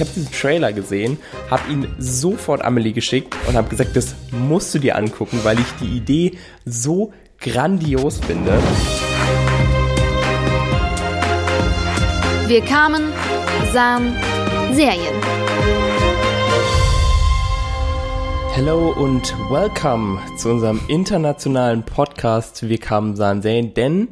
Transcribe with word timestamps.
ich 0.00 0.06
habe 0.06 0.14
diesen 0.14 0.32
Trailer 0.32 0.72
gesehen, 0.72 1.18
habe 1.50 1.70
ihn 1.70 1.86
sofort 1.98 2.64
Amelie 2.64 2.94
geschickt 2.94 3.36
und 3.46 3.54
habe 3.54 3.68
gesagt, 3.68 3.94
das 3.96 4.14
musst 4.30 4.74
du 4.74 4.78
dir 4.78 4.96
angucken, 4.96 5.40
weil 5.42 5.58
ich 5.58 5.66
die 5.78 5.94
Idee 5.94 6.38
so 6.64 7.12
grandios 7.38 8.18
finde. 8.18 8.58
Wir 12.46 12.62
kamen, 12.62 13.12
sahen 13.74 14.16
Serien. 14.72 15.14
Hello 18.54 18.92
und 18.92 19.34
welcome 19.50 20.18
zu 20.38 20.48
unserem 20.48 20.80
internationalen 20.88 21.82
Podcast 21.82 22.66
Wir 22.66 22.78
kamen, 22.78 23.16
sahen 23.16 23.42
Serien, 23.42 23.74
denn 23.74 24.08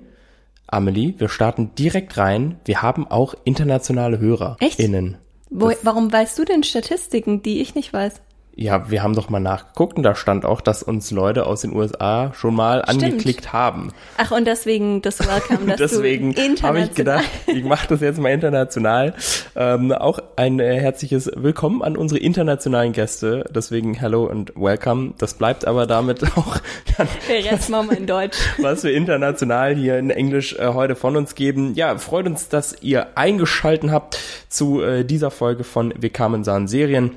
Amelie, 0.67 1.15
wir 1.17 1.31
starten 1.31 1.75
direkt 1.77 2.19
rein. 2.19 2.61
Wir 2.67 2.83
haben 2.83 3.11
auch 3.11 3.35
internationale 3.45 4.19
Hörer. 4.19 4.59
Echt? 4.61 4.79
Innen. 4.79 5.17
Wo, 5.51 5.73
warum 5.83 6.13
weißt 6.13 6.39
du 6.39 6.45
denn 6.45 6.63
Statistiken, 6.63 7.43
die 7.43 7.61
ich 7.61 7.75
nicht 7.75 7.93
weiß? 7.93 8.21
Ja, 8.61 8.91
wir 8.91 9.05
haben 9.05 9.15
doch 9.15 9.29
mal 9.29 9.39
nachgeguckt 9.39 9.99
und 9.99 10.03
da 10.03 10.17
stand 10.17 10.45
auch, 10.45 10.61
dass 10.61 10.83
uns 10.83 11.13
Leute 11.13 11.47
aus 11.47 11.61
den 11.61 11.73
USA 11.77 12.33
schon 12.35 12.57
mal 12.57 12.83
Stimmt. 12.83 13.05
angeklickt 13.05 13.53
haben. 13.53 13.93
Ach, 14.17 14.33
und 14.33 14.49
deswegen 14.49 15.01
das 15.01 15.21
Welcome, 15.21 15.77
dass 15.77 15.79
Deswegen 15.93 16.35
habe 16.65 16.81
ich 16.81 16.93
gedacht, 16.93 17.25
ich 17.47 17.63
mache 17.63 17.87
das 17.87 18.01
jetzt 18.01 18.19
mal 18.19 18.31
international. 18.31 19.15
Ähm, 19.55 19.93
auch 19.93 20.19
ein 20.35 20.59
äh, 20.59 20.81
herzliches 20.81 21.31
Willkommen 21.37 21.85
an 21.85 21.97
unsere 21.97 22.19
internationalen 22.19 22.93
Gäste. 22.93 23.45
Deswegen 23.55 23.95
hello 23.95 24.25
und 24.25 24.57
welcome. 24.57 25.15
Das 25.19 25.35
bleibt 25.35 25.65
aber 25.65 25.87
damit 25.87 26.25
auch 26.37 26.59
dann 26.97 27.07
Der 27.29 27.53
Rest 27.53 27.71
machen 27.71 27.91
wir 27.91 27.97
in 27.97 28.09
Deutsch. 28.09 28.39
was 28.59 28.83
wir 28.83 28.93
international 28.93 29.77
hier 29.77 30.01
in 30.01 30.11
Englisch 30.11 30.57
äh, 30.59 30.67
heute 30.75 30.97
von 30.97 31.17
uns 31.17 31.37
geben. 31.37 31.75
Ja, 31.77 31.97
freut 31.99 32.27
uns, 32.27 32.49
dass 32.49 32.75
ihr 32.81 33.17
eingeschalten 33.17 33.93
habt 33.93 34.19
zu 34.49 34.83
äh, 34.83 35.05
dieser 35.05 35.31
Folge 35.31 35.63
von 35.63 35.95
Wir 35.97 36.11
kamen 36.11 36.43
sahen 36.43 36.67
Serien. 36.67 37.13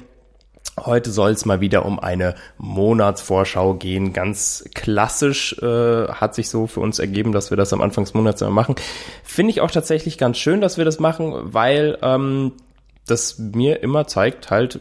Heute 0.80 1.12
soll 1.12 1.32
es 1.32 1.46
mal 1.46 1.60
wieder 1.60 1.86
um 1.86 2.00
eine 2.00 2.36
Monatsvorschau 2.58 3.74
gehen. 3.74 4.14
Ganz 4.14 4.64
klassisch 4.74 5.58
äh, 5.62 6.08
hat 6.08 6.34
sich 6.34 6.50
so 6.50 6.66
für 6.66 6.80
uns 6.80 6.98
ergeben, 6.98 7.34
dass 7.34 7.50
wir 7.50 7.58
das 7.58 7.74
am 7.74 7.82
Anfang 7.82 8.06
des 8.06 8.14
Monats 8.14 8.42
immer 8.42 8.52
machen. 8.52 8.76
Finde 9.24 9.52
ich 9.52 9.62
auch 9.62 9.72
tatsächlich 9.72 10.18
ganz 10.18 10.38
schön, 10.38 10.62
dass 10.62 10.78
wir 10.78 10.86
das 10.86 11.00
machen, 11.00 11.34
weil 11.54 11.98
ähm, 12.02 12.54
das 13.06 13.38
mir 13.38 13.84
immer 13.84 14.08
zeigt, 14.08 14.50
halt 14.50 14.80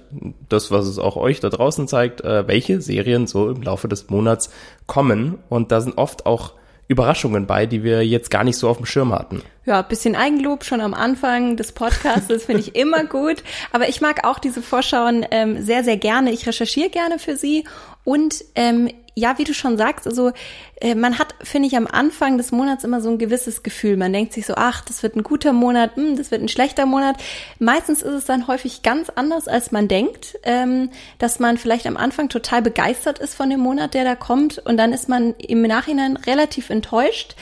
das, 0.48 0.70
was 0.70 0.86
es 0.86 0.98
auch 0.98 1.16
euch 1.16 1.40
da 1.40 1.48
draußen 1.48 1.88
zeigt, 1.88 2.20
äh, 2.20 2.46
welche 2.46 2.80
Serien 2.80 3.26
so 3.26 3.50
im 3.50 3.62
Laufe 3.62 3.88
des 3.88 4.08
Monats 4.10 4.50
kommen. 4.86 5.38
Und 5.48 5.72
da 5.72 5.80
sind 5.80 5.98
oft 5.98 6.24
auch 6.24 6.52
Überraschungen 6.90 7.46
bei, 7.46 7.66
die 7.66 7.84
wir 7.84 8.04
jetzt 8.04 8.32
gar 8.32 8.42
nicht 8.42 8.56
so 8.56 8.68
auf 8.68 8.76
dem 8.76 8.84
Schirm 8.84 9.12
hatten. 9.14 9.42
Ja, 9.64 9.80
bisschen 9.82 10.16
Eigenlob 10.16 10.64
schon 10.64 10.80
am 10.80 10.92
Anfang 10.92 11.56
des 11.56 11.70
Podcasts, 11.70 12.26
finde 12.44 12.60
ich 12.60 12.74
immer 12.74 13.04
gut. 13.04 13.44
Aber 13.70 13.88
ich 13.88 14.00
mag 14.00 14.26
auch 14.26 14.40
diese 14.40 14.60
Vorschauen 14.60 15.24
ähm, 15.30 15.62
sehr, 15.62 15.84
sehr 15.84 15.96
gerne. 15.96 16.32
Ich 16.32 16.48
recherchiere 16.48 16.90
gerne 16.90 17.20
für 17.20 17.36
sie. 17.36 17.64
Und 18.02 18.44
ähm, 18.56 18.90
ja, 19.20 19.38
wie 19.38 19.44
du 19.44 19.54
schon 19.54 19.76
sagst, 19.76 20.06
also 20.06 20.32
äh, 20.80 20.94
man 20.94 21.18
hat, 21.18 21.34
finde 21.42 21.68
ich, 21.68 21.76
am 21.76 21.86
Anfang 21.86 22.38
des 22.38 22.52
Monats 22.52 22.84
immer 22.84 23.00
so 23.00 23.10
ein 23.10 23.18
gewisses 23.18 23.62
Gefühl. 23.62 23.96
Man 23.96 24.12
denkt 24.12 24.32
sich 24.32 24.46
so, 24.46 24.54
ach, 24.56 24.82
das 24.84 25.02
wird 25.02 25.14
ein 25.14 25.22
guter 25.22 25.52
Monat, 25.52 25.94
hm, 25.96 26.16
das 26.16 26.30
wird 26.30 26.42
ein 26.42 26.48
schlechter 26.48 26.86
Monat. 26.86 27.16
Meistens 27.58 28.02
ist 28.02 28.14
es 28.14 28.24
dann 28.24 28.46
häufig 28.46 28.82
ganz 28.82 29.10
anders, 29.10 29.46
als 29.46 29.72
man 29.72 29.88
denkt, 29.88 30.38
ähm, 30.42 30.90
dass 31.18 31.38
man 31.38 31.58
vielleicht 31.58 31.86
am 31.86 31.96
Anfang 31.96 32.28
total 32.28 32.62
begeistert 32.62 33.18
ist 33.18 33.34
von 33.34 33.50
dem 33.50 33.60
Monat, 33.60 33.94
der 33.94 34.04
da 34.04 34.14
kommt. 34.16 34.58
Und 34.58 34.78
dann 34.78 34.92
ist 34.92 35.08
man 35.08 35.34
im 35.34 35.62
Nachhinein 35.62 36.16
relativ 36.16 36.70
enttäuscht. 36.70 37.36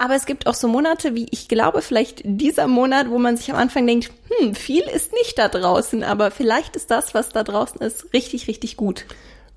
Aber 0.00 0.14
es 0.14 0.26
gibt 0.26 0.46
auch 0.46 0.54
so 0.54 0.68
Monate, 0.68 1.16
wie 1.16 1.26
ich 1.32 1.48
glaube, 1.48 1.82
vielleicht 1.82 2.22
dieser 2.24 2.68
Monat, 2.68 3.10
wo 3.10 3.18
man 3.18 3.36
sich 3.36 3.50
am 3.50 3.56
Anfang 3.56 3.84
denkt, 3.84 4.12
hm, 4.28 4.54
viel 4.54 4.82
ist 4.84 5.12
nicht 5.12 5.36
da 5.36 5.48
draußen, 5.48 6.04
aber 6.04 6.30
vielleicht 6.30 6.76
ist 6.76 6.92
das, 6.92 7.14
was 7.14 7.30
da 7.30 7.42
draußen 7.42 7.80
ist, 7.80 8.12
richtig, 8.12 8.46
richtig 8.46 8.76
gut. 8.76 9.06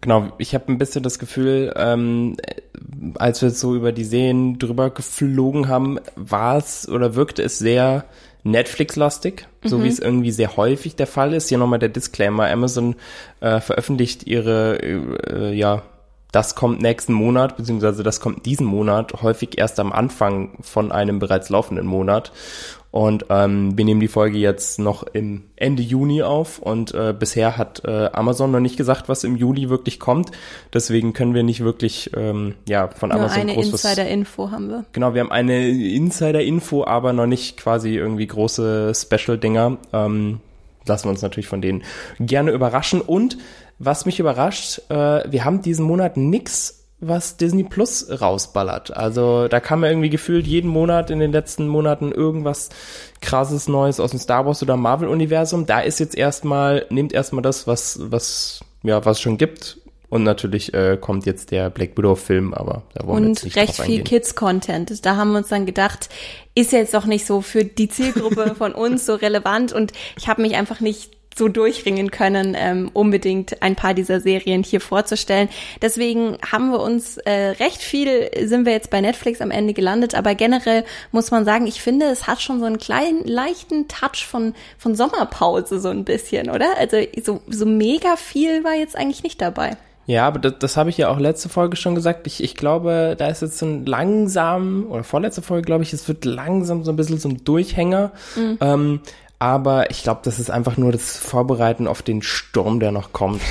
Genau, 0.01 0.31
ich 0.39 0.55
habe 0.55 0.71
ein 0.71 0.79
bisschen 0.79 1.03
das 1.03 1.19
Gefühl, 1.19 1.73
ähm, 1.75 2.35
als 3.15 3.41
wir 3.43 3.51
so 3.51 3.75
über 3.75 3.91
die 3.91 4.03
Serien 4.03 4.57
drüber 4.57 4.89
geflogen 4.89 5.67
haben, 5.67 5.99
war 6.15 6.57
es 6.57 6.89
oder 6.89 7.15
wirkte 7.15 7.43
es 7.43 7.59
sehr 7.59 8.05
Netflix-lastig, 8.43 9.47
so 9.63 9.83
wie 9.83 9.87
es 9.87 9.99
irgendwie 9.99 10.31
sehr 10.31 10.57
häufig 10.57 10.95
der 10.95 11.05
Fall 11.05 11.33
ist. 11.33 11.49
Hier 11.49 11.59
nochmal 11.59 11.77
der 11.77 11.89
Disclaimer, 11.89 12.49
Amazon 12.49 12.95
äh, 13.39 13.59
veröffentlicht 13.59 14.25
ihre, 14.25 14.81
äh, 14.81 15.53
ja, 15.53 15.83
das 16.31 16.55
kommt 16.55 16.81
nächsten 16.81 17.13
Monat, 17.13 17.57
beziehungsweise 17.57 18.03
das 18.03 18.19
kommt 18.19 18.45
diesen 18.45 18.65
Monat, 18.65 19.21
häufig 19.21 19.59
erst 19.59 19.79
am 19.79 19.91
Anfang 19.91 20.57
von 20.61 20.91
einem 20.91 21.19
bereits 21.19 21.49
laufenden 21.49 21.85
Monat. 21.85 22.31
Und 22.91 23.25
ähm, 23.29 23.77
wir 23.77 23.85
nehmen 23.85 24.01
die 24.01 24.09
Folge 24.09 24.37
jetzt 24.37 24.77
noch 24.77 25.03
im 25.03 25.43
Ende 25.55 25.81
Juni 25.81 26.23
auf 26.23 26.59
und 26.59 26.93
äh, 26.93 27.15
bisher 27.17 27.57
hat 27.57 27.83
äh, 27.85 28.09
Amazon 28.11 28.51
noch 28.51 28.59
nicht 28.59 28.75
gesagt, 28.75 29.07
was 29.07 29.23
im 29.23 29.37
Juli 29.37 29.69
wirklich 29.69 29.97
kommt. 29.97 30.31
Deswegen 30.73 31.13
können 31.13 31.33
wir 31.33 31.43
nicht 31.43 31.63
wirklich 31.63 32.11
ähm, 32.17 32.55
ja 32.67 32.89
von 32.89 33.09
Nur 33.09 33.19
Amazon 33.19 33.43
eine 33.43 33.53
groß 33.53 33.71
Insider-Info 33.71 34.51
haben 34.51 34.69
wir. 34.69 34.83
Genau, 34.91 35.13
wir 35.13 35.21
haben 35.21 35.31
eine 35.31 35.69
Insider-Info, 35.69 36.83
aber 36.83 37.13
noch 37.13 37.27
nicht 37.27 37.55
quasi 37.55 37.95
irgendwie 37.95 38.27
große 38.27 38.91
Special-Dinger. 38.93 39.77
Ähm, 39.93 40.41
lassen 40.85 41.05
wir 41.05 41.11
uns 41.11 41.21
natürlich 41.21 41.47
von 41.47 41.61
denen 41.61 41.83
gerne 42.19 42.51
überraschen. 42.51 42.99
Und 42.99 43.37
was 43.79 44.05
mich 44.05 44.19
überrascht, 44.19 44.81
äh, 44.89 45.31
wir 45.31 45.45
haben 45.45 45.61
diesen 45.61 45.85
Monat 45.85 46.17
nix, 46.17 46.80
was 47.01 47.35
Disney 47.35 47.63
Plus 47.63 48.07
rausballert. 48.21 48.95
Also 48.95 49.47
da 49.47 49.59
kam 49.59 49.83
ja 49.83 49.89
irgendwie 49.89 50.09
gefühlt 50.09 50.47
jeden 50.47 50.69
Monat 50.69 51.09
in 51.09 51.19
den 51.19 51.31
letzten 51.31 51.67
Monaten 51.67 52.11
irgendwas 52.11 52.69
krasses 53.21 53.67
Neues 53.67 53.99
aus 53.99 54.11
dem 54.11 54.19
Star 54.19 54.45
Wars 54.45 54.61
oder 54.61 54.77
Marvel-Universum. 54.77 55.65
Da 55.65 55.81
ist 55.81 55.99
jetzt 55.99 56.15
erstmal, 56.15 56.85
nehmt 56.89 57.11
erstmal 57.11 57.41
das, 57.41 57.65
was, 57.67 57.99
was, 57.99 58.61
ja, 58.83 59.03
was 59.03 59.19
schon 59.19 59.37
gibt. 59.37 59.79
Und 60.09 60.23
natürlich 60.23 60.73
äh, 60.73 60.97
kommt 60.99 61.25
jetzt 61.25 61.51
der 61.51 61.69
Black 61.69 61.97
Widow-Film, 61.97 62.53
aber 62.53 62.83
da 62.93 63.07
wollen 63.07 63.23
wir 63.23 63.29
jetzt 63.29 63.43
Und 63.43 63.45
nicht 63.45 63.55
recht 63.55 63.81
viel. 63.81 64.03
Kids-Content. 64.03 65.05
Da 65.05 65.15
haben 65.15 65.31
wir 65.31 65.37
uns 65.37 65.47
dann 65.47 65.65
gedacht, 65.65 66.09
ist 66.53 66.73
jetzt 66.73 66.95
auch 66.95 67.05
nicht 67.05 67.25
so 67.25 67.41
für 67.41 67.63
die 67.63 67.87
Zielgruppe 67.87 68.53
von 68.57 68.73
uns 68.73 69.05
so 69.05 69.15
relevant 69.15 69.71
und 69.71 69.93
ich 70.17 70.27
habe 70.27 70.41
mich 70.41 70.55
einfach 70.55 70.81
nicht 70.81 71.11
so 71.35 71.47
durchringen 71.47 72.11
können, 72.11 72.55
ähm, 72.57 72.89
unbedingt 72.93 73.61
ein 73.61 73.75
paar 73.75 73.93
dieser 73.93 74.19
Serien 74.19 74.63
hier 74.63 74.81
vorzustellen. 74.81 75.49
Deswegen 75.81 76.37
haben 76.49 76.71
wir 76.71 76.81
uns 76.81 77.17
äh, 77.17 77.55
recht 77.59 77.81
viel, 77.81 78.29
sind 78.43 78.65
wir 78.65 78.73
jetzt 78.73 78.89
bei 78.89 79.01
Netflix 79.01 79.41
am 79.41 79.51
Ende 79.51 79.73
gelandet, 79.73 80.15
aber 80.15 80.35
generell 80.35 80.83
muss 81.11 81.31
man 81.31 81.45
sagen, 81.45 81.67
ich 81.67 81.81
finde, 81.81 82.07
es 82.07 82.27
hat 82.27 82.41
schon 82.41 82.59
so 82.59 82.65
einen 82.65 82.77
kleinen, 82.77 83.25
leichten 83.25 83.87
Touch 83.87 84.25
von, 84.25 84.53
von 84.77 84.95
Sommerpause 84.95 85.79
so 85.79 85.89
ein 85.89 86.03
bisschen, 86.03 86.49
oder? 86.49 86.77
Also 86.77 86.97
so, 87.23 87.41
so 87.47 87.65
mega 87.65 88.15
viel 88.17 88.63
war 88.63 88.75
jetzt 88.75 88.97
eigentlich 88.97 89.23
nicht 89.23 89.41
dabei. 89.41 89.77
Ja, 90.07 90.27
aber 90.27 90.39
das, 90.39 90.55
das 90.59 90.77
habe 90.77 90.89
ich 90.89 90.97
ja 90.97 91.09
auch 91.09 91.19
letzte 91.19 91.47
Folge 91.47 91.77
schon 91.77 91.95
gesagt. 91.95 92.27
Ich, 92.27 92.43
ich 92.43 92.55
glaube, 92.55 93.15
da 93.17 93.27
ist 93.27 93.41
jetzt 93.41 93.59
so 93.59 93.65
ein 93.65 93.85
langsam, 93.85 94.87
oder 94.89 95.03
vorletzte 95.03 95.41
Folge, 95.41 95.65
glaube 95.65 95.83
ich, 95.83 95.93
es 95.93 96.07
wird 96.07 96.25
langsam 96.25 96.83
so 96.83 96.91
ein 96.91 96.97
bisschen 96.97 97.17
so 97.17 97.29
ein 97.29 97.43
Durchhänger. 97.43 98.11
Ähm, 98.59 98.99
aber 99.41 99.89
ich 99.89 100.03
glaube, 100.03 100.21
das 100.23 100.37
ist 100.37 100.51
einfach 100.51 100.77
nur 100.77 100.91
das 100.91 101.17
Vorbereiten 101.17 101.87
auf 101.87 102.03
den 102.03 102.21
Sturm, 102.21 102.79
der 102.79 102.91
noch 102.91 103.11
kommt. 103.11 103.41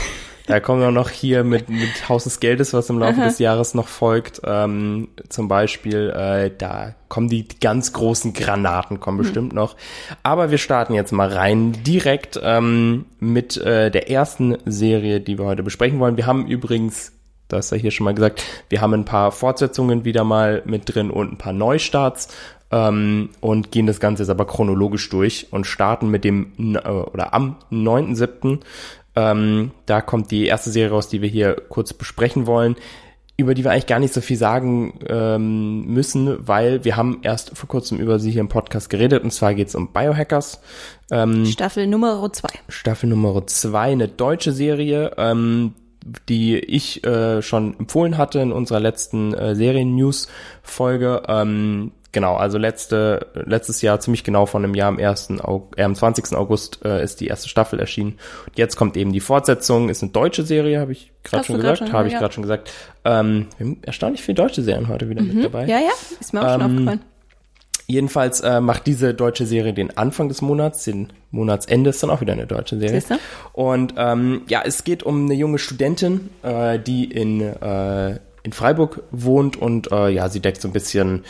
Da 0.47 0.61
kommen 0.61 0.81
wir 0.81 0.93
noch 0.93 1.11
hier 1.11 1.43
mit, 1.43 1.69
mit 1.69 2.09
Haus 2.09 2.25
des 2.25 2.39
Geldes, 2.39 2.73
was 2.73 2.91
im 2.91 3.01
Laufe 3.01 3.21
des 3.21 3.39
Jahres 3.41 3.75
noch 3.75 3.89
folgt. 3.89 4.41
Ähm, 4.45 5.09
zum 5.29 5.49
Beispiel, 5.49 6.11
äh, 6.11 6.53
da 6.57 6.95
kommen 7.09 7.29
die, 7.29 7.47
ganz 7.61 7.93
großen 7.93 8.35
Granaten, 8.35 9.01
kommen 9.01 9.19
bestimmt 9.19 9.53
noch. 9.53 9.75
Aber 10.23 10.53
wir 10.53 10.59
starten 10.59 10.95
jetzt 10.95 11.11
mal 11.11 11.29
rein 11.29 11.73
direkt 11.85 12.39
ähm, 12.41 13.07
mit 13.19 13.57
äh, 13.57 13.91
der 13.91 14.11
ersten 14.11 14.59
Serie, 14.67 15.21
die 15.21 15.41
wir 15.41 15.45
heute 15.45 15.65
besprechen 15.65 15.99
wollen. 15.99 16.17
Wir 16.17 16.27
haben 16.27 16.47
übrigens, 16.47 17.13
das 17.49 17.67
ist 17.67 17.71
ja 17.73 17.79
hier 17.79 17.91
schon 17.91 18.05
mal 18.05 18.15
gesagt, 18.15 18.45
wir 18.69 18.81
haben 18.81 18.95
ein 18.95 19.05
paar 19.05 19.33
Fortsetzungen 19.33 20.05
wieder 20.05 20.23
mal 20.23 20.63
mit 20.67 20.95
drin 20.95 21.11
und 21.11 21.33
ein 21.33 21.39
paar 21.39 21.53
Neustarts 21.53 22.29
ähm, 22.71 23.31
und 23.41 23.73
gehen 23.73 23.87
das 23.87 24.01
Ganze 24.01 24.23
jetzt 24.23 24.31
aber 24.31 24.47
chronologisch 24.47 25.09
durch 25.11 25.49
und 25.51 25.67
starten 25.67 26.11
mit 26.11 26.25
dem 26.25 26.53
äh, 26.59 26.89
oder 26.89 27.35
am 27.35 27.57
9.7. 27.71 28.61
Ähm, 29.17 29.73
da 29.87 30.01
kommt 30.01 30.31
die 30.31 30.47
erste 30.47 30.71
Serie 30.71 30.91
raus, 30.91 31.09
die 31.09 31.21
wir 31.21 31.29
hier 31.29 31.57
kurz 31.69 31.93
besprechen 31.93 32.47
wollen, 32.47 32.77
über 33.37 33.55
die 33.55 33.65
wir 33.65 33.73
eigentlich 33.73 33.87
gar 33.87 33.99
nicht 33.99 34.15
so 34.15 34.21
viel 34.21 34.37
sagen 34.37 35.01
ähm, 35.09 35.87
müssen, 35.87 36.47
weil 36.47 36.85
wir 36.85 36.97
haben 36.97 37.19
erst 37.23 37.57
vor 37.57 37.69
kurzem 37.69 37.99
über 37.99 38.21
sie 38.21 38.31
hier 38.31 38.41
im 38.41 38.49
Podcast 38.49 38.89
geredet 38.89 39.25
und 39.25 39.33
zwar 39.33 39.55
geht 39.55 39.69
es 39.69 39.75
um 39.75 39.93
Biohackers. 39.93 40.61
Ähm, 41.11 41.47
Staffel 41.47 41.87
Nummer 41.89 42.33
zwei. 42.33 42.51
Staffel 42.69 43.09
Nummer 43.09 43.47
zwei, 43.49 43.91
eine 43.93 44.07
deutsche 44.07 44.53
Serie, 44.53 45.13
ähm, 45.17 45.75
die 46.29 46.59
ich 46.59 47.05
äh, 47.05 47.43
schon 47.43 47.79
empfohlen 47.79 48.17
hatte 48.17 48.39
in 48.39 48.53
unserer 48.53 48.81
letzten 48.81 49.35
äh, 49.35 49.55
Serien-News-Folge. 49.55 51.23
Ähm, 51.29 51.93
genau, 52.13 52.37
also 52.37 52.59
letzte, 52.59 53.27
letztes 53.35 53.83
Jahr, 53.83 54.01
ziemlich 54.01 54.25
genau 54.25 54.47
von 54.47 54.65
einem 54.65 54.75
Jahr, 54.75 54.89
am, 54.89 54.99
1. 54.99 55.41
August, 55.41 55.79
äh, 55.79 55.83
am 55.83 55.95
20. 55.95 56.35
August 56.37 56.81
äh, 56.85 57.03
ist 57.03 57.21
die 57.21 57.27
erste 57.27 57.49
Staffel 57.49 57.79
erschienen. 57.79 58.19
Und 58.47 58.59
jetzt 58.59 58.77
kommt 58.77 58.97
eben 58.97 59.13
die 59.13 59.21
Fortsetzung, 59.21 59.89
ist 59.89 60.03
eine 60.03 60.13
deutsche 60.13 60.43
Serie, 60.43 60.81
habe 60.81 60.93
ich 60.93 61.13
gerade 61.23 61.45
schon 61.45 61.57
grad 61.57 61.75
gesagt. 61.75 61.89
schon, 61.89 61.93
Habe 61.93 62.09
ich 62.09 62.15
ja. 62.15 62.19
gerade 62.21 62.35
schon 62.35 62.43
gesagt. 62.43 62.73
Ähm, 63.05 63.47
wir 63.59 63.67
haben 63.67 63.79
erstaunlich 63.83 64.23
viele 64.23 64.37
deutsche 64.37 64.63
Serien 64.63 64.89
heute 64.89 65.09
wieder 65.09 65.23
mit 65.23 65.45
dabei. 65.45 65.67
Ja, 65.67 65.79
ja, 65.79 65.91
ist 66.21 66.33
mir 66.33 66.41
auch 66.43 66.53
schon 66.53 66.61
Ähm, 66.61 66.71
aufgefallen. 66.73 67.01
Jedenfalls 67.87 68.41
äh, 68.43 68.61
macht 68.61 68.87
diese 68.87 69.15
deutsche 69.15 69.47
Serie 69.47 69.73
den 69.73 69.97
Anfang 69.97 70.29
des 70.29 70.43
Monats, 70.43 70.85
den 70.85 71.13
Monatsende 71.33 71.91
ist 71.91 72.01
dann 72.01 72.11
auch 72.11 72.21
wieder 72.21 72.35
eine 72.35 72.47
deutsche 72.47 72.79
Serie. 72.79 73.01
Siehste? 73.01 73.19
Und 73.53 73.95
ähm, 73.97 74.43
ja, 74.47 74.63
es 74.65 74.85
geht 74.85 75.03
um 75.03 75.25
eine 75.25 75.35
junge 75.35 75.59
Studentin, 75.59 76.31
äh, 76.45 76.79
die 76.79 77.05
in, 77.05 77.41
äh, 77.41 78.21
in 78.45 78.53
Freiburg 78.53 79.03
wohnt 79.11 79.57
und 79.57 79.91
äh, 79.91 80.09
ja, 80.09 80.29
sie 80.29 80.39
deckt 80.39 80.61
so 80.61 80.69
ein 80.69 80.73
bisschen 80.73 81.25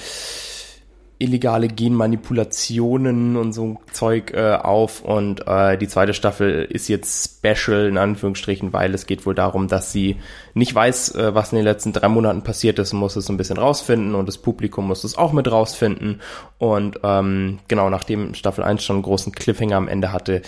illegale 1.21 1.69
Genmanipulationen 1.69 3.37
und 3.37 3.53
so 3.53 3.77
Zeug 3.93 4.33
äh, 4.33 4.55
auf. 4.55 5.03
Und 5.03 5.47
äh, 5.47 5.77
die 5.77 5.87
zweite 5.87 6.15
Staffel 6.15 6.65
ist 6.65 6.89
jetzt 6.89 7.39
special 7.39 7.87
in 7.87 7.99
Anführungsstrichen, 7.99 8.73
weil 8.73 8.95
es 8.95 9.07
geht 9.07 9.27
wohl 9.27 9.35
darum, 9.35 9.69
dass 9.69 9.93
sie 9.93 10.17
nicht 10.55 10.75
weiß, 10.75 11.15
äh, 11.15 11.35
was 11.35 11.53
in 11.53 11.57
den 11.57 11.65
letzten 11.65 11.93
drei 11.93 12.09
Monaten 12.09 12.43
passiert 12.43 12.79
ist, 12.79 12.95
muss 12.95 13.17
es 13.17 13.29
ein 13.29 13.37
bisschen 13.37 13.59
rausfinden 13.59 14.15
und 14.15 14.27
das 14.27 14.39
Publikum 14.39 14.87
muss 14.87 15.05
es 15.05 15.17
auch 15.17 15.33
mit 15.33 15.51
rausfinden. 15.51 16.21
Und 16.59 16.99
ähm, 17.05 17.59
genau, 17.69 17.91
nachdem 17.91 18.35
Staffel 18.35 18.65
1 18.65 18.83
schon 18.83 18.97
einen 18.97 19.03
großen 19.03 19.33
Cliffhanger 19.33 19.77
am 19.77 19.89
Ende 19.89 20.13
hatte, 20.13 20.41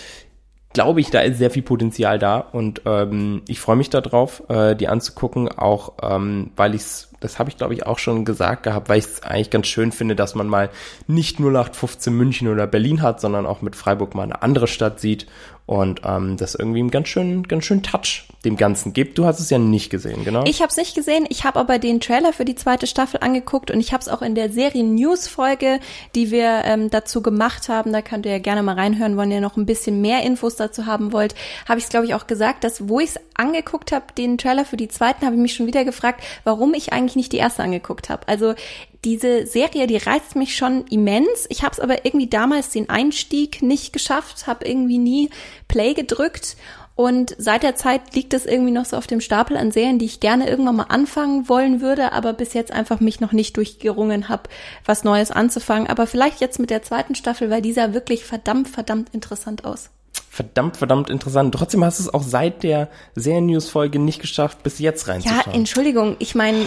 glaube 0.73 1.01
ich, 1.01 1.11
da 1.11 1.21
ist 1.21 1.37
sehr 1.37 1.51
viel 1.51 1.61
Potenzial 1.61 2.19
da. 2.19 2.39
Und 2.39 2.81
ähm, 2.85 3.43
ich 3.47 3.59
freue 3.59 3.75
mich 3.75 3.91
darauf, 3.91 4.43
äh, 4.49 4.75
die 4.75 4.87
anzugucken, 4.87 5.49
auch 5.49 5.93
ähm, 6.01 6.49
weil 6.55 6.73
ich 6.73 6.81
es 6.81 7.12
das 7.23 7.39
habe 7.39 7.49
ich 7.49 7.57
glaube 7.57 7.73
ich 7.73 7.85
auch 7.85 7.99
schon 7.99 8.25
gesagt 8.25 8.63
gehabt, 8.63 8.89
weil 8.89 8.99
ich 8.99 9.05
es 9.05 9.23
eigentlich 9.23 9.49
ganz 9.49 9.67
schön 9.67 9.91
finde, 9.91 10.15
dass 10.15 10.35
man 10.35 10.47
mal 10.47 10.69
nicht 11.07 11.39
0815 11.39 12.13
München 12.13 12.47
oder 12.47 12.67
Berlin 12.67 13.01
hat, 13.01 13.21
sondern 13.21 13.45
auch 13.45 13.61
mit 13.61 13.75
Freiburg 13.75 14.15
mal 14.15 14.23
eine 14.23 14.41
andere 14.41 14.67
Stadt 14.67 14.99
sieht. 14.99 15.27
Und 15.65 16.01
ähm, 16.03 16.35
das 16.35 16.55
irgendwie 16.55 16.79
einen 16.79 16.91
ganz 16.91 17.07
schön, 17.07 17.43
ganz 17.43 17.65
schön 17.65 17.83
Touch 17.83 18.25
dem 18.45 18.57
Ganzen 18.57 18.93
gibt. 18.93 19.17
Du 19.17 19.25
hast 19.25 19.39
es 19.39 19.49
ja 19.49 19.57
nicht 19.57 19.89
gesehen, 19.89 20.25
genau? 20.25 20.43
Ich 20.45 20.61
habe 20.61 20.69
es 20.69 20.77
nicht 20.77 20.95
gesehen. 20.95 21.25
Ich 21.29 21.45
habe 21.45 21.59
aber 21.59 21.79
den 21.79 21.99
Trailer 21.99 22.33
für 22.33 22.43
die 22.43 22.55
zweite 22.55 22.87
Staffel 22.87 23.21
angeguckt 23.21 23.71
und 23.71 23.79
ich 23.79 23.93
habe 23.93 24.01
es 24.01 24.09
auch 24.09 24.21
in 24.21 24.35
der 24.35 24.51
Serien-News-Folge, 24.51 25.79
die 26.15 26.29
wir 26.29 26.63
ähm, 26.65 26.89
dazu 26.89 27.21
gemacht 27.21 27.69
haben, 27.69 27.93
da 27.93 28.01
könnt 28.01 28.25
ihr 28.25 28.33
ja 28.33 28.39
gerne 28.39 28.61
mal 28.61 28.75
reinhören, 28.75 29.17
wenn 29.17 29.31
ihr 29.31 29.41
noch 29.41 29.55
ein 29.55 29.65
bisschen 29.65 30.01
mehr 30.01 30.23
Infos 30.23 30.55
dazu 30.55 30.85
haben 30.85 31.13
wollt, 31.13 31.35
habe 31.67 31.79
ich 31.79 31.85
es, 31.85 31.89
glaube 31.89 32.05
ich, 32.05 32.13
auch 32.13 32.27
gesagt, 32.27 32.63
dass 32.63 32.89
wo 32.89 32.99
ich 32.99 33.11
es 33.11 33.19
angeguckt 33.35 33.91
habe, 33.91 34.05
den 34.17 34.37
Trailer 34.37 34.65
für 34.65 34.77
die 34.77 34.89
zweiten, 34.89 35.25
habe 35.25 35.35
ich 35.35 35.41
mich 35.41 35.53
schon 35.53 35.67
wieder 35.67 35.85
gefragt, 35.85 36.21
warum 36.43 36.73
ich 36.73 36.91
eigentlich 36.91 37.15
nicht 37.15 37.31
die 37.31 37.37
erste 37.37 37.63
angeguckt 37.63 38.09
habe. 38.09 38.27
Also 38.27 38.55
diese 39.03 39.45
Serie, 39.47 39.87
die 39.87 39.97
reizt 39.97 40.35
mich 40.35 40.55
schon 40.55 40.85
immens. 40.87 41.45
Ich 41.49 41.63
habe 41.63 41.73
es 41.73 41.79
aber 41.79 42.05
irgendwie 42.05 42.27
damals 42.27 42.69
den 42.69 42.89
Einstieg 42.89 43.61
nicht 43.61 43.91
geschafft, 43.91 44.47
habe 44.47 44.65
irgendwie 44.65 44.97
nie 44.97 45.29
Play 45.67 45.93
gedrückt. 45.93 46.55
Und 46.95 47.35
seit 47.39 47.63
der 47.63 47.75
Zeit 47.75 48.13
liegt 48.13 48.33
es 48.33 48.45
irgendwie 48.45 48.71
noch 48.71 48.85
so 48.85 48.97
auf 48.97 49.07
dem 49.07 49.19
Stapel 49.19 49.57
an 49.57 49.71
Serien, 49.71 49.97
die 49.97 50.05
ich 50.05 50.19
gerne 50.19 50.47
irgendwann 50.47 50.75
mal 50.75 50.83
anfangen 50.83 51.49
wollen 51.49 51.81
würde, 51.81 52.11
aber 52.11 52.33
bis 52.33 52.53
jetzt 52.53 52.71
einfach 52.71 52.99
mich 52.99 53.19
noch 53.19 53.31
nicht 53.31 53.57
durchgerungen 53.57 54.29
habe, 54.29 54.43
was 54.85 55.03
Neues 55.03 55.31
anzufangen. 55.31 55.87
Aber 55.87 56.05
vielleicht 56.05 56.39
jetzt 56.39 56.59
mit 56.59 56.69
der 56.69 56.83
zweiten 56.83 57.15
Staffel, 57.15 57.49
weil 57.49 57.63
dieser 57.63 57.93
wirklich 57.93 58.25
verdammt, 58.25 58.67
verdammt 58.67 59.09
interessant 59.13 59.65
aus 59.65 59.89
verdammt, 60.33 60.77
verdammt 60.77 61.11
interessant. 61.11 61.53
Trotzdem 61.53 61.85
hast 61.85 61.99
du 61.99 62.05
es 62.05 62.13
auch 62.13 62.23
seit 62.23 62.63
der 62.63 62.89
Serien-News-Folge 63.13 63.99
nicht 63.99 64.19
geschafft, 64.19 64.63
bis 64.63 64.79
jetzt 64.79 65.07
reinzuschauen. 65.07 65.41
Ja, 65.45 65.53
Entschuldigung, 65.53 66.15
ich 66.17 66.33
meine, 66.33 66.63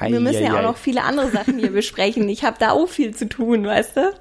äh, 0.00 0.10
wir 0.10 0.18
müssen 0.18 0.42
ja 0.42 0.58
auch 0.58 0.62
noch 0.62 0.76
viele 0.76 1.04
andere 1.04 1.30
Sachen 1.30 1.60
hier 1.60 1.70
besprechen. 1.70 2.28
Ich 2.28 2.42
habe 2.42 2.56
da 2.58 2.72
auch 2.72 2.88
viel 2.88 3.14
zu 3.14 3.28
tun, 3.28 3.66
weißt 3.66 3.96
du? 3.96 4.12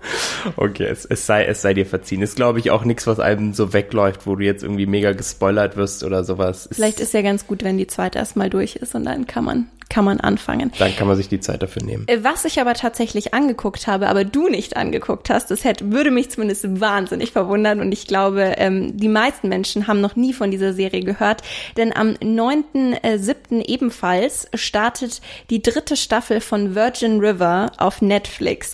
Okay, 0.58 0.86
es, 0.86 1.06
es, 1.06 1.26
sei, 1.26 1.46
es 1.46 1.64
sei 1.64 1.74
dir 1.74 1.88
verziehen. 1.88 2.22
Ist, 2.22 2.36
glaube 2.36 2.60
ich, 2.60 2.70
auch 2.70 2.86
nichts, 2.86 3.08
was 3.08 3.20
einem 3.20 3.56
so 3.56 3.74
wegläuft, 3.74 4.28
wo 4.28 4.36
du 4.36 4.46
jetzt 4.46 4.62
irgendwie 4.62 4.86
mega 4.86 5.14
gespoilert 5.14 5.76
wirst 5.76 6.04
oder 6.04 6.24
sowas. 6.24 6.70
Vielleicht 6.72 7.00
ist 7.00 7.16
ja 7.16 7.24
ganz 7.24 7.48
gut, 7.48 7.64
wenn 7.64 7.80
die 7.80 7.88
zweite 7.88 8.20
erstmal 8.20 8.52
durch 8.52 8.76
ist 8.76 8.94
und 8.94 9.06
dann 9.06 9.26
kann 9.26 9.44
man 9.44 9.70
kann 9.94 10.06
man 10.06 10.20
anfangen. 10.20 10.72
Dann 10.80 10.96
kann 10.96 11.08
man 11.08 11.16
sich 11.16 11.30
die 11.30 11.40
Zeit 11.40 11.62
dafür 11.62 11.84
nehmen. 11.84 12.08
Äh, 12.08 12.24
was 12.24 12.46
ich 12.46 12.60
aber 12.60 12.74
tatsächlich 12.74 13.36
angeguckt 13.36 13.86
habe, 13.86 14.08
aber 14.08 14.26
du 14.26 14.50
nicht 14.50 14.76
angeguckt 14.76 15.30
hast, 15.30 15.52
das 15.52 15.64
hätte, 15.64 15.92
würde 15.92 16.10
mich 16.10 16.32
zumindest 16.32 16.80
wahnsinnig 16.82 17.32
verwundern 17.32 17.80
und 17.80 17.92
ich 17.92 18.08
glaube, 18.08 18.56
ähm, 18.58 18.98
die 18.98 19.08
meisten 19.08 19.50
Menschen 19.50 19.86
haben 19.86 20.02
noch 20.02 20.16
nie 20.16 20.34
von 20.34 20.50
dieser 20.50 20.74
Serie 20.74 21.02
gehört, 21.02 21.44
denn 21.78 21.96
am 21.96 22.14
9.7. 22.14 23.60
Äh, 23.60 23.72
ebenfalls 23.72 24.48
startet 24.56 25.22
die 25.52 25.62
dritte 25.62 25.96
Staffel 25.96 26.42
von 26.42 26.74
Virgin 26.74 27.20
River 27.20 27.72
auf 27.78 28.02
Netflix. 28.02 28.74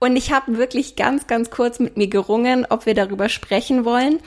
Und 0.00 0.16
ich 0.16 0.32
habe 0.32 0.58
wirklich 0.58 0.96
ganz, 0.96 1.28
ganz 1.28 1.50
kurz 1.50 1.78
mit 1.78 1.96
mir 1.96 2.08
gerungen, 2.08 2.66
ob 2.68 2.86
wir 2.86 2.94
darüber 2.94 3.28
sprechen 3.28 3.84
wollen, 3.84 4.18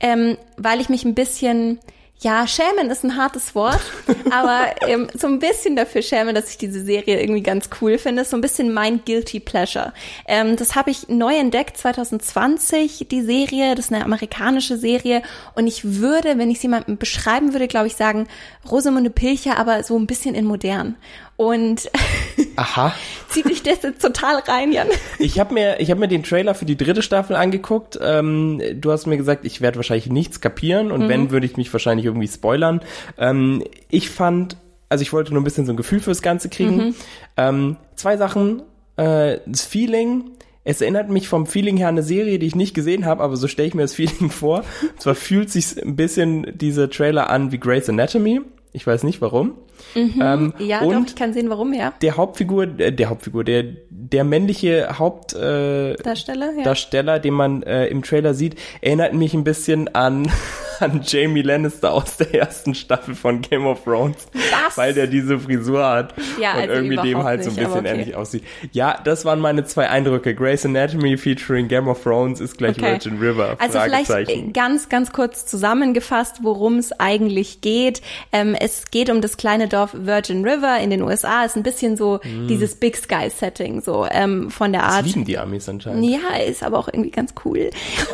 ähm, 0.00 0.36
weil 0.58 0.82
ich 0.82 0.90
mich 0.90 1.06
ein 1.06 1.14
bisschen 1.14 1.78
ja, 2.20 2.46
schämen 2.46 2.90
ist 2.90 3.04
ein 3.04 3.16
hartes 3.16 3.54
Wort, 3.54 3.80
aber 4.30 4.70
ähm, 4.88 5.08
so 5.14 5.26
ein 5.26 5.38
bisschen 5.38 5.76
dafür 5.76 6.00
schämen, 6.00 6.34
dass 6.34 6.50
ich 6.50 6.56
diese 6.56 6.82
Serie 6.82 7.20
irgendwie 7.20 7.42
ganz 7.42 7.68
cool 7.80 7.98
finde. 7.98 8.24
So 8.24 8.36
ein 8.36 8.40
bisschen 8.40 8.72
mein 8.72 9.04
Guilty 9.04 9.38
Pleasure. 9.38 9.92
Ähm, 10.26 10.56
das 10.56 10.74
habe 10.74 10.90
ich 10.90 11.08
neu 11.08 11.36
entdeckt 11.36 11.76
2020, 11.76 13.06
die 13.10 13.22
Serie. 13.22 13.74
Das 13.74 13.86
ist 13.86 13.92
eine 13.92 14.04
amerikanische 14.04 14.78
Serie. 14.78 15.22
Und 15.54 15.66
ich 15.66 15.84
würde, 15.84 16.38
wenn 16.38 16.50
ich 16.50 16.58
sie 16.58 16.68
mal 16.68 16.84
beschreiben 16.86 17.52
würde, 17.52 17.68
glaube 17.68 17.88
ich, 17.88 17.96
sagen, 17.96 18.26
Rosamunde 18.70 19.10
Pilcher, 19.10 19.58
aber 19.58 19.82
so 19.82 19.98
ein 19.98 20.06
bisschen 20.06 20.34
in 20.34 20.46
modern. 20.46 20.96
Und 21.36 21.90
Aha. 22.56 22.94
zieht 23.28 23.48
dich 23.48 23.62
das 23.62 23.82
jetzt 23.82 24.00
total 24.00 24.36
rein, 24.40 24.72
Jan. 24.72 24.88
Ich 25.18 25.38
habe 25.38 25.52
mir, 25.52 25.80
ich 25.80 25.90
habe 25.90 26.00
mir 26.00 26.08
den 26.08 26.22
Trailer 26.22 26.54
für 26.54 26.64
die 26.64 26.76
dritte 26.76 27.02
Staffel 27.02 27.36
angeguckt. 27.36 27.98
Ähm, 28.02 28.60
du 28.74 28.90
hast 28.90 29.06
mir 29.06 29.16
gesagt, 29.16 29.44
ich 29.44 29.60
werde 29.60 29.76
wahrscheinlich 29.76 30.08
nichts 30.08 30.40
kapieren 30.40 30.90
und 30.90 31.04
mhm. 31.04 31.08
wenn, 31.08 31.30
würde 31.30 31.46
ich 31.46 31.56
mich 31.56 31.72
wahrscheinlich 31.72 32.06
irgendwie 32.06 32.28
spoilern. 32.28 32.80
Ähm, 33.18 33.62
ich 33.90 34.08
fand, 34.08 34.56
also 34.88 35.02
ich 35.02 35.12
wollte 35.12 35.32
nur 35.32 35.42
ein 35.42 35.44
bisschen 35.44 35.66
so 35.66 35.72
ein 35.72 35.76
Gefühl 35.76 36.00
fürs 36.00 36.22
Ganze 36.22 36.48
kriegen. 36.48 36.76
Mhm. 36.76 36.94
Ähm, 37.36 37.76
zwei 37.94 38.16
Sachen. 38.16 38.62
Äh, 38.96 39.40
das 39.44 39.62
Feeling, 39.62 40.30
es 40.64 40.80
erinnert 40.80 41.10
mich 41.10 41.28
vom 41.28 41.46
Feeling 41.46 41.76
her 41.76 41.88
an 41.88 41.94
eine 41.94 42.02
Serie, 42.02 42.38
die 42.38 42.46
ich 42.46 42.56
nicht 42.56 42.74
gesehen 42.74 43.04
habe, 43.04 43.22
aber 43.22 43.36
so 43.36 43.46
stelle 43.46 43.68
ich 43.68 43.74
mir 43.74 43.82
das 43.82 43.94
Feeling 43.94 44.30
vor. 44.30 44.64
Und 44.80 45.00
zwar 45.02 45.14
fühlt 45.14 45.50
sich 45.50 45.80
ein 45.82 45.96
bisschen 45.96 46.46
diese 46.54 46.88
Trailer 46.88 47.28
an 47.28 47.52
wie 47.52 47.58
Grey's 47.58 47.88
Anatomy. 47.88 48.40
Ich 48.76 48.86
weiß 48.86 49.04
nicht 49.04 49.22
warum. 49.22 49.54
Mhm. 49.94 50.22
Ähm, 50.22 50.54
ja, 50.58 50.82
und 50.82 50.92
doch, 50.92 51.06
ich 51.06 51.16
kann 51.16 51.32
sehen, 51.32 51.48
warum, 51.48 51.72
ja. 51.72 51.94
Der 52.02 52.18
Hauptfigur, 52.18 52.78
äh, 52.78 52.92
der 52.92 53.08
Hauptfigur, 53.08 53.42
der, 53.42 53.64
der 53.88 54.22
männliche 54.22 54.98
Hauptdarsteller, 54.98 56.52
äh, 56.52 56.58
ja. 56.58 56.62
Darsteller, 56.62 57.18
den 57.18 57.32
man 57.32 57.62
äh, 57.62 57.86
im 57.86 58.02
Trailer 58.02 58.34
sieht, 58.34 58.56
erinnert 58.82 59.14
mich 59.14 59.32
ein 59.32 59.44
bisschen 59.44 59.94
an, 59.94 60.30
an 60.80 61.00
Jamie 61.04 61.42
Lannister 61.42 61.92
aus 61.92 62.16
der 62.16 62.34
ersten 62.34 62.74
Staffel 62.74 63.14
von 63.14 63.40
Game 63.40 63.66
of 63.66 63.84
Thrones. 63.84 64.16
Was? 64.32 64.76
Weil 64.76 64.94
der 64.94 65.06
diese 65.06 65.38
Frisur 65.38 65.84
hat 65.86 66.14
ja, 66.40 66.54
und 66.54 66.60
also 66.60 66.72
irgendwie 66.74 66.96
dem 66.96 67.22
halt 67.22 67.44
so 67.44 67.50
ein 67.50 67.56
bisschen 67.56 67.72
okay. 67.72 67.88
ähnlich 67.88 68.16
aussieht. 68.16 68.44
Ja, 68.72 69.00
das 69.02 69.24
waren 69.24 69.40
meine 69.40 69.64
zwei 69.64 69.88
Eindrücke. 69.88 70.34
Grey's 70.34 70.64
Anatomy 70.64 71.16
featuring 71.16 71.68
Game 71.68 71.88
of 71.88 72.02
Thrones 72.02 72.40
ist 72.40 72.58
gleich 72.58 72.76
okay. 72.76 72.92
Virgin 72.92 73.18
River. 73.18 73.56
Also 73.58 73.78
vielleicht 73.80 74.54
ganz, 74.54 74.88
ganz 74.88 75.12
kurz 75.12 75.46
zusammengefasst, 75.46 76.38
worum 76.42 76.78
es 76.78 76.92
eigentlich 76.92 77.60
geht. 77.60 78.02
Ähm, 78.32 78.54
es 78.58 78.90
geht 78.90 79.10
um 79.10 79.20
das 79.20 79.36
kleine 79.36 79.68
Dorf 79.68 79.90
Virgin 79.94 80.44
River 80.44 80.78
in 80.80 80.90
den 80.90 81.02
USA. 81.02 81.44
Ist 81.44 81.56
ein 81.56 81.62
bisschen 81.62 81.96
so 81.96 82.20
mm. 82.22 82.48
dieses 82.48 82.74
Big 82.74 82.96
Sky 82.96 83.30
Setting, 83.30 83.80
so 83.80 84.06
ähm, 84.10 84.50
von 84.50 84.72
der 84.72 84.84
Art. 84.84 85.00
Das 85.00 85.06
lieben 85.06 85.24
die 85.24 85.38
Amis 85.38 85.68
anscheinend. 85.68 86.04
Ja, 86.04 86.36
ist 86.36 86.62
aber 86.62 86.78
auch 86.78 86.88
irgendwie 86.88 87.10
ganz 87.10 87.34
cool. 87.44 87.70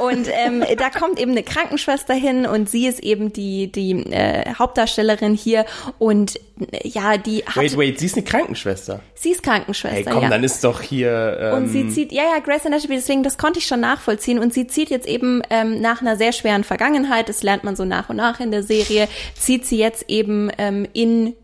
Und 0.06 0.28
ähm, 0.28 0.64
da 0.78 0.90
kommt 0.90 1.20
eben 1.20 1.32
eine 1.32 1.42
Krankenschwester 1.42 2.14
hin 2.14 2.46
und 2.52 2.68
sie 2.68 2.86
ist 2.86 3.00
eben 3.00 3.32
die 3.32 3.72
die 3.72 3.92
äh, 4.12 4.54
Hauptdarstellerin 4.54 5.34
hier 5.34 5.64
und 5.98 6.38
ja, 6.84 7.16
die 7.16 7.44
hat. 7.44 7.56
Wait, 7.56 7.76
wait, 7.76 7.98
sie 7.98 8.06
ist 8.06 8.16
eine 8.16 8.24
Krankenschwester. 8.24 9.00
Sie 9.14 9.30
ist 9.30 9.42
Krankenschwester. 9.42 9.96
Hey, 9.96 10.04
komm, 10.04 10.22
ja. 10.22 10.28
dann 10.28 10.44
ist 10.44 10.62
doch 10.64 10.80
hier. 10.80 11.38
Ähm, 11.40 11.56
und 11.56 11.68
sie 11.68 11.88
zieht, 11.88 12.12
ja, 12.12 12.22
ja, 12.22 12.38
Grace 12.40 12.66
Anatomy, 12.66 12.96
deswegen 12.96 13.22
das 13.22 13.38
konnte 13.38 13.58
ich 13.58 13.66
schon 13.66 13.80
nachvollziehen. 13.80 14.38
Und 14.38 14.52
sie 14.52 14.66
zieht 14.66 14.90
jetzt 14.90 15.08
eben 15.08 15.42
ähm, 15.50 15.80
nach 15.80 16.00
einer 16.00 16.16
sehr 16.16 16.32
schweren 16.32 16.64
Vergangenheit, 16.64 17.28
das 17.28 17.42
lernt 17.42 17.64
man 17.64 17.76
so 17.76 17.84
nach 17.84 18.10
und 18.10 18.16
nach 18.16 18.40
in 18.40 18.50
der 18.50 18.62
Serie, 18.62 19.08
zieht 19.38 19.66
sie 19.66 19.78
jetzt 19.78 20.04
eben 20.08 20.50
ähm, 20.58 20.86
in 20.92 21.34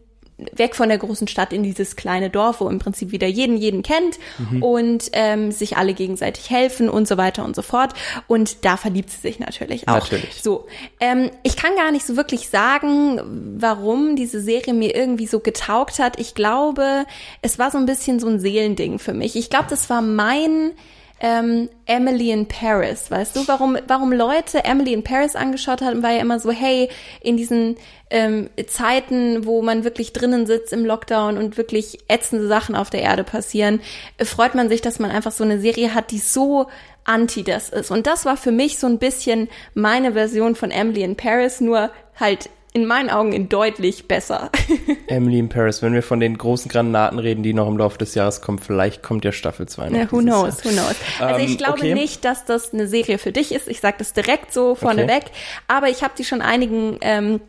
weg 0.52 0.76
von 0.76 0.88
der 0.88 0.99
großen 0.99 1.26
Stadt 1.26 1.52
in 1.52 1.62
dieses 1.62 1.97
kleine 1.97 2.30
Dorf, 2.30 2.61
wo 2.61 2.68
im 2.68 2.78
Prinzip 2.78 3.11
wieder 3.11 3.26
jeden 3.26 3.57
jeden 3.57 3.83
kennt 3.83 4.18
mhm. 4.38 4.62
und 4.62 5.11
ähm, 5.12 5.50
sich 5.50 5.76
alle 5.76 5.95
gegenseitig 5.95 6.50
helfen 6.50 6.88
und 6.88 7.09
so 7.09 7.16
weiter 7.16 7.45
und 7.45 7.57
so 7.57 7.62
fort. 7.62 7.95
Und 8.26 8.64
da 8.64 8.76
verliebt 8.76 9.11
sie 9.11 9.21
sich 9.21 9.40
natürlich 9.40 9.88
auch. 9.88 9.95
Natürlich. 9.95 10.42
So, 10.42 10.66
ähm, 11.00 11.30
ich 11.42 11.57
kann 11.57 11.75
gar 11.75 11.90
nicht 11.90 12.07
so 12.07 12.16
wirklich 12.16 12.49
sagen, 12.49 13.21
warum 13.59 14.14
diese 14.16 14.40
Serie 14.40 14.75
mir 14.75 14.95
irgendwie 14.95 15.26
so 15.26 15.40
getaugt 15.40 15.99
hat. 15.99 16.21
Ich 16.21 16.35
glaube, 16.35 17.04
es 17.42 17.59
war 17.59 17.71
so 17.71 17.78
ein 17.78 17.87
bisschen 17.87 18.21
so 18.21 18.28
ein 18.28 18.38
Seelending 18.38 18.99
für 18.99 19.14
mich. 19.14 19.35
Ich 19.35 19.50
glaube, 19.50 19.66
das 19.68 19.90
war 19.90 20.02
mein 20.02 20.73
ähm, 21.20 21.68
Emily 21.87 22.30
in 22.30 22.46
Paris, 22.46 23.10
weißt 23.10 23.37
du, 23.37 23.48
warum, 23.48 23.76
warum 23.87 24.12
Leute 24.12 24.64
Emily 24.64 24.92
in 24.92 25.02
Paris 25.02 25.34
angeschaut 25.34 25.82
haben, 25.82 26.02
war 26.02 26.12
ja 26.12 26.20
immer 26.20 26.38
so, 26.38 26.50
hey, 26.50 26.88
in 27.20 27.37
diesen 27.37 27.76
ähm, 28.10 28.50
Zeiten, 28.66 29.44
wo 29.44 29.62
man 29.62 29.84
wirklich 29.84 30.12
drinnen 30.12 30.46
sitzt 30.46 30.72
im 30.72 30.84
Lockdown 30.84 31.37
und 31.37 31.56
wirklich 31.56 31.98
ätzende 32.08 32.46
Sachen 32.46 32.75
auf 32.75 32.90
der 32.90 33.02
Erde 33.02 33.25
passieren, 33.25 33.80
äh, 34.18 34.25
freut 34.25 34.54
man 34.54 34.68
sich, 34.68 34.80
dass 34.80 34.98
man 34.98 35.10
einfach 35.10 35.32
so 35.32 35.44
eine 35.44 35.60
Serie 35.60 35.94
hat, 35.94 36.10
die 36.10 36.18
so 36.18 36.68
anti 37.04 37.42
das 37.42 37.70
ist. 37.70 37.90
Und 37.90 38.06
das 38.06 38.25
war 38.25 38.37
für 38.37 38.52
mich 38.52 38.78
so 38.78 38.87
ein 38.87 38.98
bisschen 38.98 39.48
meine 39.75 40.12
Version 40.12 40.54
von 40.54 40.70
Emily 40.70 41.02
in 41.02 41.16
Paris, 41.16 41.60
nur 41.60 41.90
halt 42.18 42.50
in 42.72 42.87
meinen 42.87 43.10
Augen 43.10 43.32
in 43.32 43.48
deutlich 43.48 44.08
besser. 44.08 44.50
Emily 45.06 45.38
in 45.38 45.48
Paris, 45.48 45.82
wenn 45.82 45.94
wir 45.94 46.02
von 46.02 46.20
den 46.20 46.37
großen 46.37 46.70
Granaten 46.70 47.18
reden, 47.18 47.42
die 47.42 47.54
noch 47.54 47.66
im 47.68 47.78
Laufe 47.78 47.98
des 47.98 48.14
Jahres 48.14 48.40
kommen, 48.40 48.58
vielleicht 48.58 49.02
kommt 49.02 49.25
ja 49.25 49.32
Staffel 49.32 49.66
2 49.66 49.90
noch. 49.90 49.98
Ja, 49.98 50.12
who 50.12 50.18
knows, 50.18 50.64
Jahr. 50.64 50.72
who 50.72 50.76
knows. 50.76 50.96
Also 51.18 51.44
ich 51.44 51.52
ähm, 51.52 51.56
glaube 51.56 51.78
okay. 51.78 51.94
nicht, 51.94 52.25
dass 52.25 52.44
das 52.44 52.72
eine 52.72 52.87
Serie 52.87 53.18
für 53.18 53.32
dich 53.32 53.52
ist. 53.52 53.68
Ich 53.68 53.80
sage 53.80 53.96
das 53.98 54.12
direkt 54.12 54.52
so 54.52 54.75
vorneweg. 54.75 55.25
Okay. 55.25 55.32
Aber 55.66 55.88
ich 55.88 56.02
habe 56.02 56.14
die 56.16 56.25
schon 56.25 56.42
einigen 56.42 56.98
ähm, 57.00 57.40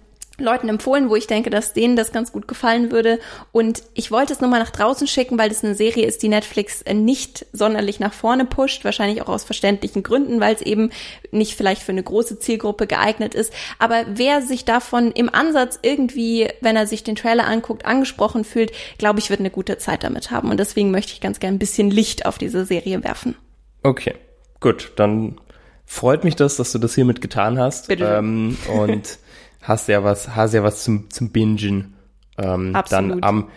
Leuten 0.43 0.69
empfohlen, 0.69 1.10
wo 1.10 1.15
ich 1.15 1.27
denke, 1.27 1.50
dass 1.50 1.74
denen 1.74 1.96
das 1.96 2.12
ganz 2.12 2.31
gut 2.31 2.48
gefallen 2.48 2.91
würde. 2.91 3.19
Und 3.51 3.84
ich 3.93 4.12
wollte 4.12 4.34
es 4.34 4.41
nur 4.41 4.50
mal 4.50 4.60
nach 4.60 4.69
draußen 4.69 5.08
schicken, 5.08 5.38
weil 5.38 5.50
das 5.50 5.63
eine 5.63 5.75
Serie 5.75 6.05
ist, 6.05 6.24
die 6.24 6.29
Netflix 6.29 6.81
äh, 6.81 6.93
nicht 6.93 7.46
sonderlich 7.53 8.00
nach 8.00 8.13
vorne 8.13 8.46
pusht, 8.46 8.84
wahrscheinlich 8.86 9.22
auch 9.22 9.29
aus 9.29 9.43
verständlichen 9.43 10.03
Gründen, 10.03 10.39
weil 10.39 10.55
es 10.55 10.62
eben 10.62 10.91
nicht 11.31 11.55
vielleicht 11.55 11.84
für 11.84 11.91
eine 11.91 12.03
große 12.03 12.39
Zielgruppe 12.39 12.88
geeignet 12.88 13.36
ist. 13.36 13.53
Aber 13.77 14.05
wer 14.08 14.41
sich 14.41 14.65
davon 14.65 15.12
im 15.12 15.34
Ansatz 15.34 15.79
irgendwie, 15.81 16.48
wenn 16.62 16.75
er 16.75 16.88
sich 16.88 17.03
den 17.03 17.15
Trailer 17.15 17.48
anguckt, 17.48 17.86
angesprochen 17.86 18.43
fühlt, 18.43 18.72
glaube 18.98 19.19
ich, 19.19 19.29
wird 19.29 19.39
eine 19.39 19.50
gute 19.50 19.77
Zeit 19.77 20.03
damit 20.03 20.31
haben. 20.31 20.50
Und 20.50 20.60
deswegen 20.60 20.91
möchte 20.91 21.13
ich 21.13 21.22
ganz 21.22 21.39
gerne 21.39 21.55
ein 21.55 21.60
bisschen 21.60 21.91
Licht 21.91 22.25
auf 22.25 22.38
diese 22.38 22.65
Serie 22.65 23.03
werfen. 23.03 23.36
Okay, 23.84 24.15
gut, 24.60 24.91
dann 24.96 25.39
freut 25.86 26.24
mich 26.24 26.36
das, 26.36 26.55
dass 26.55 26.72
du 26.72 26.77
das 26.77 26.96
hiermit 26.96 27.19
getan 27.19 27.58
hast. 27.58 27.88
Bitte. 27.88 28.05
Ähm, 28.05 28.58
und 28.72 29.17
hast 29.62 29.88
ja 29.88 30.04
was, 30.04 30.36
hast 30.36 30.54
ja 30.54 30.63
was 30.63 30.84
zum, 30.84 31.10
zum 31.10 31.32
Bingen. 31.32 31.96
Ähm, 32.38 32.75
Absolut. 32.75 33.12
Dann 33.12 33.24
am 33.24 33.50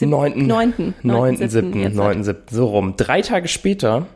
9. 0.00 0.46
9. 0.46 0.94
9. 1.02 1.48
7. 1.48 1.94
9. 1.94 2.24
7. 2.24 2.42
So 2.50 2.66
rum. 2.66 2.94
Drei 2.96 3.22
Tage 3.22 3.48
später 3.48 4.06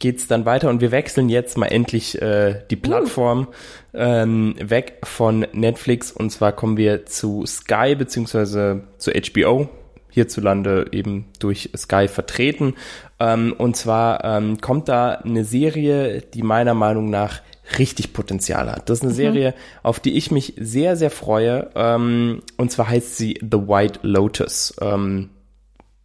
geht's 0.00 0.26
dann 0.26 0.44
weiter 0.46 0.68
und 0.70 0.80
wir 0.80 0.90
wechseln 0.90 1.28
jetzt 1.28 1.56
mal 1.56 1.66
endlich 1.66 2.20
äh, 2.20 2.62
die 2.70 2.76
uh. 2.76 2.80
Plattform 2.80 3.48
uh. 3.92 3.98
ähm, 3.98 4.54
weg 4.58 4.98
von 5.04 5.46
Netflix 5.52 6.10
und 6.10 6.30
zwar 6.30 6.52
kommen 6.52 6.76
wir 6.76 7.06
zu 7.06 7.44
Sky 7.46 7.94
beziehungsweise 7.94 8.82
zu 8.96 9.12
HBO 9.12 9.68
hierzulande 10.08 10.86
eben 10.90 11.26
durch 11.38 11.70
Sky 11.76 12.08
vertreten 12.08 12.74
ähm, 13.20 13.54
und 13.56 13.76
zwar 13.76 14.24
ähm, 14.24 14.60
kommt 14.60 14.88
da 14.88 15.12
eine 15.12 15.44
Serie, 15.44 16.22
die 16.22 16.42
meiner 16.42 16.74
Meinung 16.74 17.10
nach 17.10 17.42
richtig 17.78 18.12
Potenzial 18.12 18.70
hat. 18.70 18.88
Das 18.88 18.98
ist 18.98 19.02
eine 19.02 19.12
mhm. 19.12 19.16
Serie, 19.16 19.54
auf 19.82 20.00
die 20.00 20.16
ich 20.16 20.30
mich 20.30 20.54
sehr, 20.58 20.96
sehr 20.96 21.10
freue. 21.10 21.70
Ähm, 21.74 22.42
und 22.56 22.70
zwar 22.70 22.88
heißt 22.88 23.16
sie 23.16 23.38
The 23.40 23.68
White 23.68 24.00
Lotus. 24.02 24.74
Ähm, 24.80 25.30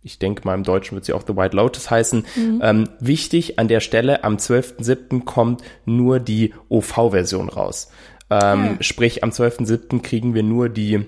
ich 0.02 0.20
denke 0.20 0.44
mal, 0.46 0.54
im 0.54 0.64
Deutschen 0.64 0.96
wird 0.96 1.06
sie 1.06 1.14
auch 1.14 1.24
The 1.26 1.36
White 1.36 1.56
Lotus 1.56 1.90
heißen. 1.90 2.26
Mhm. 2.36 2.62
Ähm, 2.64 2.90
wichtig 3.00 3.58
an 3.58 3.68
der 3.68 3.80
Stelle, 3.80 4.24
am 4.24 4.38
12.07. 4.38 5.26
kommt 5.26 5.64
nur 5.86 6.20
die 6.20 6.54
OV-Version 6.70 7.50
raus. 7.50 7.90
Ähm, 8.30 8.66
ja. 8.66 8.78
Sprich, 8.82 9.24
am 9.24 9.32
12.07. 9.32 10.02
kriegen 10.02 10.34
wir 10.34 10.44
nur 10.44 10.70
die 10.70 11.06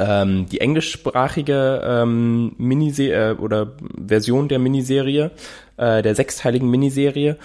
ähm, 0.00 0.46
die 0.46 0.60
englischsprachige 0.60 1.82
ähm, 1.84 2.54
Miniserie 2.56 3.32
äh, 3.32 3.34
oder 3.34 3.76
Version 4.06 4.48
der 4.48 4.58
Miniserie, 4.58 5.30
äh, 5.76 6.00
der 6.00 6.14
sechsteiligen 6.14 6.70
Miniserie 6.70 7.36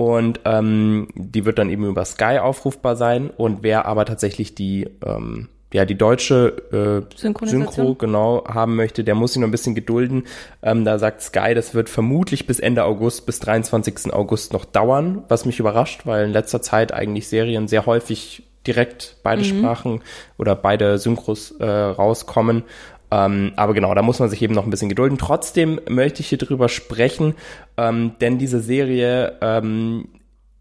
und 0.00 0.40
ähm, 0.46 1.08
die 1.14 1.44
wird 1.44 1.58
dann 1.58 1.68
eben 1.68 1.84
über 1.84 2.06
Sky 2.06 2.38
aufrufbar 2.38 2.96
sein. 2.96 3.28
Und 3.28 3.58
wer 3.62 3.84
aber 3.84 4.06
tatsächlich 4.06 4.54
die, 4.54 4.88
ähm, 5.04 5.50
ja, 5.74 5.84
die 5.84 5.94
deutsche 5.94 7.04
äh, 7.12 7.46
Synchro 7.46 7.96
genau 7.96 8.42
haben 8.48 8.76
möchte, 8.76 9.04
der 9.04 9.14
muss 9.14 9.34
sich 9.34 9.40
noch 9.40 9.48
ein 9.48 9.50
bisschen 9.50 9.74
gedulden. 9.74 10.24
Ähm, 10.62 10.86
da 10.86 10.98
sagt 10.98 11.20
Sky, 11.20 11.52
das 11.54 11.74
wird 11.74 11.90
vermutlich 11.90 12.46
bis 12.46 12.60
Ende 12.60 12.84
August, 12.84 13.26
bis 13.26 13.40
23. 13.40 14.10
August 14.14 14.54
noch 14.54 14.64
dauern, 14.64 15.22
was 15.28 15.44
mich 15.44 15.60
überrascht, 15.60 16.06
weil 16.06 16.24
in 16.24 16.32
letzter 16.32 16.62
Zeit 16.62 16.94
eigentlich 16.94 17.28
Serien 17.28 17.68
sehr 17.68 17.84
häufig 17.84 18.44
direkt 18.66 19.16
beide 19.22 19.42
mhm. 19.42 19.44
Sprachen 19.44 20.02
oder 20.38 20.56
beide 20.56 20.96
Synchros 20.96 21.50
äh, 21.60 21.66
rauskommen. 21.66 22.62
Ähm, 23.10 23.52
aber 23.56 23.74
genau, 23.74 23.94
da 23.94 24.02
muss 24.02 24.18
man 24.18 24.28
sich 24.28 24.42
eben 24.42 24.54
noch 24.54 24.64
ein 24.64 24.70
bisschen 24.70 24.88
gedulden. 24.88 25.18
Trotzdem 25.18 25.80
möchte 25.88 26.20
ich 26.20 26.28
hier 26.28 26.38
drüber 26.38 26.68
sprechen, 26.68 27.34
ähm, 27.76 28.12
denn 28.20 28.38
diese 28.38 28.60
Serie 28.60 29.38
ähm, 29.40 30.08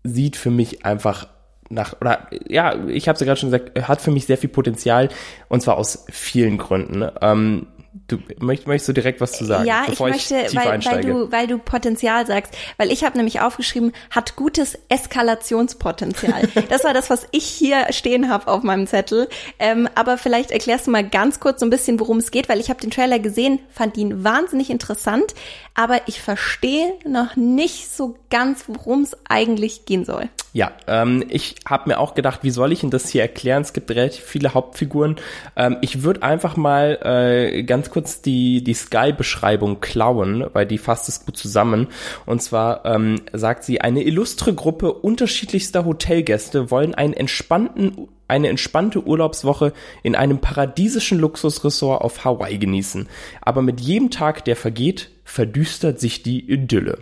sieht 0.03 0.35
für 0.35 0.51
mich 0.51 0.85
einfach 0.85 1.27
nach, 1.69 1.99
oder 2.01 2.27
ja, 2.47 2.75
ich 2.87 3.07
habe 3.07 3.13
es 3.13 3.19
ja 3.19 3.25
gerade 3.25 3.39
schon 3.39 3.51
gesagt, 3.51 3.87
hat 3.87 4.01
für 4.01 4.11
mich 4.11 4.25
sehr 4.25 4.37
viel 4.37 4.49
Potenzial 4.49 5.09
und 5.49 5.61
zwar 5.61 5.77
aus 5.77 6.05
vielen 6.09 6.57
Gründen. 6.57 7.07
Ähm, 7.21 7.67
Du 8.07 8.19
möcht, 8.39 8.67
möchtest 8.67 8.89
du 8.89 8.93
direkt 8.93 9.19
was 9.19 9.31
zu 9.31 9.45
sagen? 9.45 9.65
Ja, 9.65 9.85
ich 9.91 9.99
möchte, 9.99 10.41
ich 10.47 10.55
weil, 10.55 10.85
weil, 10.85 11.01
du, 11.01 11.31
weil 11.31 11.47
du 11.47 11.57
Potenzial 11.57 12.27
sagst. 12.27 12.55
Weil 12.77 12.91
ich 12.91 13.03
habe 13.03 13.17
nämlich 13.17 13.41
aufgeschrieben, 13.41 13.93
hat 14.11 14.35
gutes 14.35 14.77
Eskalationspotenzial. 14.89 16.47
das 16.69 16.83
war 16.83 16.93
das, 16.93 17.09
was 17.09 17.27
ich 17.31 17.45
hier 17.45 17.87
stehen 17.91 18.29
habe 18.29 18.47
auf 18.47 18.61
meinem 18.61 18.85
Zettel. 18.85 19.27
Ähm, 19.57 19.89
aber 19.95 20.19
vielleicht 20.19 20.51
erklärst 20.51 20.85
du 20.85 20.91
mal 20.91 21.07
ganz 21.07 21.39
kurz 21.39 21.61
so 21.61 21.65
ein 21.65 21.71
bisschen, 21.71 21.99
worum 21.99 22.17
es 22.17 22.29
geht, 22.29 22.47
weil 22.47 22.59
ich 22.59 22.69
habe 22.69 22.79
den 22.79 22.91
Trailer 22.91 23.17
gesehen, 23.17 23.59
fand 23.71 23.97
ihn 23.97 24.23
wahnsinnig 24.23 24.69
interessant, 24.69 25.33
aber 25.73 26.01
ich 26.07 26.21
verstehe 26.21 26.93
noch 27.05 27.35
nicht 27.35 27.91
so 27.91 28.17
ganz, 28.29 28.65
worum 28.67 29.01
es 29.01 29.17
eigentlich 29.27 29.85
gehen 29.85 30.05
soll. 30.05 30.29
Ja, 30.51 30.71
ähm, 30.87 31.23
ich 31.29 31.55
habe 31.67 31.89
mir 31.89 31.99
auch 31.99 32.15
gedacht, 32.15 32.39
wie 32.41 32.49
soll 32.49 32.71
ich 32.71 32.81
Ihnen 32.81 32.89
das 32.91 33.09
hier 33.09 33.21
erklären? 33.21 33.61
Es 33.61 33.73
gibt 33.73 33.91
relativ 33.91 34.23
viele 34.23 34.55
Hauptfiguren. 34.55 35.17
Ähm, 35.55 35.77
ich 35.81 36.01
würde 36.01 36.23
einfach 36.23 36.57
mal 36.57 36.97
äh, 37.03 37.63
ganz 37.63 37.91
kurz 37.91 38.23
die, 38.23 38.63
die 38.63 38.73
Sky-Beschreibung 38.73 39.79
klauen, 39.79 40.45
weil 40.53 40.65
die 40.65 40.79
fasst 40.79 41.07
es 41.07 41.23
gut 41.23 41.37
zusammen. 41.37 41.87
Und 42.25 42.41
zwar 42.41 42.83
ähm, 42.85 43.21
sagt 43.31 43.63
sie, 43.63 43.81
eine 43.81 44.03
illustre 44.03 44.55
Gruppe 44.55 44.91
unterschiedlichster 44.91 45.85
Hotelgäste 45.85 46.71
wollen 46.71 46.95
einen 46.95 47.13
entspannten 47.13 48.07
eine 48.27 48.49
entspannte 48.49 49.03
Urlaubswoche 49.03 49.73
in 50.03 50.15
einem 50.15 50.37
paradiesischen 50.37 51.17
Luxusressort 51.17 52.03
auf 52.03 52.25
Hawaii 52.25 52.59
genießen. 52.59 53.07
Aber 53.41 53.63
mit 53.63 53.81
jedem 53.81 54.11
Tag, 54.11 54.45
der 54.45 54.55
vergeht, 54.55 55.09
verdüstert 55.23 55.99
sich 55.99 56.21
die 56.21 56.47
Idylle. 56.47 56.99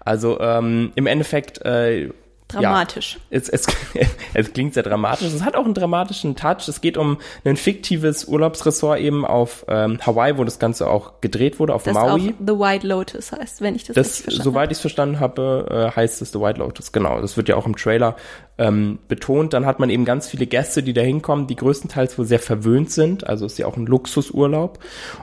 Also 0.00 0.40
ähm, 0.40 0.92
im 0.94 1.06
Endeffekt 1.06 1.60
äh, 1.66 2.08
Dramatisch. 2.54 3.18
Ja, 3.30 3.38
es, 3.38 3.48
es, 3.48 3.66
es 4.34 4.52
klingt 4.52 4.74
sehr 4.74 4.82
dramatisch. 4.82 5.26
Es 5.26 5.42
hat 5.42 5.56
auch 5.56 5.64
einen 5.64 5.74
dramatischen 5.74 6.36
Touch. 6.36 6.68
Es 6.68 6.80
geht 6.80 6.96
um 6.96 7.18
ein 7.44 7.56
fiktives 7.56 8.24
Urlaubsressort 8.26 9.00
eben 9.00 9.24
auf 9.24 9.64
ähm, 9.68 9.98
Hawaii, 10.04 10.38
wo 10.38 10.44
das 10.44 10.58
Ganze 10.58 10.88
auch 10.88 11.20
gedreht 11.20 11.58
wurde, 11.58 11.74
auf 11.74 11.82
das 11.82 11.94
Maui. 11.94 12.30
Auf 12.30 12.34
The 12.46 12.52
White 12.58 12.86
Lotus 12.86 13.32
heißt, 13.32 13.60
wenn 13.60 13.74
ich 13.74 13.84
das, 13.84 13.94
das 13.94 14.06
richtig 14.06 14.24
verstanden 14.24 14.44
Soweit 14.44 14.70
ich 14.70 14.76
es 14.76 14.80
verstanden 14.80 15.20
habe, 15.20 15.90
äh, 15.92 15.96
heißt 15.96 16.22
es 16.22 16.32
The 16.32 16.40
White 16.40 16.58
Lotus. 16.58 16.92
Genau, 16.92 17.20
das 17.20 17.36
wird 17.36 17.48
ja 17.48 17.56
auch 17.56 17.66
im 17.66 17.76
Trailer 17.76 18.16
ähm, 18.58 18.98
betont. 19.08 19.52
Dann 19.52 19.66
hat 19.66 19.78
man 19.78 19.90
eben 19.90 20.04
ganz 20.04 20.28
viele 20.28 20.46
Gäste, 20.46 20.82
die 20.82 20.92
da 20.92 21.02
hinkommen, 21.02 21.46
die 21.46 21.56
größtenteils 21.56 22.18
wohl 22.18 22.24
sehr 22.24 22.38
verwöhnt 22.38 22.90
sind. 22.90 23.26
Also 23.26 23.46
ist 23.46 23.58
ja 23.58 23.66
auch 23.66 23.76
ein 23.76 23.86
Luxusurlaub. 23.86 24.78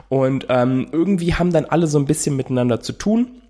Und 0.08 0.46
ähm, 0.48 0.88
irgendwie 0.92 1.34
haben 1.34 1.52
dann 1.52 1.64
alle 1.64 1.86
so 1.86 1.98
ein 1.98 2.06
bisschen 2.06 2.36
miteinander 2.36 2.80
zu 2.80 2.92
tun 2.92 3.41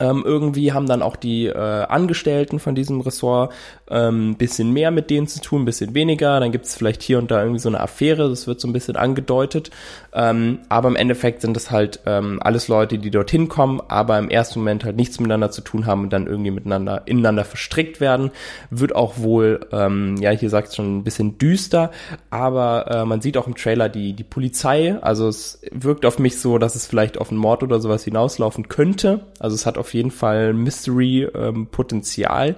ähm, 0.00 0.22
irgendwie 0.24 0.72
haben 0.72 0.86
dann 0.86 1.02
auch 1.02 1.16
die 1.16 1.46
äh, 1.46 1.52
Angestellten 1.54 2.58
von 2.58 2.74
diesem 2.74 3.00
Ressort 3.00 3.52
ähm, 3.90 4.36
bisschen 4.36 4.72
mehr 4.72 4.90
mit 4.90 5.10
denen 5.10 5.26
zu 5.28 5.40
tun, 5.40 5.64
bisschen 5.64 5.94
weniger. 5.94 6.40
Dann 6.40 6.50
gibt 6.50 6.64
es 6.64 6.74
vielleicht 6.74 7.02
hier 7.02 7.18
und 7.18 7.30
da 7.30 7.40
irgendwie 7.40 7.60
so 7.60 7.68
eine 7.68 7.80
Affäre, 7.80 8.28
das 8.28 8.46
wird 8.46 8.60
so 8.60 8.66
ein 8.66 8.72
bisschen 8.72 8.96
angedeutet. 8.96 9.70
Ähm, 10.14 10.60
aber 10.68 10.88
im 10.88 10.96
Endeffekt 10.96 11.42
sind 11.42 11.56
es 11.56 11.70
halt 11.70 12.00
ähm, 12.06 12.40
alles 12.42 12.68
Leute, 12.68 12.98
die 12.98 13.10
dorthin 13.10 13.48
kommen, 13.48 13.80
aber 13.88 14.18
im 14.18 14.30
ersten 14.30 14.60
Moment 14.60 14.84
halt 14.84 14.96
nichts 14.96 15.20
miteinander 15.20 15.50
zu 15.50 15.60
tun 15.60 15.86
haben 15.86 16.02
und 16.02 16.12
dann 16.12 16.26
irgendwie 16.26 16.50
miteinander 16.50 17.02
ineinander 17.06 17.44
verstrickt 17.44 18.00
werden. 18.00 18.30
Wird 18.70 18.94
auch 18.96 19.18
wohl, 19.18 19.60
ähm, 19.72 20.16
ja, 20.16 20.30
hier 20.30 20.50
sagt 20.50 20.74
schon 20.74 20.98
ein 20.98 21.04
bisschen 21.04 21.38
düster, 21.38 21.90
aber 22.30 22.90
äh, 22.90 23.04
man 23.04 23.20
sieht 23.20 23.36
auch 23.36 23.46
im 23.46 23.54
Trailer 23.54 23.88
die, 23.88 24.14
die 24.14 24.24
Polizei. 24.24 24.96
Also 25.00 25.28
es 25.28 25.60
wirkt 25.70 26.06
auf 26.06 26.18
mich 26.18 26.40
so, 26.40 26.58
dass 26.58 26.74
es 26.74 26.86
vielleicht 26.86 27.18
auf 27.18 27.30
einen 27.30 27.38
Mord 27.38 27.62
oder 27.62 27.78
sowas 27.78 28.04
hinauslaufen 28.04 28.68
könnte. 28.68 29.20
Also 29.38 29.54
es 29.54 29.66
hat 29.66 29.78
auf 29.78 29.91
jeden 29.94 30.10
Fall 30.10 30.52
Mystery-Potenzial. 30.52 32.56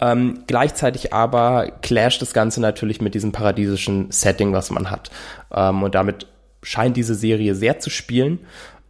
Ähm, 0.00 0.44
gleichzeitig 0.46 1.12
aber 1.12 1.72
clasht 1.82 2.22
das 2.22 2.32
Ganze 2.32 2.60
natürlich 2.60 3.00
mit 3.00 3.14
diesem 3.14 3.32
paradiesischen 3.32 4.10
Setting, 4.10 4.52
was 4.52 4.70
man 4.70 4.90
hat. 4.90 5.10
Ähm, 5.52 5.82
und 5.82 5.94
damit 5.94 6.26
scheint 6.62 6.96
diese 6.96 7.14
Serie 7.14 7.54
sehr 7.54 7.78
zu 7.78 7.90
spielen. 7.90 8.40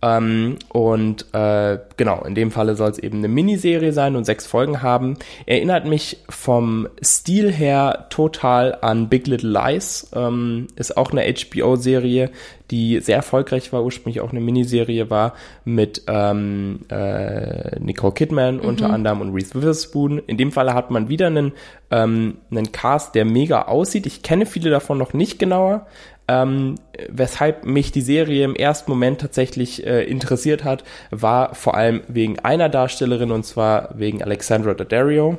Ähm, 0.04 0.58
und 0.68 1.32
äh, 1.32 1.78
genau, 1.96 2.24
in 2.24 2.34
dem 2.34 2.50
Falle 2.50 2.76
soll 2.76 2.90
es 2.90 2.98
eben 2.98 3.18
eine 3.18 3.28
Miniserie 3.28 3.92
sein 3.92 4.16
und 4.16 4.24
sechs 4.24 4.46
Folgen 4.46 4.82
haben. 4.82 5.16
Erinnert 5.46 5.86
mich 5.86 6.18
vom 6.28 6.88
Stil 7.02 7.50
her 7.50 8.06
total 8.10 8.76
an 8.82 9.08
Big 9.08 9.26
Little 9.26 9.50
Lies. 9.50 10.10
Ähm, 10.14 10.66
ist 10.76 10.98
auch 10.98 11.10
eine 11.10 11.22
HBO-Serie, 11.22 12.30
die 12.70 13.00
sehr 13.00 13.16
erfolgreich 13.16 13.72
war, 13.72 13.82
ursprünglich 13.82 14.20
auch 14.20 14.30
eine 14.30 14.40
Miniserie 14.40 15.08
war, 15.08 15.32
mit 15.64 16.02
ähm, 16.06 16.80
äh, 16.90 17.78
Nicole 17.78 18.12
Kidman 18.12 18.56
mhm. 18.56 18.62
unter 18.62 18.90
anderem 18.90 19.22
und 19.22 19.34
Reese 19.34 19.54
Witherspoon. 19.54 20.18
In 20.26 20.36
dem 20.36 20.52
Falle 20.52 20.74
hat 20.74 20.90
man 20.90 21.08
wieder 21.08 21.28
einen, 21.28 21.52
ähm, 21.90 22.38
einen 22.50 22.72
Cast, 22.72 23.14
der 23.14 23.24
mega 23.24 23.62
aussieht. 23.62 24.04
Ich 24.04 24.22
kenne 24.22 24.44
viele 24.44 24.68
davon 24.68 24.98
noch 24.98 25.14
nicht 25.14 25.38
genauer, 25.38 25.86
ähm, 26.26 26.76
weshalb 27.08 27.66
mich 27.66 27.92
die 27.92 28.00
Serie 28.00 28.44
im 28.44 28.56
ersten 28.56 28.90
Moment 28.90 29.20
tatsächlich 29.20 29.86
äh, 29.86 30.04
interessiert 30.04 30.64
hat, 30.64 30.84
war 31.10 31.54
vor 31.54 31.74
allem 31.74 32.02
wegen 32.08 32.38
einer 32.38 32.68
Darstellerin 32.68 33.30
und 33.30 33.44
zwar 33.44 33.90
wegen 33.98 34.22
Alexandra 34.22 34.74
Daddario. 34.74 35.38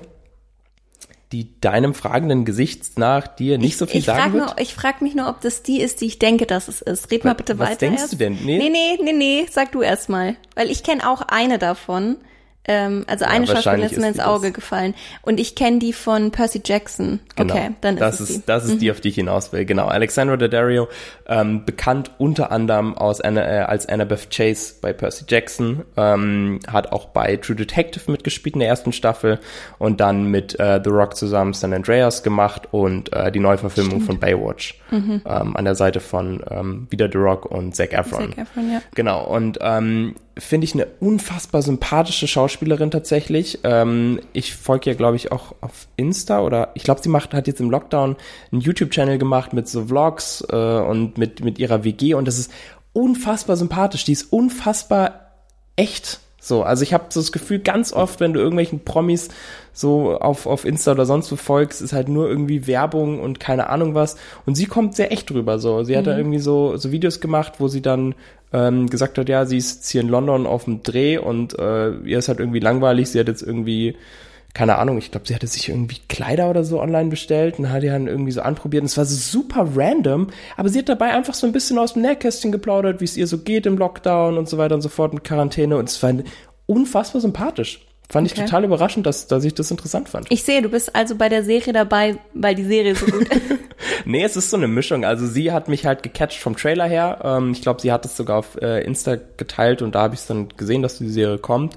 die 1.31 1.59
deinem 1.59 1.93
fragenden 1.93 2.45
Gesicht 2.45 2.99
nach 2.99 3.27
dir 3.27 3.57
nicht 3.57 3.71
ich, 3.71 3.77
so 3.77 3.85
viel 3.87 3.99
ich 3.99 4.05
sagen 4.05 4.21
frag 4.21 4.33
wird? 4.33 4.45
Nur, 4.45 4.57
ich 4.59 4.75
frage 4.75 5.03
mich 5.03 5.15
nur, 5.15 5.27
ob 5.27 5.41
das 5.41 5.63
die 5.63 5.81
ist, 5.81 6.01
die 6.01 6.05
ich 6.05 6.19
denke, 6.19 6.45
dass 6.45 6.67
es 6.67 6.81
ist. 6.81 7.11
Red 7.11 7.25
mal 7.25 7.33
bitte 7.33 7.57
was 7.57 7.71
weiter. 7.71 7.79
denkst 7.79 8.01
erst. 8.03 8.13
du 8.13 8.17
denn? 8.17 8.37
Nee? 8.43 8.57
Nee, 8.57 8.69
nee, 8.69 8.99
nee, 9.01 9.13
nee, 9.13 9.45
sag 9.49 9.71
du 9.71 9.81
erst 9.81 10.07
mal. 10.07 10.35
Weil 10.55 10.69
ich 10.69 10.83
kenne 10.83 11.09
auch 11.09 11.21
eine 11.21 11.57
davon. 11.57 12.17
Ähm, 12.67 13.05
also 13.07 13.25
eine 13.25 13.45
Schauspielerin 13.45 13.55
wahrscheinlich 13.55 13.91
ist 13.91 13.99
mir 13.99 14.09
ist 14.09 14.15
ins 14.17 14.25
Auge 14.25 14.47
das. 14.47 14.53
gefallen. 14.53 14.95
Und 15.21 15.39
ich 15.39 15.55
kenne 15.55 15.79
die 15.79 15.93
von 15.93 16.31
Percy 16.31 16.61
Jackson. 16.65 17.19
Genau. 17.35 17.53
Okay, 17.53 17.71
dann 17.81 17.97
das 17.97 18.21
ist 18.21 18.29
die. 18.29 18.37
Mhm. 18.37 18.43
Das 18.45 18.65
ist 18.65 18.81
die, 18.81 18.91
auf 18.91 19.01
die 19.01 19.09
ich 19.09 19.15
hinaus 19.15 19.53
will. 19.53 19.65
Genau. 19.65 19.87
Alexandra 19.87 20.37
Daddario, 20.37 20.87
ähm, 21.27 21.65
bekannt 21.65 22.11
unter 22.17 22.51
anderem 22.51 22.97
aus 22.97 23.21
Anna, 23.21 23.41
äh, 23.41 23.59
als 23.61 23.87
Annabeth 23.87 24.29
Chase 24.31 24.75
bei 24.81 24.93
Percy 24.93 25.25
Jackson, 25.27 25.83
ähm, 25.97 26.59
hat 26.67 26.91
auch 26.91 27.05
bei 27.05 27.37
True 27.37 27.55
Detective 27.55 28.11
mitgespielt 28.11 28.55
in 28.55 28.59
der 28.59 28.69
ersten 28.69 28.93
Staffel 28.93 29.39
und 29.77 29.99
dann 29.99 30.25
mit 30.25 30.59
äh, 30.59 30.81
The 30.83 30.89
Rock 30.89 31.15
zusammen 31.15 31.53
San 31.53 31.73
Andreas 31.73 32.23
gemacht 32.23 32.69
und 32.71 33.13
äh, 33.13 33.31
die 33.31 33.39
Neuverfilmung 33.39 34.01
von 34.01 34.19
Baywatch 34.19 34.79
ähm, 34.91 35.21
an 35.25 35.65
der 35.65 35.75
Seite 35.75 35.99
von 35.99 36.43
ähm, 36.49 36.87
wieder 36.89 37.09
The 37.11 37.17
Rock 37.17 37.45
und 37.45 37.75
Zac 37.75 37.93
Efron. 37.93 38.27
Mhm. 38.27 38.29
Zac 38.29 38.37
Efron, 38.39 38.71
ja. 38.71 38.81
Genau, 38.93 39.25
und 39.25 39.57
ähm, 39.61 40.15
finde 40.37 40.65
ich 40.65 40.73
eine 40.73 40.87
unfassbar 40.99 41.61
sympathische 41.61 42.27
Schauspielerin 42.27 42.91
tatsächlich. 42.91 43.59
Ähm, 43.63 44.19
ich 44.33 44.53
folge 44.53 44.89
ihr, 44.89 44.95
glaube 44.95 45.15
ich, 45.15 45.31
auch 45.31 45.55
auf 45.61 45.87
Insta 45.95 46.41
oder 46.41 46.71
ich 46.75 46.83
glaube, 46.83 47.01
sie 47.01 47.09
macht, 47.09 47.33
hat 47.33 47.47
jetzt 47.47 47.61
im 47.61 47.69
Lockdown 47.69 48.17
einen 48.51 48.61
YouTube-Channel 48.61 49.17
gemacht 49.17 49.53
mit 49.53 49.67
so 49.67 49.85
Vlogs 49.85 50.45
äh, 50.49 50.55
und 50.55 51.17
mit, 51.17 51.43
mit 51.43 51.57
ihrer 51.57 51.83
WG 51.83 52.13
und 52.15 52.27
das 52.27 52.37
ist 52.37 52.51
unfassbar 52.91 53.55
sympathisch. 53.55 54.03
Die 54.03 54.11
ist 54.11 54.31
unfassbar 54.33 55.31
echt. 55.75 56.19
So, 56.45 56.61
also 56.61 56.83
ich 56.83 56.93
habe 56.93 57.05
so 57.09 57.19
das 57.19 57.31
Gefühl, 57.31 57.57
ganz 57.57 57.91
oft, 57.91 58.19
wenn 58.19 58.33
du 58.33 58.39
irgendwelchen 58.39 58.81
Promis 58.81 59.29
so 59.73 60.15
auf, 60.19 60.45
auf 60.45 60.63
Insta 60.63 60.91
oder 60.91 61.07
sonst 61.07 61.31
wo 61.31 61.37
folgst, 61.37 61.81
ist 61.81 61.91
halt 61.91 62.07
nur 62.07 62.29
irgendwie 62.29 62.67
Werbung 62.67 63.19
und 63.19 63.39
keine 63.39 63.71
Ahnung 63.71 63.95
was. 63.95 64.15
Und 64.45 64.53
sie 64.53 64.67
kommt 64.67 64.95
sehr 64.95 65.11
echt 65.11 65.31
drüber. 65.31 65.57
So, 65.57 65.83
sie 65.83 65.97
hat 65.97 66.05
da 66.05 66.15
irgendwie 66.15 66.37
so, 66.37 66.77
so 66.77 66.91
Videos 66.91 67.19
gemacht, 67.19 67.53
wo 67.57 67.67
sie 67.67 67.81
dann 67.81 68.13
ähm, 68.53 68.87
gesagt 68.91 69.17
hat, 69.17 69.27
ja, 69.27 69.45
sie 69.45 69.57
ist 69.57 69.77
jetzt 69.77 69.89
hier 69.89 70.01
in 70.01 70.07
London 70.07 70.45
auf 70.45 70.65
dem 70.65 70.83
Dreh 70.83 71.17
und 71.17 71.57
äh, 71.57 71.95
ihr 72.01 72.19
ist 72.19 72.27
halt 72.27 72.39
irgendwie 72.39 72.59
langweilig. 72.59 73.09
Sie 73.09 73.19
hat 73.19 73.27
jetzt 73.27 73.41
irgendwie 73.41 73.95
keine 74.55 74.77
Ahnung, 74.77 74.97
ich 74.97 75.11
glaube, 75.11 75.27
sie 75.27 75.35
hatte 75.35 75.47
sich 75.47 75.67
irgendwie 75.67 75.97
Kleider 76.07 76.49
oder 76.49 76.63
so 76.63 76.81
online 76.81 77.09
bestellt 77.09 77.59
und 77.59 77.69
hat 77.71 77.83
die 77.83 77.87
dann 77.87 78.07
irgendwie 78.07 78.31
so 78.31 78.41
anprobiert. 78.41 78.81
Und 78.81 78.85
es 78.87 78.97
war 78.97 79.03
super 79.03 79.67
random, 79.75 80.27
aber 80.55 80.69
sie 80.69 80.79
hat 80.79 80.87
dabei 80.87 81.13
einfach 81.13 81.33
so 81.33 81.45
ein 81.45 81.51
bisschen 81.51 81.77
aus 81.77 81.93
dem 81.93 82.03
Nähkästchen 82.03 82.53
geplaudert, 82.53 83.01
wie 83.01 83.05
es 83.05 83.17
ihr 83.17 83.27
so 83.27 83.39
geht 83.39 83.65
im 83.65 83.77
Lockdown 83.77 84.37
und 84.37 84.47
so 84.47 84.57
weiter 84.57 84.73
und 84.75 84.81
so 84.81 84.87
fort 84.87 85.13
mit 85.13 85.25
Quarantäne. 85.25 85.77
Und 85.77 85.89
es 85.89 86.01
war 86.01 86.13
unfassbar 86.67 87.21
sympathisch. 87.21 87.85
Fand 88.09 88.27
ich 88.27 88.33
Okay. 88.33 88.45
total 88.45 88.63
überraschend, 88.63 89.05
dass, 89.05 89.27
dass 89.27 89.43
ich 89.43 89.55
das 89.55 89.71
interessant 89.71 90.07
fand. 90.07 90.31
Ich 90.31 90.43
sehe, 90.43 90.61
du 90.61 90.69
bist 90.69 90.95
also 90.95 91.15
bei 91.15 91.27
der 91.27 91.43
Serie 91.43 91.73
dabei, 91.73 92.17
weil 92.33 92.55
die 92.55 92.63
Serie 92.63 92.95
so 92.95 93.05
gut 93.07 93.27
ist. 93.27 93.41
Nee, 94.05 94.23
es 94.23 94.35
ist 94.37 94.49
so 94.49 94.57
eine 94.57 94.67
Mischung. 94.67 95.03
Also 95.03 95.27
sie 95.27 95.51
hat 95.51 95.67
mich 95.67 95.85
halt 95.85 96.01
gecatcht 96.01 96.39
vom 96.39 96.55
Trailer 96.55 96.85
her. 96.85 97.19
Ähm, 97.23 97.51
ich 97.51 97.61
glaube, 97.61 97.81
sie 97.81 97.91
hat 97.91 98.05
es 98.05 98.15
sogar 98.15 98.37
auf 98.37 98.55
äh, 98.61 98.83
Insta 98.83 99.17
geteilt 99.37 99.81
und 99.81 99.95
da 99.95 100.03
habe 100.03 100.13
ich 100.13 100.21
es 100.21 100.27
dann 100.27 100.47
gesehen, 100.55 100.81
dass 100.81 100.97
die 100.97 101.09
Serie 101.09 101.37
kommt. 101.39 101.75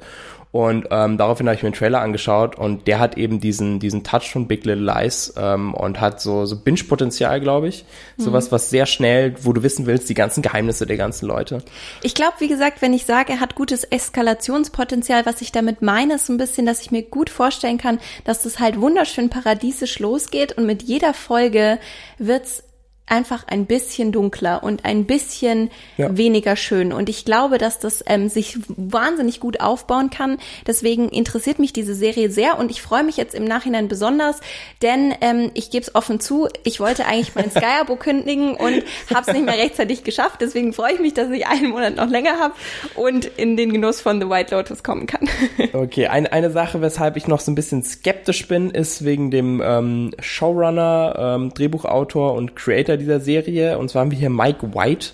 Und 0.51 0.87
ähm, 0.91 1.19
daraufhin 1.19 1.47
habe 1.47 1.57
ich 1.57 1.63
mir 1.63 1.71
den 1.71 1.77
Trailer 1.77 2.01
angeschaut 2.01 2.57
und 2.57 2.87
der 2.87 2.99
hat 2.99 3.19
eben 3.19 3.39
diesen 3.39 3.81
diesen 3.81 4.03
Touch 4.03 4.31
von 4.33 4.47
Big 4.47 4.65
Little 4.65 4.85
Lies 4.85 5.35
ähm, 5.37 5.75
und 5.75 6.01
hat 6.01 6.23
so 6.23 6.47
so 6.47 6.57
Binge-Potenzial, 6.57 7.41
glaube 7.41 7.69
ich. 7.69 7.85
Sowas, 8.17 8.51
was 8.51 8.71
sehr 8.71 8.87
schnell, 8.87 9.35
wo 9.43 9.53
du 9.53 9.63
wissen 9.63 9.87
willst, 9.87 10.09
die 10.09 10.15
ganzen 10.15 10.43
Geheimnisse 10.43 10.87
der 10.87 10.97
ganzen 10.97 11.27
Leute. 11.27 11.63
Ich 12.03 12.15
glaube, 12.15 12.35
wie 12.39 12.49
gesagt, 12.49 12.81
wenn 12.81 12.95
ich 12.95 13.05
sage, 13.05 13.35
er 13.35 13.41
hat 13.41 13.55
gutes 13.55 13.85
Eskalationspotenzial, 13.85 15.27
was 15.27 15.43
ich 15.43 15.53
damit 15.53 15.83
meine, 15.83 16.15
ist 16.15 16.27
so 16.27 16.33
ein 16.33 16.39
bisschen, 16.39 16.65
dass 16.65 16.81
ich 16.81 16.91
mir 16.91 17.03
gut 17.03 17.29
vorstellen 17.29 17.79
kann, 17.79 17.99
dass 18.25 18.43
das 18.43 18.59
halt 18.59 18.81
wunderschön 18.81 19.29
paradiesisch 19.29 19.99
losgeht 19.99 20.57
und 20.57 20.65
mit 20.65 20.83
jeder 20.83 21.13
Folge 21.13 21.79
wird's 22.19 22.65
einfach 23.11 23.45
ein 23.47 23.67
bisschen 23.67 24.13
dunkler 24.13 24.63
und 24.63 24.85
ein 24.85 25.05
bisschen 25.05 25.71
Ja. 25.97 26.17
weniger 26.17 26.57
schön. 26.57 26.93
Und 26.93 27.09
ich 27.09 27.25
glaube, 27.25 27.59
dass 27.59 27.79
das 27.79 28.05
ähm, 28.07 28.29
sich 28.29 28.59
wahnsinnig 28.69 29.41
gut 29.41 29.61
aufbauen 29.61 30.11
kann. 30.11 30.39
Deswegen 30.67 31.09
interessiert 31.09 31.59
mich 31.59 31.73
diese 31.73 31.95
Serie 31.95 32.31
sehr 32.31 32.59
und 32.59 32.71
ich 32.71 32.83
freue 32.83 33.03
mich 33.05 33.17
jetzt 33.17 33.35
im 33.35 33.45
Nachhinein 33.45 33.89
besonders, 33.89 34.41
denn 34.83 35.15
ähm, 35.21 35.51
ich 35.55 35.71
gebe 35.71 35.83
es 35.85 35.95
offen 35.95 36.21
zu, 36.21 36.49
ich 36.65 36.81
wollte 36.81 37.07
eigentlich 37.07 37.35
mein 37.35 37.51
Sky-Abo 37.51 37.97
kündigen 37.97 38.55
und 38.55 38.83
habe 39.15 39.23
es 39.27 39.33
nicht 39.33 39.45
mehr 39.45 39.59
rechtzeitig 39.59 40.05
geschafft. 40.05 40.41
Deswegen 40.41 40.73
freue 40.73 40.95
ich 40.95 41.01
mich, 41.01 41.15
dass 41.15 41.31
ich 41.31 41.47
einen 41.47 41.71
Monat 41.71 41.97
noch 41.97 42.09
länger 42.09 42.39
habe 42.39 42.55
und 42.95 43.25
in 43.25 43.57
den 43.57 43.73
Genuss 43.73 44.01
von 44.01 44.21
The 44.21 44.29
White 44.29 44.55
Lotus 44.55 44.83
kommen 44.83 45.07
kann. 45.07 45.29
Okay, 45.73 46.07
eine, 46.07 46.33
eine 46.33 46.51
Sache, 46.51 46.81
weshalb 46.81 47.17
ich 47.17 47.29
noch 47.29 47.41
so 47.41 47.51
ein 47.51 47.55
bisschen 47.55 47.83
skeptisch 47.83 48.49
bin, 48.49 48.71
ist 48.71 49.05
wegen 49.05 49.31
dem 49.31 49.63
ähm, 49.65 50.11
Showrunner, 50.21 51.37
ähm, 51.37 51.53
Drehbuchautor 51.55 52.35
und 52.35 52.57
Creator 52.57 52.97
dieser 52.99 53.21
Serie. 53.21 53.79
Und 53.79 53.91
zwar 53.91 54.03
haben 54.03 54.11
wir 54.11 54.19
hier 54.19 54.31
Mike 54.31 54.75
White. 54.75 55.11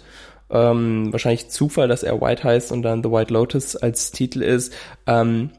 Ähm, 0.50 1.12
wahrscheinlich 1.12 1.48
Zufall, 1.48 1.88
dass 1.88 2.02
er 2.02 2.20
White 2.20 2.44
heißt 2.44 2.72
und 2.72 2.82
dann 2.82 3.02
The 3.02 3.10
White 3.10 3.32
Lotus 3.32 3.76
als 3.76 4.10
Titel 4.10 4.42
ist. 4.42 4.72
Ähm, 5.06 5.50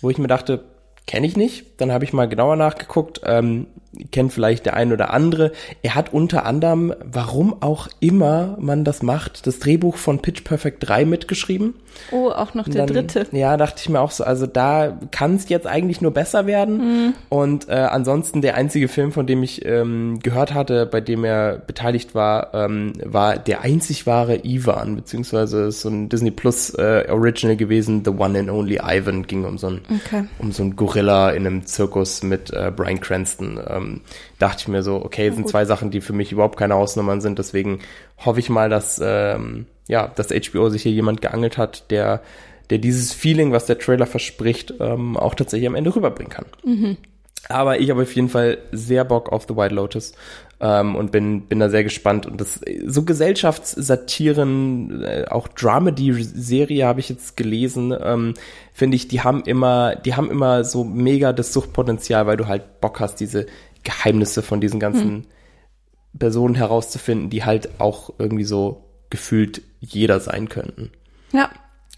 wo 0.00 0.10
ich 0.10 0.18
mir 0.18 0.28
dachte, 0.28 0.64
kenne 1.06 1.26
ich 1.26 1.36
nicht. 1.36 1.80
Dann 1.80 1.92
habe 1.92 2.04
ich 2.04 2.12
mal 2.12 2.28
genauer 2.28 2.56
nachgeguckt. 2.56 3.20
Ähm, 3.24 3.66
kennt 4.10 4.32
vielleicht 4.32 4.66
der 4.66 4.74
ein 4.74 4.92
oder 4.92 5.12
andere. 5.12 5.52
Er 5.82 5.94
hat 5.94 6.12
unter 6.12 6.44
anderem, 6.46 6.94
warum 7.04 7.62
auch 7.62 7.88
immer 8.00 8.56
man 8.60 8.84
das 8.84 9.02
macht, 9.02 9.46
das 9.46 9.58
Drehbuch 9.58 9.96
von 9.96 10.20
Pitch 10.20 10.44
Perfect 10.44 10.88
3 10.88 11.04
mitgeschrieben. 11.04 11.74
Oh, 12.10 12.30
auch 12.30 12.54
noch 12.54 12.68
der 12.68 12.86
Dann, 12.86 12.94
dritte. 12.94 13.26
Ja, 13.32 13.56
dachte 13.56 13.80
ich 13.80 13.88
mir 13.88 14.00
auch 14.00 14.10
so. 14.10 14.24
Also 14.24 14.46
da 14.46 14.98
kann 15.10 15.34
es 15.34 15.48
jetzt 15.48 15.66
eigentlich 15.66 16.00
nur 16.00 16.12
besser 16.12 16.46
werden. 16.46 16.78
Mhm. 16.78 17.14
Und 17.28 17.68
äh, 17.68 17.72
ansonsten 17.72 18.40
der 18.40 18.54
einzige 18.54 18.88
Film, 18.88 19.12
von 19.12 19.26
dem 19.26 19.42
ich 19.42 19.64
ähm, 19.64 20.20
gehört 20.22 20.54
hatte, 20.54 20.86
bei 20.86 21.00
dem 21.00 21.24
er 21.24 21.58
beteiligt 21.58 22.14
war, 22.14 22.54
ähm, 22.54 22.92
war 23.04 23.36
der 23.36 23.62
einzig 23.62 24.06
wahre 24.06 24.44
Ivan, 24.44 24.96
beziehungsweise 24.96 25.66
ist 25.66 25.80
so 25.80 25.88
ein 25.88 26.08
Disney 26.08 26.30
Plus 26.30 26.70
äh, 26.74 27.06
Original 27.10 27.56
gewesen, 27.56 28.02
The 28.04 28.12
One 28.12 28.38
and 28.38 28.50
Only 28.50 28.78
Ivan, 28.82 29.26
ging 29.26 29.44
um 29.44 29.58
so 29.58 29.68
ein 29.68 29.80
Okay. 30.06 30.24
um 30.38 30.52
so 30.52 30.62
ein 30.62 30.76
Gorilla 30.76 31.30
in 31.30 31.46
einem 31.46 31.66
Zirkus 31.66 32.22
mit 32.22 32.52
äh, 32.52 32.70
Brian 32.74 33.00
Cranston. 33.00 33.60
Ähm, 33.68 33.87
dachte 34.38 34.62
ich 34.62 34.68
mir 34.68 34.82
so, 34.82 34.96
okay, 34.96 35.30
sind 35.30 35.48
zwei 35.48 35.64
Sachen, 35.64 35.90
die 35.90 36.00
für 36.00 36.12
mich 36.12 36.32
überhaupt 36.32 36.58
keine 36.58 36.74
Ausnummern 36.74 37.20
sind. 37.20 37.38
Deswegen 37.38 37.80
hoffe 38.24 38.40
ich 38.40 38.50
mal, 38.50 38.68
dass 38.68 39.00
ähm, 39.02 39.66
ja, 39.86 40.08
dass 40.08 40.28
HBO 40.28 40.68
sich 40.68 40.82
hier 40.82 40.92
jemand 40.92 41.20
geangelt 41.22 41.58
hat, 41.58 41.90
der 41.90 42.22
der 42.70 42.78
dieses 42.78 43.12
Feeling, 43.12 43.52
was 43.52 43.66
der 43.66 43.78
Trailer 43.78 44.06
verspricht, 44.06 44.74
ähm, 44.80 45.16
auch 45.16 45.34
tatsächlich 45.34 45.66
am 45.66 45.74
Ende 45.74 45.94
rüberbringen 45.94 46.32
kann. 46.32 46.46
Aber 47.48 47.80
ich 47.80 47.88
habe 47.90 48.02
auf 48.02 48.14
jeden 48.14 48.28
Fall 48.28 48.58
sehr 48.72 49.04
Bock 49.04 49.32
auf 49.32 49.46
The 49.48 49.56
White 49.56 49.74
Lotus 49.74 50.12
ähm, 50.60 50.96
und 50.96 51.12
bin, 51.12 51.42
bin 51.42 51.60
da 51.60 51.70
sehr 51.70 51.84
gespannt. 51.84 52.26
Und 52.26 52.40
das 52.40 52.60
so 52.86 53.04
Gesellschaftssatiren, 53.04 55.02
äh, 55.02 55.24
auch 55.30 55.48
Dramedy-Serie 55.48 56.84
habe 56.84 57.00
ich 57.00 57.08
jetzt 57.08 57.36
gelesen, 57.36 57.94
ähm, 58.02 58.34
finde 58.72 58.96
ich, 58.96 59.08
die 59.08 59.22
haben 59.22 59.42
immer, 59.42 59.94
die 59.96 60.14
haben 60.14 60.30
immer 60.30 60.64
so 60.64 60.84
mega 60.84 61.32
das 61.32 61.52
Suchtpotenzial, 61.52 62.26
weil 62.26 62.36
du 62.36 62.48
halt 62.48 62.80
Bock 62.80 63.00
hast, 63.00 63.16
diese 63.20 63.46
Geheimnisse 63.84 64.42
von 64.42 64.60
diesen 64.60 64.80
ganzen 64.80 65.26
Personen 66.18 66.54
herauszufinden, 66.54 67.30
die 67.30 67.44
halt 67.44 67.80
auch 67.80 68.12
irgendwie 68.18 68.44
so 68.44 68.84
gefühlt 69.10 69.62
jeder 69.80 70.20
sein 70.20 70.48
könnten. 70.48 70.90
Ja. 71.32 71.50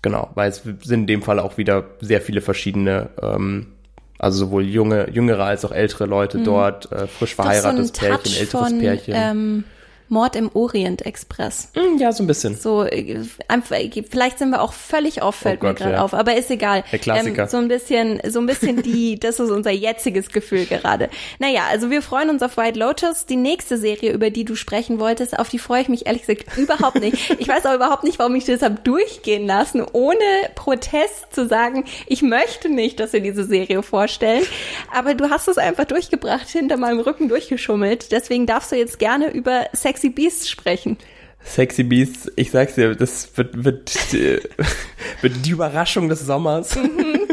Genau, 0.03 0.31
weil 0.35 0.49
es 0.49 0.63
sind 0.63 0.93
in 0.93 1.07
dem 1.07 1.23
Fall 1.23 1.39
auch 1.39 1.59
wieder 1.59 1.85
sehr 2.01 2.21
viele 2.21 2.41
verschiedene, 2.41 3.11
ähm, 3.21 3.73
also 4.19 4.47
sowohl 4.47 4.65
junge, 4.65 5.11
jüngere 5.11 5.45
als 5.45 5.65
auch 5.65 5.73
ältere 5.73 6.07
Leute 6.07 6.39
dort, 6.39 6.91
äh, 6.91 7.07
frisch 7.07 7.35
verheiratetes 7.35 7.89
so 7.89 8.07
Pärchen, 8.07 8.33
älteres 8.37 8.69
von, 8.69 8.79
Pärchen. 8.79 9.15
Ähm, 9.17 9.65
Mord 10.11 10.37
im 10.37 10.51
Orient 10.55 11.07
Express. 11.07 11.69
Hm, 11.75 11.99
ja, 11.99 12.13
so 12.13 12.25
ein 12.25 12.27
bisschen. 12.27 12.57
So, 12.57 12.85
äh, 12.85 13.23
einfach, 13.49 13.77
vielleicht 14.11 14.39
sind 14.39 14.51
wir 14.51 14.61
auch 14.61 14.73
völlig 14.73 15.23
auf, 15.23 15.37
fällt 15.37 15.63
Oh 15.63 15.67
mir 15.67 15.71
Gott, 15.71 15.79
gerade 15.79 15.95
ja. 15.95 16.03
auf, 16.03 16.15
aber 16.15 16.37
ist 16.37 16.51
egal. 16.51 16.85
Der 16.91 16.99
Klassiker. 16.99 17.45
Ähm, 17.45 17.49
so 17.49 17.57
ein 17.57 17.69
bisschen, 17.69 18.21
so 18.29 18.41
ein 18.41 18.47
bisschen 18.47 18.83
die, 18.83 19.19
das 19.21 19.41
ist 19.41 19.51
unser 19.51 19.71
jetziges 19.71 20.29
Gefühl 20.31 20.67
gerade. 20.67 21.09
Naja, 21.39 21.63
also 21.71 21.91
wir 21.91 22.03
freuen 22.03 22.31
uns 22.31 22.43
auf 22.43 22.57
White 22.57 22.79
Lotus. 22.79 23.27
Die 23.27 23.37
nächste 23.37 23.79
Serie, 23.79 24.13
über 24.13 24.31
die 24.31 24.45
du 24.45 24.57
sprechen 24.57 24.99
wolltest, 24.99 25.39
auf 25.39 25.49
die 25.49 25.59
freue 25.59 25.83
ich 25.83 25.89
mich 25.89 26.07
ehrlich 26.07 26.27
gesagt 26.27 26.57
überhaupt 26.59 27.01
nicht. 27.01 27.37
Ich 27.39 27.49
weiß 27.49 27.65
auch 27.67 27.75
überhaupt 27.75 28.05
nicht, 28.05 28.19
warum 28.19 28.35
ich 28.35 28.45
das 28.45 28.63
habe 28.63 28.77
durchgehen 28.83 29.47
lassen, 29.47 29.85
ohne 29.93 30.19
Protest 30.55 31.33
zu 31.33 31.47
sagen, 31.47 31.85
ich 32.07 32.23
möchte 32.23 32.69
nicht, 32.69 32.99
dass 33.01 33.13
wir 33.13 33.21
diese 33.21 33.45
Serie 33.45 33.83
vorstellen. 33.83 34.45
Aber 34.93 35.15
du 35.15 35.31
hast 35.31 35.49
es 35.49 35.59
einfach 35.59 35.85
durchgebracht, 35.85 36.49
hinter 36.49 36.77
meinem 36.77 37.01
Rücken 37.01 37.29
durchgeschummelt. 37.29 38.13
Deswegen 38.13 38.47
darfst 38.47 38.73
du 38.73 38.77
jetzt 38.77 38.99
gerne 38.99 39.31
über 39.31 39.67
Sexy 40.01 40.09
Beasts 40.11 40.49
sprechen. 40.49 40.97
Sexy 41.45 41.83
Beasts, 41.85 42.31
ich 42.37 42.51
sag's 42.51 42.75
dir, 42.75 42.95
das 42.95 43.37
wird, 43.37 43.65
wird, 43.65 43.95
äh, 44.15 44.41
wird 45.21 45.45
die 45.45 45.51
Überraschung 45.51 46.09
des 46.09 46.21
Sommers. 46.21 46.79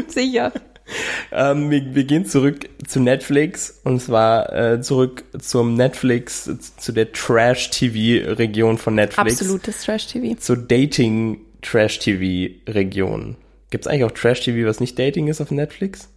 Sicher. 0.08 0.52
ähm, 1.32 1.70
wir, 1.70 1.94
wir 1.94 2.04
gehen 2.04 2.26
zurück 2.26 2.68
zu 2.86 3.00
Netflix 3.00 3.80
und 3.84 4.00
zwar 4.02 4.52
äh, 4.54 4.80
zurück 4.82 5.24
zum 5.38 5.74
Netflix, 5.74 6.50
zu 6.78 6.92
der 6.92 7.12
Trash-TV-Region 7.12 8.76
von 8.78 8.94
Netflix. 8.94 9.40
Absolutes 9.40 9.82
Trash-TV. 9.84 10.38
Zur 10.38 10.56
Dating-Trash-TV-Region. 10.58 13.36
Gibt's 13.70 13.86
eigentlich 13.86 14.04
auch 14.04 14.12
Trash-TV, 14.12 14.66
was 14.68 14.80
nicht 14.80 14.98
Dating 14.98 15.28
ist 15.28 15.40
auf 15.40 15.50
Netflix? 15.50 16.08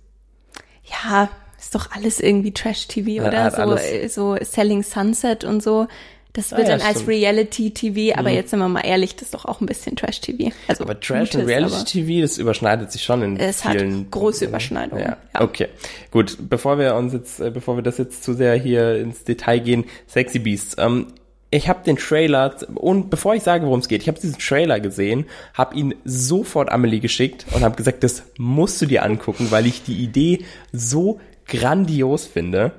Ja, 0.83 1.29
Ist 1.59 1.75
doch 1.75 1.91
alles 1.91 2.19
irgendwie 2.19 2.53
Trash-TV, 2.53 3.09
Ja, 3.09 3.27
oder? 3.27 3.43
hat 3.43 3.55
So, 3.55 3.61
alles- 3.61 3.81
äh, 3.83 4.07
so 4.07 4.37
Selling 4.41 4.83
Sunset 4.83 5.43
und 5.43 5.61
so. 5.61 5.87
Das 6.33 6.51
wird 6.51 6.61
Ah, 6.61 6.63
ja, 6.63 6.69
dann 6.77 6.81
als 6.81 7.01
stimmt. 7.01 7.07
Mhm. 7.07 7.13
Reality-TV, 7.13 8.17
aber 8.17 8.29
jetzt 8.29 8.51
sind 8.51 8.59
wir 8.59 8.69
mal 8.69 8.81
ehrlich, 8.81 9.15
das 9.15 9.23
ist 9.23 9.33
doch 9.33 9.43
auch 9.45 9.59
ein 9.59 9.65
bisschen 9.65 9.95
Trash-TV. 9.97 10.51
Also 10.67 10.83
Aber 10.85 10.97
Trash 10.99 11.19
und 11.19 11.25
Gutes, 11.25 11.35
aber- 11.41 11.47
Reality-TV, 11.49 12.21
das 12.21 12.37
überschneidet 12.37 12.91
sich 12.91 13.03
schon 13.03 13.21
in 13.21 13.37
Es 13.37 13.65
hat 13.65 13.73
vielen... 13.77 14.09
große 14.09 14.45
Überschneidungen, 14.45 15.03
Ja. 15.03 15.17
ja. 15.33 15.41
okay. 15.41 15.67
Gut, 16.09 16.37
bevor 16.49 16.79
wir 16.79 16.95
uns 16.95 17.11
jetzt, 17.13 17.41
äh, 17.41 17.51
bevor 17.51 17.75
wir 17.75 17.83
das 17.83 17.97
jetzt 17.97 18.23
zu 18.23 18.33
sehr 18.33 18.55
hier 18.55 18.95
ins 18.97 19.23
Detail 19.25 19.59
gehen, 19.59 19.83
Sexy 20.07 20.39
Beasts. 20.39 20.75
Ähm, 20.79 21.07
ich 21.53 21.67
habe 21.67 21.83
den 21.83 21.97
Trailer, 21.97 22.55
und 22.75 23.09
bevor 23.09 23.35
ich 23.35 23.43
sage, 23.43 23.65
worum 23.65 23.79
es 23.81 23.89
geht, 23.89 24.01
ich 24.01 24.07
habe 24.07 24.17
diesen 24.21 24.37
Trailer 24.39 24.79
gesehen, 24.79 25.25
habe 25.53 25.75
ihn 25.75 25.93
sofort 26.05 26.71
Amelie 26.71 27.01
geschickt 27.01 27.45
und 27.51 27.63
habe 27.63 27.75
gesagt, 27.75 28.05
das 28.05 28.23
musst 28.37 28.81
du 28.81 28.85
dir 28.85 29.03
angucken, 29.03 29.47
weil 29.49 29.65
ich 29.65 29.83
die 29.83 29.97
Idee 30.01 30.45
so 30.71 31.19
grandios 31.45 32.25
finde. 32.25 32.71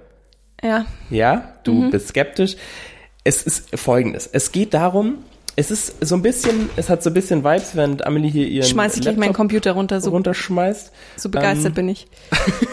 Ja, 0.63 0.87
Ja, 1.11 1.57
du 1.65 1.75
Mhm. 1.75 1.91
bist 1.91 2.09
skeptisch. 2.09 2.57
Es 3.25 3.43
ist 3.43 3.79
folgendes. 3.79 4.27
Es 4.27 4.53
geht 4.53 4.75
darum, 4.75 5.19
es 5.55 5.71
ist 5.71 6.05
so 6.05 6.15
ein 6.15 6.23
bisschen, 6.23 6.71
es 6.77 6.89
hat 6.89 7.03
so 7.03 7.11
ein 7.11 7.15
bisschen 7.15 7.45
Vibes, 7.45 7.77
wenn 7.77 8.03
Amelie 8.03 8.31
hier 8.31 8.49
ihren 8.49 8.67
schmeiß 8.67 8.97
ich 8.97 9.03
gleich 9.03 9.17
meinen 9.17 9.29
Laptop 9.29 9.37
Computer 9.37 9.73
runter, 9.73 10.01
so, 10.01 10.11
runterschmeißt. 10.11 10.93
so 11.17 11.29
begeistert 11.29 11.73
Ähm, 11.73 11.75
bin 11.75 11.89
ich. 11.91 12.07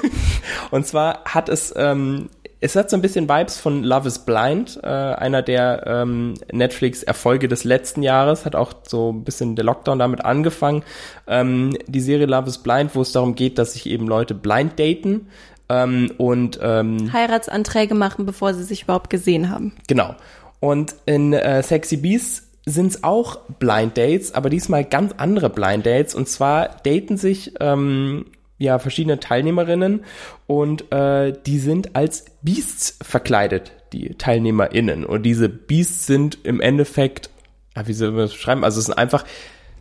Und 0.71 0.87
zwar 0.87 1.25
hat 1.25 1.49
es, 1.49 1.73
ähm, 1.75 2.29
es 2.61 2.75
hat 2.75 2.89
so 2.89 2.95
ein 2.95 3.01
bisschen 3.01 3.27
Vibes 3.27 3.57
von 3.57 3.83
Love 3.83 4.07
is 4.07 4.19
Blind, 4.19 4.79
äh, 4.81 4.87
einer 4.87 5.41
der 5.41 5.83
ähm, 5.87 6.35
Netflix-Erfolge 6.51 7.47
des 7.49 7.65
letzten 7.65 8.01
Jahres, 8.01 8.45
hat 8.45 8.55
auch 8.55 8.73
so 8.87 9.11
ein 9.11 9.23
bisschen 9.23 9.55
der 9.55 9.65
Lockdown 9.65 9.99
damit 9.99 10.23
angefangen. 10.23 10.83
Ähm, 11.27 11.77
die 11.87 12.01
Serie 12.01 12.27
Love 12.27 12.47
is 12.47 12.59
Blind, 12.59 12.95
wo 12.95 13.01
es 13.01 13.11
darum 13.11 13.35
geht, 13.35 13.57
dass 13.57 13.73
sich 13.73 13.87
eben 13.87 14.07
Leute 14.07 14.35
blind 14.35 14.79
daten. 14.79 15.27
Ähm, 15.69 16.11
und 16.17 16.59
ähm, 16.61 17.13
Heiratsanträge 17.13 17.95
machen, 17.95 18.25
bevor 18.25 18.53
sie 18.53 18.63
sich 18.63 18.83
überhaupt 18.83 19.09
gesehen 19.09 19.49
haben. 19.49 19.73
Genau. 19.87 20.15
Und 20.59 20.95
in 21.05 21.33
äh, 21.33 21.63
Sexy 21.63 21.97
Beasts 21.97 22.49
sind 22.65 22.87
es 22.87 23.03
auch 23.03 23.39
Blind 23.59 23.97
Dates, 23.97 24.33
aber 24.33 24.49
diesmal 24.49 24.83
ganz 24.83 25.13
andere 25.17 25.49
Blind 25.49 25.85
Dates. 25.85 26.15
Und 26.15 26.27
zwar 26.27 26.69
daten 26.83 27.17
sich 27.17 27.53
ähm, 27.59 28.25
ja 28.57 28.79
verschiedene 28.79 29.19
Teilnehmerinnen 29.19 30.03
und 30.47 30.91
äh, 30.91 31.33
die 31.45 31.59
sind 31.59 31.95
als 31.95 32.25
Beasts 32.41 32.97
verkleidet, 33.01 33.71
die 33.93 34.15
TeilnehmerInnen. 34.15 35.05
Und 35.05 35.23
diese 35.23 35.49
Beasts 35.49 36.05
sind 36.05 36.39
im 36.43 36.61
Endeffekt, 36.61 37.29
ja, 37.75 37.87
wie 37.87 37.93
soll 37.93 38.11
man 38.11 38.21
das 38.21 38.33
beschreiben? 38.33 38.63
Also 38.63 38.79
es 38.79 38.85
sind 38.85 38.97
einfach, 38.97 39.23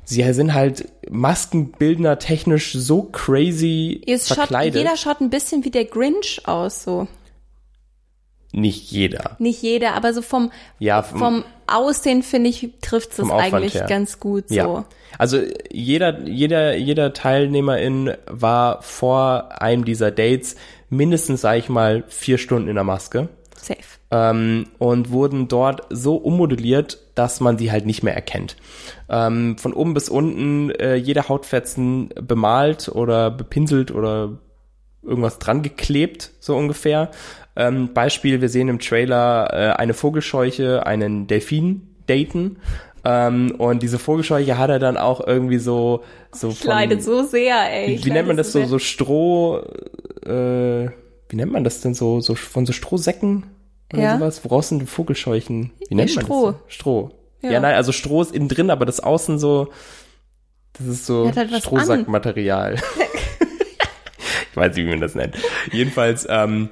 sie 0.09 0.33
sind 0.33 0.55
halt 0.55 0.89
Maskenbildner 1.11 2.19
technisch 2.19 2.73
so 2.73 3.03
crazy 3.03 4.01
schaut, 4.09 4.37
verkleidet. 4.39 4.77
jeder 4.83 4.97
schaut 4.97 5.21
ein 5.21 5.31
bisschen 5.31 5.65
wie 5.65 5.71
der 5.71 5.85
Grinch 5.85 6.41
aus, 6.47 6.83
so. 6.83 7.07
Nicht 8.51 8.91
jeder. 8.91 9.37
Nicht 9.39 9.61
jeder, 9.61 9.93
aber 9.95 10.15
so 10.15 10.23
vom, 10.23 10.51
Ja, 10.79 11.03
vom 11.03 11.45
Aussehen, 11.67 12.23
finde 12.23 12.49
ich, 12.49 12.71
trifft 12.81 13.11
es 13.11 13.17
Vom 13.17 13.31
eigentlich 13.31 13.75
her. 13.75 13.87
ganz 13.87 14.19
gut, 14.19 14.49
so. 14.49 14.55
Ja. 14.55 14.85
Also 15.19 15.43
jeder, 15.71 16.21
jeder, 16.27 16.75
jeder 16.75 17.13
Teilnehmerin 17.13 18.15
war 18.27 18.81
vor 18.81 19.61
einem 19.61 19.85
dieser 19.85 20.11
Dates 20.11 20.57
mindestens, 20.89 21.43
sage 21.43 21.59
ich 21.59 21.69
mal, 21.69 22.05
vier 22.09 22.39
Stunden 22.39 22.69
in 22.69 22.77
der 22.77 22.85
Maske 22.85 23.29
Safe. 23.61 23.98
Ähm, 24.11 24.67
und 24.79 25.11
wurden 25.11 25.49
dort 25.49 25.83
so 25.91 26.17
ummodelliert, 26.17 26.99
dass 27.15 27.41
man 27.41 27.59
sie 27.59 27.71
halt 27.71 27.87
nicht 27.87 28.03
mehr 28.03 28.15
erkennt. 28.15 28.57
Ähm, 29.09 29.59
von 29.59 29.73
oben 29.73 29.95
bis 29.95 30.09
unten 30.09 30.71
äh, 30.71 30.95
jede 30.97 31.29
Hautfetzen 31.29 32.11
bemalt 32.21 32.89
oder 32.89 33.31
bepinselt 33.31 33.91
oder 33.91 34.39
irgendwas 35.03 35.39
dran 35.39 35.63
geklebt, 35.63 36.31
so 36.41 36.57
ungefähr. 36.57 37.11
Ähm, 37.57 37.93
Beispiel, 37.93 38.41
wir 38.41 38.49
sehen 38.49 38.69
im 38.69 38.79
Trailer 38.79 39.53
äh, 39.53 39.73
eine 39.73 39.95
Vogelscheuche, 39.95 40.87
einen 40.87 41.27
Delfin 41.27 41.89
daten. 42.07 42.59
Ähm, 43.05 43.55
und 43.59 43.83
diese 43.83 43.99
Vogelscheuche 43.99 44.59
hat 44.59 44.71
er 44.71 44.79
dann 44.79 44.97
auch 44.97 45.25
irgendwie 45.25 45.59
so, 45.59 46.03
so 46.33 46.49
Ich 46.49 46.65
leide 46.65 47.01
so 47.01 47.23
sehr, 47.25 47.57
ey. 47.71 47.95
Ich 47.95 48.05
wie 48.05 48.11
nennt 48.11 48.29
man 48.29 48.37
das 48.37 48.53
so, 48.53 48.61
sehr. 48.61 48.69
so 48.69 48.79
Stroh, 48.79 49.63
äh, 50.25 50.89
wie 51.29 51.37
nennt 51.37 51.53
man 51.53 51.65
das 51.65 51.81
denn 51.81 51.95
so, 51.95 52.21
so 52.21 52.35
von 52.35 52.67
so 52.67 52.73
Strohsäcken 52.73 53.45
oder 53.93 54.03
Ja. 54.03 54.19
sowas? 54.19 54.45
Woraus 54.45 54.69
sind 54.69 54.81
die 54.81 54.87
Vogelscheuchen? 54.87 55.71
Wie 55.89 55.95
nennt 55.95 56.15
man 56.15 56.25
Stroh. 56.25 56.47
das? 56.51 56.55
so? 56.61 56.65
Stroh. 56.69 57.11
Ja. 57.43 57.53
Ja. 57.53 57.61
nein, 57.61 57.75
also 57.75 57.93
Stroh 57.93 58.23
ist 58.23 58.35
innen 58.35 58.49
drin, 58.49 58.71
aber 58.71 58.85
das 58.87 59.01
außen 59.01 59.39
so, 59.39 59.69
das 60.75 60.87
ist 60.87 61.07
so 61.07 61.31
halt 61.35 61.51
Strohsackmaterial. 61.63 62.75
ich 64.51 64.57
weiß 64.57 64.75
nicht, 64.77 64.87
wie 64.87 64.91
man 64.91 65.01
das 65.01 65.15
nennt. 65.15 65.37
Jedenfalls, 65.73 66.27
ähm, 66.29 66.69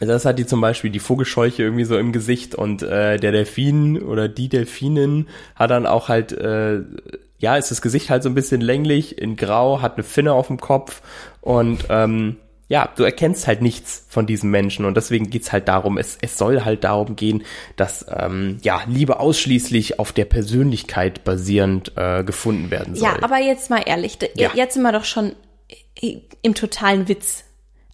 das 0.00 0.24
hat 0.24 0.38
die 0.38 0.46
zum 0.46 0.60
Beispiel 0.60 0.90
die 0.90 0.98
Vogelscheuche 1.00 1.62
irgendwie 1.62 1.84
so 1.84 1.96
im 1.98 2.12
Gesicht 2.12 2.54
und 2.54 2.82
äh, 2.82 3.18
der 3.18 3.32
Delfin 3.32 4.02
oder 4.02 4.28
die 4.28 4.48
Delfinin 4.48 5.28
hat 5.54 5.70
dann 5.70 5.86
auch 5.86 6.08
halt, 6.08 6.32
äh, 6.32 6.80
ja, 7.38 7.56
ist 7.56 7.70
das 7.70 7.80
Gesicht 7.82 8.10
halt 8.10 8.22
so 8.22 8.28
ein 8.28 8.34
bisschen 8.34 8.60
länglich 8.60 9.18
in 9.18 9.36
Grau, 9.36 9.82
hat 9.82 9.94
eine 9.94 10.02
Finne 10.02 10.32
auf 10.32 10.48
dem 10.48 10.58
Kopf 10.58 11.00
und 11.42 11.84
ähm, 11.90 12.36
ja, 12.68 12.88
du 12.96 13.02
erkennst 13.02 13.46
halt 13.46 13.60
nichts 13.60 14.06
von 14.08 14.26
diesem 14.26 14.50
Menschen 14.50 14.84
und 14.86 14.96
deswegen 14.96 15.28
geht's 15.28 15.52
halt 15.52 15.68
darum, 15.68 15.98
es, 15.98 16.16
es 16.22 16.38
soll 16.38 16.64
halt 16.64 16.82
darum 16.84 17.14
gehen, 17.14 17.44
dass 17.76 18.06
ähm, 18.08 18.58
ja 18.62 18.80
Liebe 18.86 19.20
ausschließlich 19.20 19.98
auf 19.98 20.12
der 20.12 20.24
Persönlichkeit 20.24 21.24
basierend 21.24 21.92
äh, 21.96 22.24
gefunden 22.24 22.70
werden 22.70 22.94
soll. 22.94 23.08
Ja, 23.08 23.16
aber 23.22 23.38
jetzt 23.38 23.68
mal 23.70 23.82
ehrlich, 23.84 24.18
Ja. 24.36 24.50
jetzt 24.54 24.74
sind 24.74 24.82
wir 24.82 24.92
doch 24.92 25.04
schon 25.04 25.34
i- 26.02 26.22
im 26.42 26.54
totalen 26.54 27.06
Witz. 27.08 27.44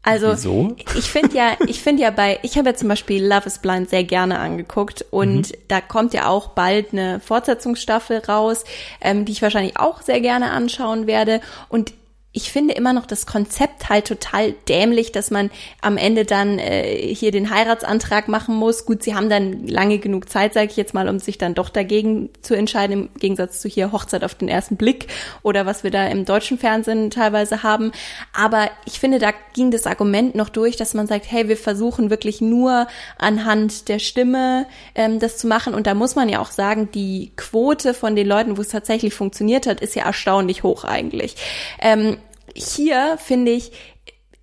Also 0.03 0.29
Wieso? 0.33 0.77
ich 0.97 1.11
finde 1.11 1.37
ja, 1.37 1.57
ich 1.67 1.83
finde 1.83 2.03
ja 2.05 2.11
bei, 2.11 2.39
ich 2.43 2.57
habe 2.57 2.71
ja 2.71 2.75
zum 2.75 2.89
Beispiel 2.89 3.23
Love 3.27 3.47
is 3.47 3.59
Blind 3.59 3.91
sehr 3.91 4.03
gerne 4.05 4.39
angeguckt 4.39 5.05
und 5.11 5.51
Mhm. 5.51 5.55
da 5.69 5.83
kommt 5.83 6.15
ja 6.15 6.27
auch 6.29 6.49
bald 6.49 6.93
eine 6.95 7.21
Fortsetzungsstaffel 7.21 8.19
raus, 8.27 8.65
ähm, 9.03 9.27
die 9.27 9.33
ich 9.33 9.43
wahrscheinlich 9.43 9.77
auch 9.79 10.01
sehr 10.01 10.23
gerne 10.23 10.53
anschauen 10.53 11.07
werde 11.07 11.43
und 11.69 11.93
ich 12.33 12.53
finde 12.53 12.75
immer 12.75 12.93
noch 12.93 13.07
das 13.07 13.27
Konzept 13.27 13.89
halt 13.89 14.07
total 14.07 14.53
dämlich, 14.69 15.11
dass 15.11 15.33
man 15.33 15.51
am 15.81 15.97
Ende 15.97 16.25
dann 16.25 16.61
äh, 16.61 17.13
hier 17.13 17.33
den 17.33 17.51
Heiratsantrag 17.51 18.29
machen 18.29 18.55
muss. 18.55 18.87
Gut, 18.87 19.03
sie 19.03 19.17
haben 19.17 19.29
dann 19.29 19.67
lange 19.67 19.99
genug 19.99 20.29
Zeit, 20.29 20.55
sage 20.55 20.69
ich 20.71 20.77
jetzt 20.77 20.95
mal, 20.95 21.09
um 21.09 21.19
sich 21.19 21.39
dann 21.39 21.55
doch 21.55 21.71
dagegen 21.71 22.31
zu 22.41 22.55
entscheiden, 22.55 22.93
im 22.93 23.09
Gegensatz 23.19 23.61
zu 23.61 23.69
hier 23.69 23.91
Hochzeit 23.91 24.23
auf 24.23 24.37
den 24.37 24.49
ersten 24.49 24.77
Blick 24.77 25.09
oder 25.43 25.67
was 25.67 25.83
wir 25.83 25.91
da 25.91 26.07
im 26.07 26.25
deutschen 26.25 26.57
Fernsehen 26.57 27.11
teilweise 27.11 27.65
haben. 27.65 27.91
Aber 28.33 28.71
ich 28.85 29.01
finde, 29.01 29.19
da 29.19 29.33
ging 29.55 29.73
das 29.73 29.89
Argument 29.89 30.37
noch 30.37 30.51
durch, 30.51 30.77
dass 30.77 30.95
man 30.95 31.09
sagt, 31.09 31.27
hey, 31.29 31.49
wir 31.49 31.57
versuchen 31.57 32.11
wirklich 32.11 32.41
nur 32.41 32.87
anhand 33.19 33.89
der 33.89 33.99
Stimme 33.99 34.67
ähm, 34.95 35.19
das 35.19 35.37
zu 35.37 35.49
machen. 35.49 35.75
Und 35.75 35.89
da 35.89 35.95
muss 35.95 36.15
man 36.15 36.29
ja 36.29 36.39
auch 36.39 36.53
sagen, 36.53 36.91
die 36.95 37.33
Quote 37.35 37.93
von 37.93 38.15
den 38.15 38.29
Leuten, 38.29 38.57
wo 38.57 38.61
es 38.61 38.69
tatsächlich 38.69 39.15
funktioniert 39.15 39.67
hat, 39.67 39.81
ist 39.81 39.97
ja 39.97 40.05
erstaunlich 40.05 40.63
hoch 40.63 40.85
eigentlich. 40.85 41.35
Ähm, 41.81 42.19
hier 42.61 43.19
finde 43.19 43.53
ich, 43.53 43.73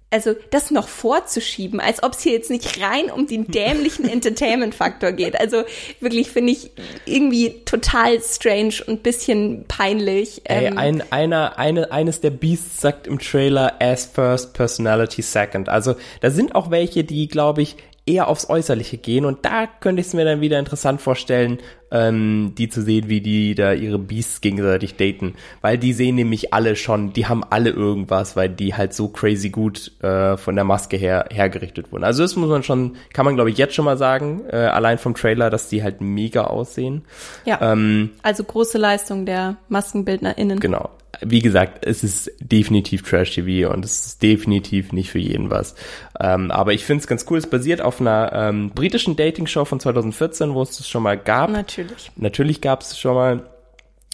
also 0.10 0.34
das 0.52 0.72
noch 0.72 0.88
vorzuschieben, 0.88 1.82
als 1.82 2.02
ob 2.02 2.14
es 2.14 2.22
hier 2.22 2.32
jetzt 2.32 2.50
nicht 2.50 2.82
rein 2.82 3.12
um 3.12 3.28
den 3.28 3.48
dämlichen 3.48 4.08
Entertainment-Faktor 4.10 5.12
geht. 5.12 5.40
Also 5.40 5.64
wirklich 6.00 6.30
finde 6.30 6.54
ich 6.54 6.72
irgendwie 7.06 7.62
total 7.66 8.22
strange 8.22 8.76
und 8.86 9.04
bisschen 9.04 9.66
peinlich. 9.68 10.42
Ey, 10.46 10.68
Ähm, 10.68 10.78
ein, 10.78 11.04
einer, 11.12 11.60
eine, 11.60 11.92
eines 11.92 12.22
der 12.22 12.30
Beasts 12.30 12.80
sagt 12.80 13.08
im 13.08 13.20
Trailer 13.20 13.76
as 13.80 14.06
first, 14.06 14.54
personality 14.54 15.22
second. 15.22 15.68
Also 15.68 15.96
da 16.22 16.32
sind 16.32 16.56
auch 16.56 16.72
welche, 16.72 17.04
die, 17.04 17.28
glaube 17.28 17.62
ich, 17.62 17.76
eher 18.08 18.28
aufs 18.28 18.50
Äußerliche 18.50 18.98
gehen 18.98 19.26
und 19.26 19.46
da 19.46 19.68
könnte 19.68 20.00
ich 20.00 20.08
es 20.08 20.14
mir 20.14 20.26
dann 20.26 20.42
wieder 20.42 20.58
interessant 20.58 21.02
vorstellen, 21.02 21.60
ähm, 21.92 22.54
die 22.58 22.70
zu 22.70 22.82
sehen, 22.82 23.10
wie 23.10 23.22
die 23.22 23.56
da 23.56 23.74
ihre 23.74 24.00
Beasts 24.00 24.42
gegenseitig 24.42 24.96
daten. 24.96 25.36
Weil 25.62 25.78
die 25.78 25.94
sehen 25.94 26.16
nämlich 26.16 26.54
alle 26.54 26.76
schon, 26.76 27.14
die 27.14 27.28
haben 27.28 27.44
alle 27.50 27.70
irgendwas, 27.70 28.36
weil 28.36 28.50
die 28.50 28.76
halt 28.76 28.94
so 28.94 29.08
crazy 29.10 29.50
gut 29.50 29.92
äh, 30.02 30.38
von 30.38 30.56
der 30.56 30.64
Maske 30.64 30.98
her 30.98 31.26
hergerichtet 31.30 31.92
wurden. 31.92 32.04
Also 32.04 32.24
das 32.24 32.36
muss 32.36 32.50
man 32.50 32.64
schon, 32.64 32.96
kann 33.14 33.26
man 33.26 33.36
glaube 33.36 33.50
ich 33.50 33.58
jetzt 33.58 33.76
schon 33.76 33.86
mal 33.86 33.98
sagen, 33.98 34.44
äh, 34.50 34.56
allein 34.56 34.98
vom 34.98 35.16
Trailer, 35.16 35.50
dass 35.50 35.70
die 35.70 35.84
halt 35.84 36.02
mega 36.02 36.46
aussehen. 36.46 37.04
ja, 37.46 37.60
Ähm, 37.62 38.12
also 38.22 38.44
große 38.44 38.78
Leistung 38.78 39.26
der 39.26 39.58
MaskenbildnerInnen. 39.70 40.60
Genau. 40.60 40.90
Wie 41.22 41.42
gesagt, 41.42 41.86
es 41.86 42.04
ist 42.04 42.32
definitiv 42.40 43.04
Trash-TV 43.04 43.72
und 43.72 43.84
es 43.86 44.06
ist 44.06 44.24
definitiv 44.24 44.92
nicht 44.92 45.12
für 45.12 45.20
jeden 45.20 45.50
was. 45.50 45.76
Ähm, 46.20 46.52
aber 46.52 46.74
ich 46.74 46.86
finde 46.86 47.02
es 47.02 47.08
ganz 47.08 47.26
cool. 47.30 47.38
Es 47.38 47.48
basiert 47.48 47.82
auf 47.82 48.02
einer 48.02 48.32
ähm, 48.34 48.72
britischen 48.72 49.16
Dating-Show 49.16 49.66
von 49.66 49.80
2014, 49.80 50.54
wo 50.54 50.62
es 50.62 50.78
das 50.78 50.88
schon 50.88 51.04
mal 51.04 51.18
gab. 51.18 51.50
Natürlich. 51.50 52.12
Natürlich 52.16 52.62
gab 52.62 52.82
es 52.82 52.98
schon 53.00 53.16
mal. 53.16 53.44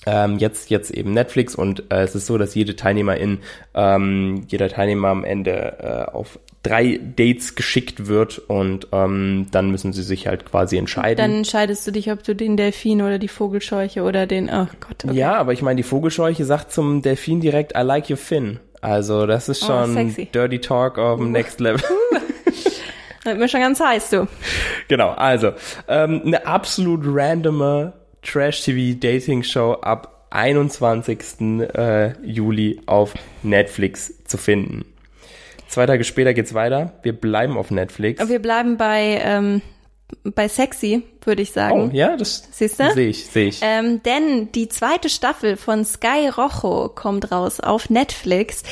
Ähm, 0.06 0.38
jetzt 0.38 0.70
jetzt 0.70 0.92
eben 0.92 1.14
Netflix 1.14 1.56
und 1.56 1.90
äh, 1.90 2.04
es 2.04 2.14
ist 2.14 2.26
so, 2.26 2.38
dass 2.38 2.56
jede 2.56 2.76
Teilnehmerin, 2.76 3.40
ähm, 3.74 4.46
jeder 4.50 4.68
Teilnehmer 4.68 5.08
am 5.08 5.24
Ende 5.24 5.78
äh, 5.80 6.12
auf 6.12 6.40
drei 6.64 7.00
Dates 7.18 7.56
geschickt 7.56 8.08
wird 8.08 8.40
und 8.40 8.88
ähm, 8.94 9.48
dann 9.52 9.70
müssen 9.70 9.92
sie 9.92 10.02
sich 10.02 10.28
halt 10.28 10.46
quasi 10.46 10.78
entscheiden. 10.78 11.18
Dann 11.18 11.36
entscheidest 11.38 11.86
du 11.86 11.92
dich, 11.92 12.10
ob 12.12 12.24
du 12.24 12.34
den 12.36 12.56
Delfin 12.58 13.02
oder 13.02 13.20
die 13.20 13.28
Vogelscheuche 13.28 14.04
oder 14.04 14.26
den, 14.28 14.50
oh 14.50 14.68
Gott. 14.80 15.04
Okay. 15.06 15.14
Ja, 15.14 15.36
aber 15.36 15.52
ich 15.54 15.62
meine, 15.62 15.76
die 15.78 15.84
Vogelscheuche 15.84 16.46
sagt 16.46 16.72
zum 16.72 17.02
Delfin 17.02 17.42
direkt, 17.42 17.74
I 17.78 17.82
like 17.82 18.10
your 18.10 18.18
fin. 18.18 18.60
Also 18.80 19.26
das 19.26 19.50
ist 19.50 19.64
Oh, 19.64 19.68
schon 19.68 19.94
sexy. 19.94 20.26
Dirty 20.34 20.60
Talk 20.60 20.98
auf 20.98 21.20
dem 21.20 21.32
Next 21.32 21.60
Level. 21.60 21.82
Wird 23.26 23.38
mir 23.40 23.48
schon 23.48 23.62
ganz 23.62 23.80
heiß, 23.80 24.10
du. 24.10 24.28
genau, 24.90 25.12
also 25.12 25.52
ähm, 25.88 26.22
eine 26.26 26.46
absolut 26.46 27.02
randome 27.06 27.94
Trash-TV-Dating-Show 28.22 29.74
ab 29.82 30.28
21. 30.32 31.20
Äh, 31.74 32.14
Juli 32.26 32.82
auf 32.86 33.14
Netflix 33.44 34.24
zu 34.26 34.38
finden. 34.38 34.86
Zwei 35.74 35.88
Tage 35.88 36.04
später 36.04 36.36
geht's 36.36 36.54
weiter. 36.54 36.94
Wir 37.02 37.14
bleiben 37.14 37.58
auf 37.58 37.72
Netflix. 37.72 38.30
Wir 38.30 38.40
bleiben 38.40 38.78
bei, 38.78 39.20
ähm, 39.24 39.64
bei 40.24 40.48
sexy, 40.48 41.02
würde 41.28 41.42
ich 41.42 41.52
sagen. 41.52 41.92
Oh, 41.92 41.96
ja, 41.96 42.16
das 42.18 42.48
Siehst 42.52 42.80
du? 42.80 42.92
sehe 42.92 43.10
ich, 43.10 43.26
sehe 43.26 43.48
ich. 43.48 43.60
Ähm, 43.62 44.02
denn 44.04 44.52
die 44.52 44.70
zweite 44.70 45.10
Staffel 45.10 45.58
von 45.58 45.86
Sky 45.86 46.30
Rojo 46.36 46.90
kommt 46.90 47.32
raus 47.32 47.60
auf 47.60 47.90
Netflix. 47.90 48.64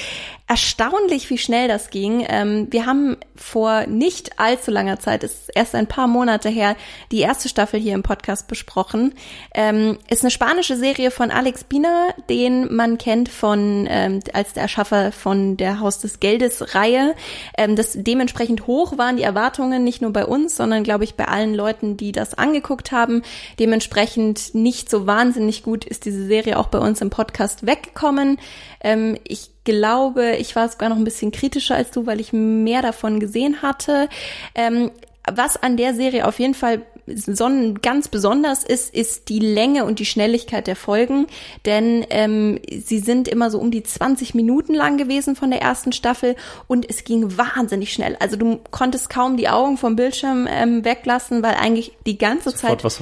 Erstaunlich, 0.52 1.30
wie 1.30 1.38
schnell 1.38 1.70
das 1.70 1.92
ging. 1.92 2.26
Ähm, 2.28 2.68
wir 2.72 2.86
haben 2.86 3.16
vor 3.38 3.88
nicht 3.88 4.38
allzu 4.38 4.70
langer 4.70 5.00
Zeit, 5.00 5.24
ist 5.24 5.50
erst 5.56 5.76
ein 5.76 5.88
paar 5.88 6.08
Monate 6.08 6.50
her, 6.50 6.76
die 7.14 7.22
erste 7.22 7.48
Staffel 7.48 7.80
hier 7.80 7.94
im 7.94 8.04
Podcast 8.04 8.50
besprochen. 8.50 9.14
Ähm, 9.56 9.98
ist 10.10 10.24
eine 10.24 10.30
spanische 10.32 10.76
Serie 10.76 11.10
von 11.10 11.32
Alex 11.32 11.64
Bina, 11.64 12.10
den 12.30 12.76
man 12.76 12.98
kennt 12.98 13.30
von 13.30 13.88
ähm, 13.90 14.20
als 14.34 14.52
der 14.52 14.64
Erschaffer 14.64 15.14
von 15.14 15.56
der 15.56 15.80
Haus 15.80 16.00
des 16.00 16.20
Geldes 16.20 16.76
Reihe. 16.76 17.16
Ähm, 17.58 17.78
das 17.78 17.94
dementsprechend 17.96 18.68
hoch 18.68 18.98
waren 18.98 19.16
die 19.16 19.24
Erwartungen 19.24 19.86
nicht 19.86 20.02
nur 20.02 20.12
bei 20.12 20.26
uns, 20.26 20.58
sondern 20.58 20.84
glaube 20.84 21.06
ich 21.06 21.16
bei 21.16 21.30
allen 21.30 21.56
Leuten, 21.56 21.96
die 21.96 22.12
das 22.12 22.34
angeguckt 22.42 22.92
haben. 22.92 23.22
Dementsprechend 23.60 24.54
nicht 24.54 24.90
so 24.90 25.08
wahnsinnig 25.08 25.64
gut 25.64 25.86
ist 25.86 26.06
diese 26.06 26.26
Serie 26.26 26.60
auch 26.60 26.68
bei 26.68 26.80
uns 26.80 27.02
im 27.02 27.10
Podcast 27.10 27.66
weggekommen. 27.66 28.40
Ähm, 28.84 29.18
ich 29.28 29.52
glaube, 29.64 30.36
ich 30.38 30.56
war 30.56 30.68
sogar 30.68 30.90
noch 30.90 30.98
ein 30.98 31.04
bisschen 31.04 31.32
kritischer 31.32 31.76
als 31.76 31.92
du, 31.92 32.06
weil 32.06 32.20
ich 32.20 32.34
mehr 32.34 32.82
davon 32.82 33.20
gesehen 33.20 33.62
hatte. 33.62 34.10
Ähm, 34.56 34.92
was 35.32 35.62
an 35.62 35.78
der 35.78 35.94
Serie 35.94 36.28
auf 36.28 36.40
jeden 36.40 36.56
Fall 36.56 36.82
son 37.08 37.76
ganz 37.82 38.08
besonders 38.08 38.64
ist, 38.64 38.94
ist 38.94 39.30
die 39.30 39.40
Länge 39.40 39.86
und 39.86 40.00
die 40.00 40.06
Schnelligkeit 40.06 40.68
der 40.68 40.76
Folgen, 40.76 41.28
denn 41.66 42.06
ähm, 42.10 42.60
sie 42.70 43.00
sind 43.00 43.28
immer 43.28 43.50
so 43.50 43.60
um 43.60 43.72
die 43.72 43.84
20 43.84 44.34
Minuten 44.36 44.74
lang 44.74 44.98
gewesen 44.98 45.36
von 45.36 45.52
der 45.52 45.62
ersten 45.62 45.92
Staffel 45.92 46.36
und 46.68 46.90
es 46.90 47.04
ging 47.04 47.38
wahnsinnig 47.38 47.94
schnell. 47.94 48.16
Also 48.20 48.36
du 48.36 48.60
konntest 48.72 49.10
kaum 49.10 49.38
die 49.38 49.50
Augen 49.50 49.78
vom 49.78 49.96
Bildschirm 49.96 50.48
ähm, 50.50 50.86
weglassen, 50.86 51.44
weil 51.44 51.56
eigentlich 51.56 51.94
die 52.06 52.18
ganze 52.18 52.52
Sofort 52.52 52.82
Zeit 52.82 52.94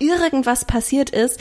irgendwas 0.00 0.64
passiert 0.64 1.10
ist. 1.10 1.40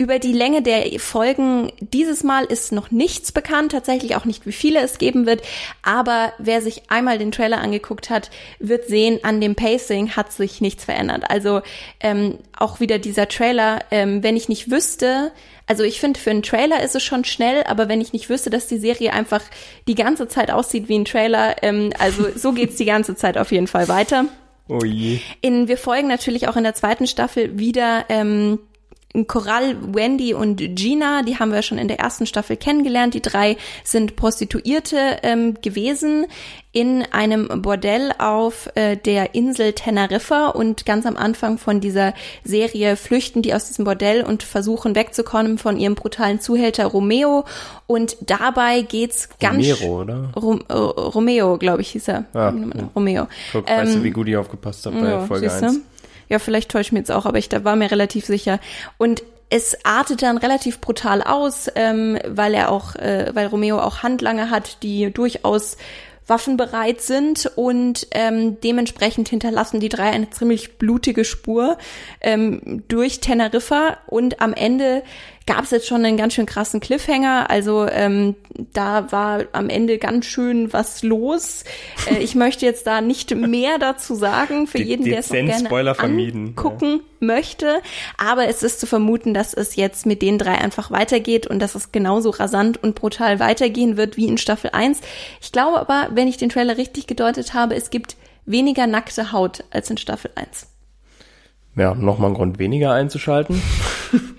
Über 0.00 0.18
die 0.18 0.32
Länge 0.32 0.62
der 0.62 0.98
Folgen 0.98 1.72
dieses 1.78 2.24
Mal 2.24 2.46
ist 2.46 2.72
noch 2.72 2.90
nichts 2.90 3.32
bekannt, 3.32 3.72
tatsächlich 3.72 4.16
auch 4.16 4.24
nicht, 4.24 4.46
wie 4.46 4.52
viele 4.52 4.80
es 4.80 4.96
geben 4.96 5.26
wird. 5.26 5.42
Aber 5.82 6.32
wer 6.38 6.62
sich 6.62 6.90
einmal 6.90 7.18
den 7.18 7.32
Trailer 7.32 7.60
angeguckt 7.60 8.08
hat, 8.08 8.30
wird 8.58 8.86
sehen, 8.86 9.20
an 9.24 9.42
dem 9.42 9.56
Pacing 9.56 10.16
hat 10.16 10.32
sich 10.32 10.62
nichts 10.62 10.86
verändert. 10.86 11.24
Also 11.28 11.60
ähm, 12.00 12.38
auch 12.56 12.80
wieder 12.80 12.98
dieser 12.98 13.28
Trailer, 13.28 13.80
ähm, 13.90 14.22
wenn 14.22 14.38
ich 14.38 14.48
nicht 14.48 14.70
wüsste, 14.70 15.32
also 15.66 15.82
ich 15.82 16.00
finde, 16.00 16.18
für 16.18 16.30
einen 16.30 16.42
Trailer 16.42 16.82
ist 16.82 16.96
es 16.96 17.02
schon 17.02 17.26
schnell, 17.26 17.64
aber 17.64 17.90
wenn 17.90 18.00
ich 18.00 18.14
nicht 18.14 18.30
wüsste, 18.30 18.48
dass 18.48 18.68
die 18.68 18.78
Serie 18.78 19.12
einfach 19.12 19.42
die 19.86 19.96
ganze 19.96 20.28
Zeit 20.28 20.50
aussieht 20.50 20.88
wie 20.88 20.98
ein 20.98 21.04
Trailer, 21.04 21.62
ähm, 21.62 21.92
also 21.98 22.26
so 22.34 22.52
geht's 22.52 22.76
die 22.76 22.86
ganze 22.86 23.16
Zeit 23.16 23.36
auf 23.36 23.52
jeden 23.52 23.66
Fall 23.66 23.86
weiter. 23.88 24.24
Oh 24.66 24.82
je. 24.82 25.20
In, 25.42 25.68
wir 25.68 25.76
folgen 25.76 26.08
natürlich 26.08 26.48
auch 26.48 26.56
in 26.56 26.64
der 26.64 26.74
zweiten 26.74 27.06
Staffel 27.06 27.58
wieder 27.58 28.06
ähm, 28.08 28.60
Coral, 29.26 29.76
Wendy 29.94 30.34
und 30.34 30.58
Gina, 30.76 31.22
die 31.22 31.38
haben 31.38 31.52
wir 31.52 31.62
schon 31.62 31.78
in 31.78 31.88
der 31.88 31.98
ersten 31.98 32.26
Staffel 32.26 32.56
kennengelernt. 32.56 33.14
Die 33.14 33.22
drei 33.22 33.56
sind 33.82 34.14
Prostituierte 34.14 35.18
ähm, 35.22 35.54
gewesen 35.60 36.26
in 36.72 37.04
einem 37.10 37.62
Bordell 37.62 38.12
auf 38.18 38.70
äh, 38.76 38.96
der 38.96 39.34
Insel 39.34 39.72
Teneriffa 39.72 40.50
und 40.50 40.86
ganz 40.86 41.04
am 41.04 41.16
Anfang 41.16 41.58
von 41.58 41.80
dieser 41.80 42.14
Serie 42.44 42.94
flüchten 42.94 43.42
die 43.42 43.52
aus 43.52 43.66
diesem 43.66 43.84
Bordell 43.84 44.22
und 44.22 44.44
versuchen 44.44 44.94
wegzukommen 44.94 45.58
von 45.58 45.76
ihrem 45.76 45.96
brutalen 45.96 46.40
Zuhälter 46.40 46.86
Romeo 46.86 47.44
und 47.88 48.16
dabei 48.20 48.82
geht's 48.82 49.28
ganz 49.40 49.56
Romero, 49.56 50.02
oder? 50.02 50.30
Rom, 50.36 50.62
äh, 50.68 50.74
Romeo, 50.74 51.58
glaube 51.58 51.82
ich, 51.82 51.90
hieß 51.90 52.06
er. 52.06 52.24
Ah, 52.34 52.52
Romeo. 52.94 53.26
Guck, 53.50 53.68
weißt 53.68 53.94
Ähm, 53.94 53.98
du, 53.98 54.04
wie 54.04 54.10
gut 54.10 54.28
ich 54.28 54.36
aufgepasst 54.36 54.86
habe 54.86 55.00
bei 55.00 55.08
ja, 55.08 55.26
Folge 55.26 55.50
siehste? 55.50 55.66
1? 55.66 55.80
Ja, 56.30 56.38
vielleicht 56.38 56.70
täusche 56.70 56.88
ich 56.88 56.92
mich 56.92 57.00
jetzt 57.00 57.12
auch, 57.12 57.26
aber 57.26 57.38
ich 57.38 57.50
da 57.50 57.64
war 57.64 57.76
mir 57.76 57.90
relativ 57.90 58.24
sicher. 58.24 58.60
Und 58.96 59.22
es 59.50 59.84
artet 59.84 60.22
dann 60.22 60.38
relativ 60.38 60.80
brutal 60.80 61.22
aus, 61.22 61.68
ähm, 61.74 62.18
weil 62.26 62.54
er 62.54 62.70
auch, 62.70 62.94
äh, 62.94 63.30
weil 63.34 63.48
Romeo 63.48 63.78
auch 63.80 64.02
Handlanger 64.04 64.48
hat, 64.48 64.82
die 64.84 65.12
durchaus 65.12 65.76
waffenbereit 66.28 67.00
sind 67.00 67.50
und 67.56 68.06
ähm, 68.12 68.60
dementsprechend 68.60 69.28
hinterlassen 69.28 69.80
die 69.80 69.88
drei 69.88 70.10
eine 70.10 70.30
ziemlich 70.30 70.78
blutige 70.78 71.24
Spur 71.24 71.76
ähm, 72.20 72.84
durch 72.86 73.18
Teneriffa 73.18 73.98
und 74.06 74.40
am 74.40 74.54
Ende 74.54 75.02
gab 75.54 75.64
es 75.64 75.70
jetzt 75.70 75.86
schon 75.88 76.04
einen 76.04 76.16
ganz 76.16 76.34
schön 76.34 76.46
krassen 76.46 76.80
Cliffhanger. 76.80 77.50
Also 77.50 77.86
ähm, 77.88 78.36
da 78.72 79.10
war 79.10 79.44
am 79.52 79.68
Ende 79.68 79.98
ganz 79.98 80.26
schön 80.26 80.72
was 80.72 81.02
los. 81.02 81.64
Äh, 82.10 82.18
ich 82.18 82.34
möchte 82.34 82.64
jetzt 82.66 82.86
da 82.86 83.00
nicht 83.00 83.34
mehr 83.34 83.78
dazu 83.78 84.14
sagen 84.14 84.66
für 84.66 84.78
De- 84.78 84.86
jeden, 84.86 85.04
der 85.04 85.18
es 85.18 85.28
gerne 85.28 85.52
Spoiler 85.58 85.94
vermieden, 85.94 86.48
angucken 86.48 87.00
möchte. 87.18 87.80
Aber 88.16 88.46
es 88.48 88.62
ist 88.62 88.80
zu 88.80 88.86
vermuten, 88.86 89.34
dass 89.34 89.52
es 89.52 89.76
jetzt 89.76 90.06
mit 90.06 90.22
den 90.22 90.38
drei 90.38 90.52
einfach 90.52 90.90
weitergeht 90.90 91.46
und 91.48 91.58
dass 91.58 91.74
es 91.74 91.90
genauso 91.92 92.30
rasant 92.30 92.82
und 92.82 92.94
brutal 92.94 93.40
weitergehen 93.40 93.96
wird 93.96 94.16
wie 94.16 94.26
in 94.28 94.38
Staffel 94.38 94.70
1. 94.72 95.00
Ich 95.40 95.52
glaube 95.52 95.80
aber, 95.80 96.08
wenn 96.14 96.28
ich 96.28 96.36
den 96.36 96.48
Trailer 96.50 96.76
richtig 96.78 97.06
gedeutet 97.06 97.54
habe, 97.54 97.74
es 97.74 97.90
gibt 97.90 98.16
weniger 98.46 98.86
nackte 98.86 99.32
Haut 99.32 99.64
als 99.70 99.90
in 99.90 99.96
Staffel 99.96 100.30
1. 100.34 100.68
Ja, 101.76 101.94
nochmal 101.94 102.30
ein 102.30 102.34
Grund 102.34 102.58
weniger 102.58 102.92
einzuschalten. 102.92 103.60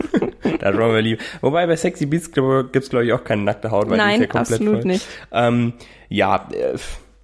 da 0.61 0.73
schauen 0.73 0.93
wir 0.93 1.01
lieber. 1.01 1.21
Wobei 1.41 1.67
bei 1.67 1.75
Sexy 1.75 2.05
Beats 2.05 2.31
gibt's 2.31 2.89
glaube 2.89 3.05
ich 3.05 3.13
auch 3.13 3.23
keine 3.23 3.43
nackte 3.43 3.71
Haut, 3.71 3.89
weil 3.89 3.97
Nein, 3.97 4.19
die 4.19 4.25
ist 4.25 4.33
ja 4.33 4.39
komplett 4.39 4.59
absolut 4.61 4.81
voll. 4.81 4.91
nicht. 4.91 5.07
Ähm, 5.31 5.73
ja, 6.09 6.47
äh, 6.53 6.77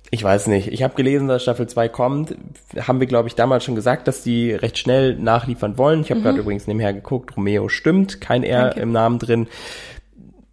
ich 0.09 0.23
weiß 0.23 0.47
nicht. 0.47 0.69
Ich 0.69 0.83
habe 0.83 0.95
gelesen, 0.95 1.27
dass 1.27 1.43
Staffel 1.43 1.67
2 1.67 1.89
kommt. 1.89 2.33
Haben 2.79 3.01
wir, 3.01 3.07
glaube 3.07 3.27
ich, 3.27 3.35
damals 3.35 3.65
schon 3.65 3.75
gesagt, 3.75 4.07
dass 4.07 4.23
die 4.23 4.53
recht 4.53 4.77
schnell 4.77 5.15
nachliefern 5.17 5.77
wollen. 5.77 5.99
Ich 5.99 6.11
habe 6.11 6.21
gerade 6.21 6.39
übrigens 6.39 6.65
nebenher 6.65 6.93
geguckt. 6.93 7.35
Romeo 7.35 7.67
stimmt, 7.67 8.21
kein 8.21 8.43
R 8.43 8.57
Mhm. 8.57 8.65
Danke. 8.67 8.79
im 8.79 8.91
Namen 8.93 9.19
drin. 9.19 9.47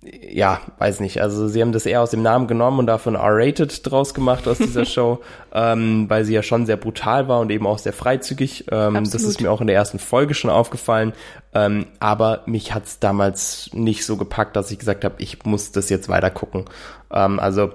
Ja, 0.04 0.60
weiß 0.78 1.00
nicht. 1.00 1.22
Also 1.22 1.48
sie 1.48 1.62
haben 1.62 1.72
das 1.72 1.86
eher 1.86 2.02
aus 2.02 2.10
dem 2.10 2.22
Namen 2.22 2.46
genommen 2.46 2.78
und 2.78 2.86
davon 2.86 3.14
R-rated 3.14 3.90
draus 3.90 4.12
gemacht 4.12 4.46
aus 4.46 4.58
dieser 4.58 4.84
Show, 4.84 5.20
ähm, 5.52 6.10
weil 6.10 6.24
sie 6.24 6.34
ja 6.34 6.42
schon 6.42 6.66
sehr 6.66 6.76
brutal 6.76 7.26
war 7.28 7.40
und 7.40 7.50
eben 7.50 7.66
auch 7.66 7.78
sehr 7.78 7.92
freizügig. 7.92 8.66
Ähm, 8.70 9.08
das 9.10 9.22
ist 9.22 9.40
mir 9.40 9.50
auch 9.50 9.60
in 9.60 9.66
der 9.66 9.76
ersten 9.76 9.98
Folge 9.98 10.34
schon 10.34 10.50
aufgefallen. 10.50 11.14
Ähm, 11.54 11.86
aber 12.00 12.42
mich 12.46 12.74
hat's 12.74 12.98
damals 12.98 13.70
nicht 13.72 14.04
so 14.04 14.16
gepackt, 14.16 14.56
dass 14.56 14.70
ich 14.70 14.78
gesagt 14.78 15.04
habe, 15.04 15.14
ich 15.18 15.44
muss 15.44 15.72
das 15.72 15.88
jetzt 15.88 16.08
weiter 16.08 16.30
gucken. 16.30 16.66
Ähm, 17.10 17.38
also 17.38 17.72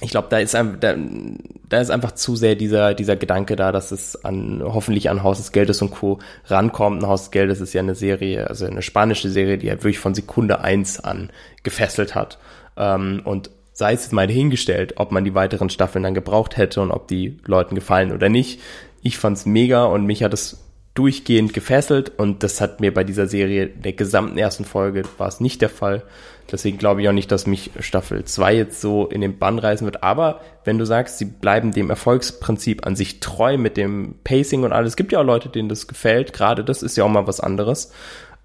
ich 0.00 0.10
glaube, 0.10 0.28
da 0.28 0.38
ist 0.38 0.52
da, 0.54 0.66
da 1.68 1.80
ist 1.80 1.90
einfach 1.90 2.12
zu 2.12 2.36
sehr 2.36 2.54
dieser 2.54 2.92
dieser 2.92 3.16
Gedanke 3.16 3.56
da, 3.56 3.72
dass 3.72 3.92
es 3.92 4.24
an 4.24 4.62
hoffentlich 4.62 5.08
an 5.08 5.22
Haus 5.22 5.38
des 5.38 5.52
Geldes 5.52 5.80
und 5.80 5.90
Co. 5.90 6.18
rankommt. 6.46 7.02
Ein 7.02 7.08
Haus 7.08 7.22
des 7.22 7.30
Geldes 7.30 7.60
ist 7.60 7.72
ja 7.72 7.80
eine 7.80 7.94
Serie, 7.94 8.46
also 8.48 8.66
eine 8.66 8.82
spanische 8.82 9.30
Serie, 9.30 9.56
die 9.56 9.70
halt 9.70 9.82
wirklich 9.84 9.98
von 9.98 10.14
Sekunde 10.14 10.60
eins 10.60 11.00
an 11.00 11.30
gefesselt 11.62 12.14
hat. 12.14 12.38
Ähm, 12.76 13.22
und 13.24 13.50
sei 13.72 13.94
es 13.94 14.02
jetzt 14.02 14.12
mal 14.12 14.26
dahingestellt, 14.26 14.94
ob 14.96 15.12
man 15.12 15.24
die 15.24 15.34
weiteren 15.34 15.70
Staffeln 15.70 16.02
dann 16.02 16.14
gebraucht 16.14 16.58
hätte 16.58 16.82
und 16.82 16.90
ob 16.90 17.08
die 17.08 17.38
Leuten 17.46 17.74
gefallen 17.74 18.12
oder 18.12 18.28
nicht. 18.28 18.60
Ich 19.02 19.16
fand's 19.16 19.46
mega 19.46 19.84
und 19.84 20.04
mich 20.04 20.22
hat 20.22 20.34
es 20.34 20.58
durchgehend 20.96 21.52
gefesselt 21.52 22.12
und 22.16 22.42
das 22.42 22.60
hat 22.60 22.80
mir 22.80 22.92
bei 22.92 23.04
dieser 23.04 23.28
Serie 23.28 23.68
der 23.68 23.92
gesamten 23.92 24.38
ersten 24.38 24.64
Folge 24.64 25.02
war 25.18 25.28
es 25.28 25.38
nicht 25.40 25.62
der 25.62 25.68
Fall. 25.68 26.02
Deswegen 26.50 26.78
glaube 26.78 27.02
ich 27.02 27.08
auch 27.08 27.12
nicht, 27.12 27.30
dass 27.32 27.46
mich 27.46 27.70
Staffel 27.80 28.24
2 28.24 28.54
jetzt 28.54 28.80
so 28.80 29.06
in 29.06 29.20
den 29.20 29.38
Bann 29.38 29.58
reißen 29.58 29.84
wird. 29.84 30.02
Aber 30.02 30.40
wenn 30.64 30.78
du 30.78 30.84
sagst, 30.84 31.18
sie 31.18 31.24
bleiben 31.24 31.72
dem 31.72 31.90
Erfolgsprinzip 31.90 32.86
an 32.86 32.94
sich 32.94 33.20
treu 33.20 33.58
mit 33.58 33.76
dem 33.76 34.14
Pacing 34.22 34.62
und 34.62 34.72
alles, 34.72 34.90
es 34.90 34.96
gibt 34.96 35.12
ja 35.12 35.20
auch 35.20 35.24
Leute, 35.24 35.48
denen 35.48 35.68
das 35.68 35.88
gefällt. 35.88 36.32
Gerade 36.32 36.64
das 36.64 36.82
ist 36.82 36.96
ja 36.96 37.04
auch 37.04 37.08
mal 37.08 37.26
was 37.26 37.40
anderes. 37.40 37.90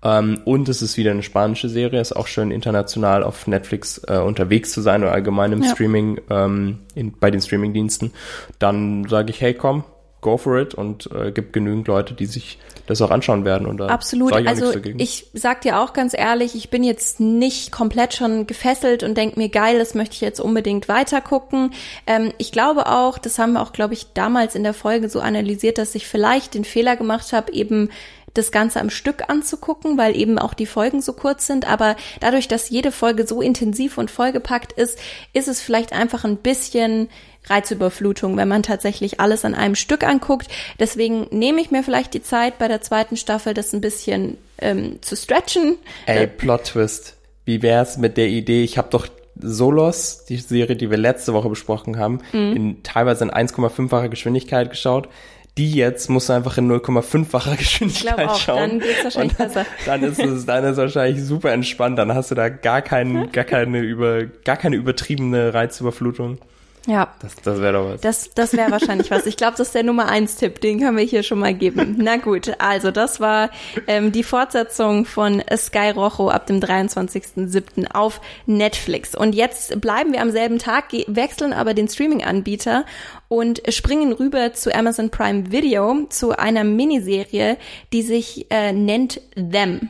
Ähm, 0.04 0.42
und 0.46 0.68
es 0.68 0.82
ist 0.82 0.98
wieder 0.98 1.12
eine 1.12 1.22
spanische 1.22 1.70
Serie, 1.70 2.02
ist 2.02 2.16
auch 2.16 2.26
schön 2.26 2.50
international 2.50 3.24
auf 3.24 3.46
Netflix 3.46 4.02
äh, 4.08 4.18
unterwegs 4.18 4.72
zu 4.72 4.82
sein 4.82 5.04
oder 5.04 5.12
allgemein 5.12 5.52
im 5.52 5.62
Ja. 5.62 5.70
Streaming, 5.70 6.20
ähm, 6.32 6.80
bei 7.20 7.30
den 7.30 7.42
Streamingdiensten. 7.42 8.12
Dann 8.58 9.08
sage 9.08 9.30
ich, 9.30 9.42
hey 9.42 9.54
komm, 9.54 9.84
go 10.22 10.38
for 10.38 10.58
it 10.60 10.74
und 10.74 11.10
äh, 11.14 11.32
gibt 11.32 11.54
genügend 11.54 11.88
Leute, 11.88 12.14
die 12.14 12.28
sich 12.28 12.60
das 12.88 13.02
auch 13.02 13.12
anschauen 13.12 13.46
werden. 13.46 13.68
Und 13.68 13.78
da 13.78 13.88
Absolut. 13.88 14.36
ich 14.36 14.48
Also 14.48 14.74
ich 14.98 15.28
sag 15.34 15.62
dir 15.62 15.80
auch 15.80 15.94
ganz 15.94 16.14
ehrlich, 16.16 16.56
ich 16.56 16.70
bin 16.70 16.84
jetzt 16.84 17.20
nicht 17.20 17.72
komplett 17.72 18.14
schon 18.14 18.48
gefesselt 18.48 19.04
und 19.04 19.18
denk 19.18 19.38
mir, 19.38 19.50
geil, 19.50 19.80
das 19.80 19.96
möchte 19.96 20.16
ich 20.16 20.22
jetzt 20.22 20.40
unbedingt 20.40 20.88
weiter 20.88 21.22
gucken. 21.22 21.72
Ähm, 22.08 22.34
ich 22.38 22.52
glaube 22.52 22.88
auch, 22.88 23.18
das 23.18 23.40
haben 23.40 23.54
wir 23.54 23.62
auch, 23.62 23.74
glaube 23.74 23.94
ich, 23.94 24.14
damals 24.14 24.56
in 24.56 24.64
der 24.64 24.74
Folge 24.74 25.10
so 25.10 25.20
analysiert, 25.20 25.78
dass 25.78 25.96
ich 25.96 26.08
vielleicht 26.08 26.54
den 26.54 26.66
Fehler 26.66 26.96
gemacht 26.96 27.34
habe, 27.34 27.52
eben 27.54 27.90
das 28.34 28.52
Ganze 28.52 28.80
am 28.80 28.90
Stück 28.90 29.30
anzugucken, 29.30 29.98
weil 29.98 30.16
eben 30.16 30.40
auch 30.40 30.54
die 30.54 30.66
Folgen 30.66 31.02
so 31.02 31.14
kurz 31.14 31.48
sind. 31.48 31.70
Aber 31.70 31.96
dadurch, 32.20 32.48
dass 32.48 32.70
jede 32.70 32.92
Folge 32.92 33.28
so 33.28 33.42
intensiv 33.42 33.98
und 33.98 34.10
vollgepackt 34.10 34.74
ist, 34.74 34.98
ist 35.34 35.48
es 35.48 35.62
vielleicht 35.62 35.94
einfach 35.94 36.24
ein 36.24 36.38
bisschen 36.38 37.10
Reizüberflutung, 37.46 38.38
wenn 38.38 38.48
man 38.48 38.64
tatsächlich 38.64 39.20
alles 39.20 39.46
an 39.46 39.56
einem 39.56 39.76
Stück 39.76 40.04
anguckt. 40.04 40.48
Deswegen 40.80 41.28
nehme 41.32 41.62
ich 41.62 41.72
mir 41.72 41.84
vielleicht 41.84 42.14
die 42.14 42.24
Zeit 42.24 42.60
bei 42.60 42.68
der 42.68 42.82
zweiten 42.82 43.18
Staffel, 43.18 43.54
das 43.54 43.74
ein 43.74 43.82
bisschen 43.82 44.38
ähm, 44.60 45.02
zu 45.02 45.16
stretchen. 45.16 45.78
Ey, 46.06 46.28
Plot 46.28 46.66
Twist. 46.66 47.18
Wie 47.46 47.62
wär's 47.62 47.98
mit 47.98 48.18
der 48.18 48.28
Idee? 48.28 48.64
Ich 48.64 48.78
habe 48.78 48.90
doch 48.92 49.08
Solos, 49.36 50.26
die 50.26 50.38
Serie, 50.38 50.76
die 50.76 50.92
wir 50.92 50.98
letzte 50.98 51.34
Woche 51.34 51.50
besprochen 51.50 51.98
haben, 51.98 52.20
mhm. 52.32 52.56
in 52.56 52.84
teilweise 52.84 53.24
in 53.24 53.32
1,5-facher 53.32 54.10
Geschwindigkeit 54.10 54.70
geschaut 54.70 55.10
die 55.58 55.74
jetzt 55.74 56.10
musst 56.10 56.30
du 56.30 56.34
einfach 56.34 56.58
in 56.58 56.72
0,5-facher 56.72 57.56
Geschwindigkeit 57.58 58.20
ich 58.20 58.26
auch, 58.26 58.40
schauen. 58.40 58.58
Dann 58.58 58.80
geht's 58.80 59.04
wahrscheinlich 59.04 59.38
dann, 59.38 59.48
besser. 59.48 59.66
Dann 59.86 60.04
ist 60.04 60.20
es, 60.20 60.46
dann 60.46 60.64
ist 60.64 60.72
es 60.72 60.78
wahrscheinlich 60.78 61.24
super 61.24 61.52
entspannt. 61.52 62.00
Dann 62.00 62.14
hast 62.14 62.32
du 62.32 62.36
da 62.36 62.50
gar 62.50 62.82
keinen, 62.82 63.32
gar 63.32 63.44
keine 63.44 63.80
über, 63.80 64.24
gar 64.26 64.58
keine 64.58 64.78
übertriebene 64.78 65.54
Reizüberflutung. 65.54 66.38
Ja. 66.88 67.14
Das, 67.22 67.36
das 67.36 67.62
wäre 67.62 67.74
doch 67.74 67.90
was. 67.92 68.02
Das, 68.02 68.30
das 68.34 68.54
wäre 68.54 68.72
wahrscheinlich 68.72 69.12
was. 69.12 69.26
Ich 69.28 69.38
glaube, 69.38 69.54
das 69.58 69.68
ist 69.68 69.76
der 69.76 69.84
Nummer 69.84 70.08
eins 70.08 70.36
Tipp. 70.36 70.62
Den 70.62 70.80
können 70.80 70.98
wir 70.98 71.04
hier 71.04 71.22
schon 71.24 71.40
mal 71.40 71.54
geben. 71.54 71.98
Na 72.00 72.18
gut, 72.18 72.54
also 72.58 72.90
das 72.90 73.20
war 73.20 73.52
ähm, 73.88 74.12
die 74.12 74.24
Fortsetzung 74.24 75.06
von 75.06 75.44
Sky 75.56 75.92
Rojo 75.92 76.30
ab 76.30 76.48
dem 76.48 76.60
23.07. 76.60 77.92
auf 77.94 78.20
Netflix. 78.48 79.14
Und 79.16 79.36
jetzt 79.36 79.80
bleiben 79.80 80.12
wir 80.12 80.22
am 80.22 80.32
selben 80.32 80.58
Tag, 80.58 80.86
wechseln 81.08 81.54
aber 81.54 81.74
den 81.74 81.88
Streaming-Anbieter 81.88 82.86
und 83.28 83.62
springen 83.70 84.12
rüber 84.12 84.54
zu 84.54 84.74
Amazon 84.74 85.10
Prime 85.10 85.52
Video 85.52 86.06
zu 86.10 86.38
einer 86.38 86.64
Miniserie, 86.64 87.58
die 87.94 88.02
sich 88.02 88.48
äh, 88.50 88.74
nennt 88.74 89.22
Them. 89.36 89.90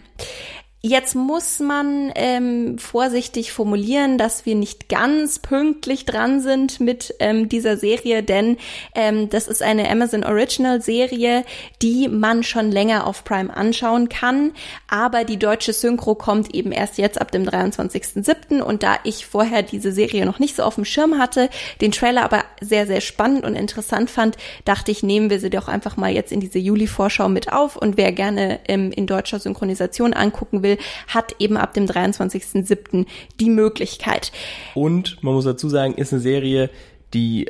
Jetzt 0.83 1.13
muss 1.13 1.59
man 1.59 2.11
ähm, 2.15 2.79
vorsichtig 2.79 3.51
formulieren, 3.51 4.17
dass 4.17 4.47
wir 4.47 4.55
nicht 4.55 4.89
ganz 4.89 5.37
pünktlich 5.37 6.05
dran 6.05 6.41
sind 6.41 6.79
mit 6.79 7.13
ähm, 7.19 7.47
dieser 7.47 7.77
Serie, 7.77 8.23
denn 8.23 8.57
ähm, 8.95 9.29
das 9.29 9.47
ist 9.47 9.61
eine 9.61 9.87
Amazon 9.91 10.23
Original 10.23 10.81
Serie, 10.81 11.45
die 11.83 12.07
man 12.07 12.41
schon 12.41 12.71
länger 12.71 13.05
auf 13.05 13.23
Prime 13.23 13.55
anschauen 13.55 14.09
kann, 14.09 14.53
aber 14.87 15.23
die 15.23 15.37
deutsche 15.37 15.71
Synchro 15.71 16.15
kommt 16.15 16.55
eben 16.55 16.71
erst 16.71 16.97
jetzt 16.97 17.21
ab 17.21 17.29
dem 17.29 17.43
23.07. 17.43 18.59
und 18.59 18.81
da 18.81 18.95
ich 19.03 19.27
vorher 19.27 19.61
diese 19.61 19.91
Serie 19.91 20.25
noch 20.25 20.39
nicht 20.39 20.55
so 20.55 20.63
auf 20.63 20.75
dem 20.75 20.85
Schirm 20.85 21.19
hatte, 21.19 21.51
den 21.79 21.91
Trailer 21.91 22.23
aber 22.23 22.43
sehr, 22.59 22.87
sehr 22.87 23.01
spannend 23.01 23.43
und 23.43 23.53
interessant 23.53 24.09
fand, 24.09 24.35
dachte 24.65 24.89
ich, 24.89 25.03
nehmen 25.03 25.29
wir 25.29 25.39
sie 25.39 25.51
doch 25.51 25.67
einfach 25.67 25.95
mal 25.95 26.11
jetzt 26.11 26.31
in 26.31 26.39
diese 26.39 26.57
Juli-Vorschau 26.57 27.29
mit 27.29 27.53
auf 27.53 27.75
und 27.75 27.97
wer 27.97 28.11
gerne 28.11 28.61
ähm, 28.67 28.91
in 28.91 29.05
deutscher 29.05 29.37
Synchronisation 29.37 30.13
angucken 30.13 30.63
will, 30.63 30.70
will, 30.71 30.77
hat 31.07 31.35
eben 31.39 31.57
ab 31.57 31.73
dem 31.73 31.85
23.07. 31.85 33.05
die 33.39 33.49
Möglichkeit. 33.49 34.31
Und 34.73 35.17
man 35.21 35.33
muss 35.33 35.45
dazu 35.45 35.69
sagen, 35.69 35.93
ist 35.95 36.13
eine 36.13 36.21
Serie, 36.21 36.69
die 37.13 37.47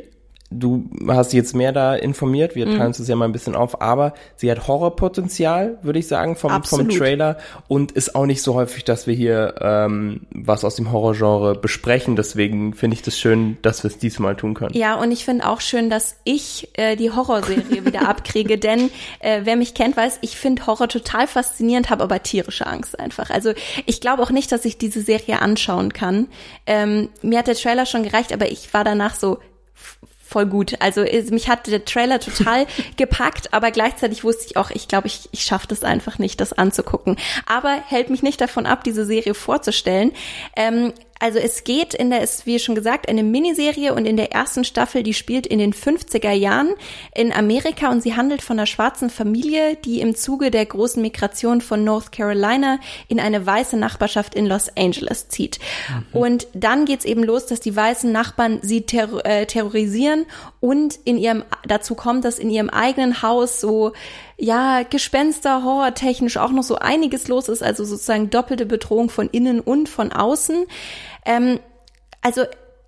du 0.58 0.88
hast 1.08 1.32
jetzt 1.32 1.54
mehr 1.54 1.72
da 1.72 1.94
informiert, 1.94 2.54
wir 2.54 2.66
mhm. 2.66 2.76
teilen 2.76 2.86
uns 2.88 2.98
das 2.98 3.08
ja 3.08 3.16
mal 3.16 3.24
ein 3.24 3.32
bisschen 3.32 3.54
auf, 3.54 3.80
aber 3.80 4.14
sie 4.36 4.50
hat 4.50 4.66
Horrorpotenzial, 4.68 5.78
würde 5.82 5.98
ich 5.98 6.08
sagen, 6.08 6.36
vom, 6.36 6.62
vom 6.64 6.88
Trailer 6.88 7.38
und 7.68 7.92
ist 7.92 8.14
auch 8.14 8.26
nicht 8.26 8.42
so 8.42 8.54
häufig, 8.54 8.84
dass 8.84 9.06
wir 9.06 9.14
hier 9.14 9.54
ähm, 9.60 10.22
was 10.30 10.64
aus 10.64 10.76
dem 10.76 10.92
Horrorgenre 10.92 11.54
besprechen. 11.54 12.16
Deswegen 12.16 12.74
finde 12.74 12.96
ich 12.96 13.02
das 13.02 13.18
schön, 13.18 13.58
dass 13.62 13.82
wir 13.82 13.90
es 13.90 13.98
diesmal 13.98 14.36
tun 14.36 14.54
können. 14.54 14.74
Ja, 14.74 14.96
und 14.96 15.10
ich 15.12 15.24
finde 15.24 15.48
auch 15.48 15.60
schön, 15.60 15.90
dass 15.90 16.16
ich 16.24 16.68
äh, 16.74 16.96
die 16.96 17.10
Horrorserie 17.10 17.84
wieder 17.84 18.08
abkriege, 18.08 18.58
denn 18.58 18.90
äh, 19.20 19.40
wer 19.44 19.56
mich 19.56 19.74
kennt, 19.74 19.96
weiß, 19.96 20.18
ich 20.22 20.36
finde 20.36 20.66
Horror 20.66 20.88
total 20.88 21.26
faszinierend, 21.26 21.90
habe 21.90 22.04
aber 22.04 22.22
tierische 22.22 22.66
Angst 22.66 22.98
einfach. 22.98 23.30
Also 23.30 23.52
ich 23.86 24.00
glaube 24.00 24.22
auch 24.22 24.30
nicht, 24.30 24.52
dass 24.52 24.64
ich 24.64 24.78
diese 24.78 25.02
Serie 25.02 25.40
anschauen 25.40 25.92
kann. 25.92 26.28
Ähm, 26.66 27.08
mir 27.22 27.38
hat 27.38 27.46
der 27.46 27.54
Trailer 27.54 27.86
schon 27.86 28.02
gereicht, 28.02 28.32
aber 28.32 28.50
ich 28.50 28.72
war 28.74 28.84
danach 28.84 29.14
so 29.14 29.38
voll 30.32 30.46
gut. 30.46 30.74
Also 30.80 31.02
mich 31.30 31.48
hat 31.48 31.66
der 31.66 31.84
Trailer 31.84 32.18
total 32.18 32.66
gepackt, 32.96 33.52
aber 33.52 33.70
gleichzeitig 33.70 34.24
wusste 34.24 34.46
ich 34.46 34.56
auch, 34.56 34.70
ich 34.70 34.88
glaube, 34.88 35.06
ich, 35.06 35.28
ich 35.32 35.42
schaffe 35.42 35.68
das 35.68 35.84
einfach 35.84 36.18
nicht, 36.18 36.40
das 36.40 36.52
anzugucken. 36.52 37.16
Aber 37.46 37.76
hält 37.86 38.10
mich 38.10 38.22
nicht 38.22 38.40
davon 38.40 38.66
ab, 38.66 38.82
diese 38.82 39.04
Serie 39.04 39.34
vorzustellen. 39.34 40.12
Ähm, 40.56 40.92
also 41.22 41.38
es 41.38 41.62
geht 41.62 41.94
in 41.94 42.10
der, 42.10 42.20
ist 42.20 42.46
wie 42.46 42.58
schon 42.58 42.74
gesagt, 42.74 43.08
eine 43.08 43.22
Miniserie 43.22 43.94
und 43.94 44.06
in 44.06 44.16
der 44.16 44.32
ersten 44.32 44.64
Staffel, 44.64 45.04
die 45.04 45.14
spielt 45.14 45.46
in 45.46 45.60
den 45.60 45.72
50er 45.72 46.32
Jahren 46.32 46.74
in 47.14 47.32
Amerika 47.32 47.92
und 47.92 48.02
sie 48.02 48.16
handelt 48.16 48.42
von 48.42 48.58
einer 48.58 48.66
schwarzen 48.66 49.08
Familie, 49.08 49.76
die 49.76 50.00
im 50.00 50.16
Zuge 50.16 50.50
der 50.50 50.66
großen 50.66 51.00
Migration 51.00 51.60
von 51.60 51.84
North 51.84 52.10
Carolina 52.10 52.80
in 53.06 53.20
eine 53.20 53.46
weiße 53.46 53.76
Nachbarschaft 53.76 54.34
in 54.34 54.46
Los 54.46 54.68
Angeles 54.76 55.28
zieht. 55.28 55.60
Mhm. 55.88 56.20
Und 56.20 56.46
dann 56.54 56.86
geht's 56.86 57.04
eben 57.04 57.22
los, 57.22 57.46
dass 57.46 57.60
die 57.60 57.76
weißen 57.76 58.10
Nachbarn 58.10 58.58
sie 58.62 58.82
ter 58.82 59.24
äh, 59.24 59.46
terrorisieren 59.46 60.26
und 60.58 60.98
in 61.04 61.18
ihrem, 61.18 61.44
dazu 61.68 61.94
kommt, 61.94 62.24
dass 62.24 62.40
in 62.40 62.50
ihrem 62.50 62.68
eigenen 62.68 63.22
Haus 63.22 63.60
so 63.60 63.92
ja, 64.42 64.82
Gespenster, 64.82 65.62
horrortechnisch 65.62 66.36
auch 66.36 66.50
noch 66.50 66.64
so 66.64 66.74
einiges 66.74 67.28
los 67.28 67.48
ist, 67.48 67.62
also 67.62 67.84
sozusagen 67.84 68.28
doppelte 68.28 68.66
Bedrohung 68.66 69.08
von 69.08 69.30
innen 69.30 69.60
und 69.60 69.88
von 69.88 70.12
außen. 70.12 70.66
Ähm, 71.24 71.60
also 72.22 72.42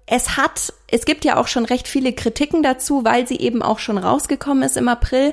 es 0.06 0.36
hat, 0.36 0.72
es 0.86 1.06
gibt 1.06 1.24
ja 1.24 1.38
auch 1.38 1.48
schon 1.48 1.64
recht 1.64 1.88
viele 1.88 2.12
Kritiken 2.12 2.62
dazu, 2.62 3.04
weil 3.04 3.26
sie 3.26 3.38
eben 3.38 3.62
auch 3.62 3.78
schon 3.78 3.96
rausgekommen 3.96 4.62
ist 4.62 4.76
im 4.76 4.88
April. 4.88 5.32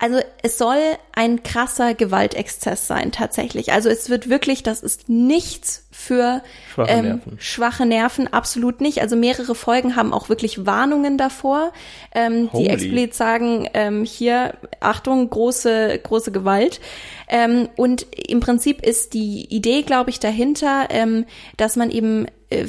Also 0.00 0.18
es 0.42 0.58
soll 0.58 0.80
ein 1.12 1.44
krasser 1.44 1.94
Gewaltexzess 1.94 2.88
sein 2.88 3.12
tatsächlich. 3.12 3.72
Also 3.72 3.88
es 3.88 4.10
wird 4.10 4.28
wirklich, 4.28 4.64
das 4.64 4.82
ist 4.82 5.08
nichts 5.08 5.86
für 5.92 6.42
schwache, 6.74 6.90
ähm, 6.90 7.04
Nerven. 7.04 7.36
schwache 7.38 7.86
Nerven, 7.86 8.32
absolut 8.32 8.80
nicht. 8.80 9.00
Also 9.02 9.14
mehrere 9.14 9.54
Folgen 9.54 9.94
haben 9.94 10.12
auch 10.12 10.28
wirklich 10.28 10.66
Warnungen 10.66 11.16
davor, 11.16 11.72
ähm, 12.12 12.50
die 12.52 12.68
explizit 12.68 13.14
sagen, 13.14 13.68
ähm, 13.74 14.04
hier, 14.04 14.54
Achtung, 14.80 15.30
große, 15.30 16.00
große 16.02 16.32
Gewalt. 16.32 16.80
Ähm, 17.28 17.68
und 17.76 18.06
im 18.16 18.40
Prinzip 18.40 18.84
ist 18.84 19.14
die 19.14 19.46
Idee, 19.54 19.82
glaube 19.82 20.10
ich, 20.10 20.18
dahinter, 20.18 20.88
ähm, 20.90 21.24
dass 21.56 21.76
man 21.76 21.90
eben 21.90 22.26
äh, 22.50 22.66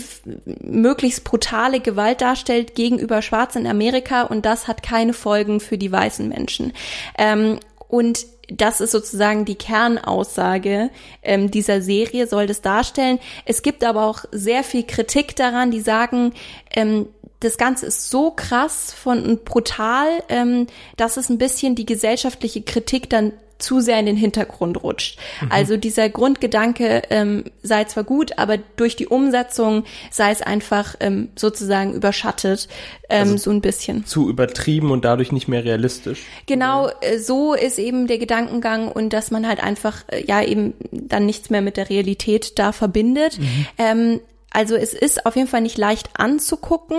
möglichst 0.62 1.24
brutale 1.24 1.80
Gewalt 1.80 2.22
darstellt 2.22 2.76
gegenüber 2.76 3.22
Schwarzen 3.22 3.62
in 3.62 3.68
Amerika 3.72 4.24
und 4.24 4.46
das 4.46 4.68
hat 4.68 4.84
keine 4.84 5.13
Folgen 5.13 5.60
für 5.60 5.78
die 5.78 5.92
weißen 5.92 6.28
Menschen. 6.28 6.74
Ähm, 7.18 7.60
und 7.88 8.26
das 8.52 8.82
ist 8.82 8.92
sozusagen 8.92 9.46
die 9.46 9.56
Kernaussage 9.56 10.89
ähm, 11.22 11.52
dieser 11.52 11.82
Serie, 11.82 12.28
soll 12.28 12.48
das 12.48 12.62
darstellen. 12.62 13.20
Es 13.46 13.62
gibt 13.62 13.84
aber 13.84 14.06
auch 14.06 14.26
sehr 14.32 14.63
viel 14.63 14.84
Kritik 14.84 15.36
daran, 15.36 15.72
die 15.72 15.82
sagen, 15.82 16.34
ähm, 16.72 17.08
das 17.39 17.58
Ganze 17.58 17.86
ist 17.86 18.10
so 18.10 18.32
krass 18.32 18.92
von 18.92 19.39
brutal, 19.46 20.08
ähm, 20.28 20.68
dass 20.98 21.18
es 21.18 21.30
ein 21.30 21.38
bisschen 21.38 21.76
die 21.76 21.86
gesellschaftliche 21.86 22.62
Kritik 22.62 23.10
dann 23.10 23.34
zu 23.60 23.82
sehr 23.82 24.00
in 24.00 24.06
den 24.06 24.15
Hintergrund 24.15 24.82
rutscht. 24.82 25.19
Mhm. 25.41 25.52
Also 25.52 25.78
dieser 25.78 26.10
Grundgedanke 26.10 27.04
ähm, 27.10 27.43
sei 27.62 27.84
zwar 27.84 28.06
gut, 28.06 28.38
aber 28.38 28.58
durch 28.58 28.95
die 28.95 29.08
Umsetzung 29.08 29.84
sei 30.10 30.32
es 30.32 30.41
einfach 30.41 30.95
ähm, 31.02 31.30
sozusagen 31.36 31.93
überschattet, 31.93 32.69
ähm, 33.10 33.22
also 33.22 33.38
so 33.38 33.52
ein 33.52 33.62
bisschen. 33.62 34.06
Zu 34.06 34.30
übertrieben 34.30 34.91
und 34.91 35.06
dadurch 35.06 35.32
nicht 35.32 35.48
mehr 35.48 35.63
realistisch. 35.63 36.22
Genau, 36.45 36.89
äh, 37.02 37.19
so 37.19 37.54
ist 37.54 37.78
eben 37.78 38.08
der 38.08 38.17
Gedankengang 38.17 38.89
und 38.89 39.12
dass 39.12 39.30
man 39.30 39.48
halt 39.48 39.62
einfach 39.62 40.04
äh, 40.08 40.26
ja 40.26 40.41
eben 40.41 40.74
dann 40.91 41.26
nichts 41.26 41.50
mehr 41.50 41.62
mit 41.62 41.76
der 41.78 41.89
Realität 41.89 42.58
da 42.58 42.72
verbindet. 42.72 43.38
Mhm. 43.38 43.67
Ähm, 43.78 44.19
also 44.52 44.76
es 44.76 44.93
ist 44.93 45.26
auf 45.26 45.36
jeden 45.36 45.48
Fall 45.48 45.62
nicht 45.62 45.78
leicht 45.78 46.10
anzugucken, 46.17 46.98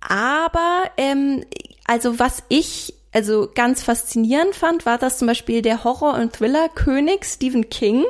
aber 0.00 0.82
ähm, 0.96 1.44
also 1.86 2.18
was 2.18 2.42
ich 2.48 2.94
also 3.12 3.48
ganz 3.54 3.82
faszinierend 3.82 4.54
fand, 4.54 4.86
war 4.86 4.98
das 4.98 5.18
zum 5.18 5.28
Beispiel 5.28 5.62
der 5.62 5.84
Horror- 5.84 6.14
und 6.14 6.32
Thriller-König 6.32 7.24
Stephen 7.24 7.68
King. 7.68 8.04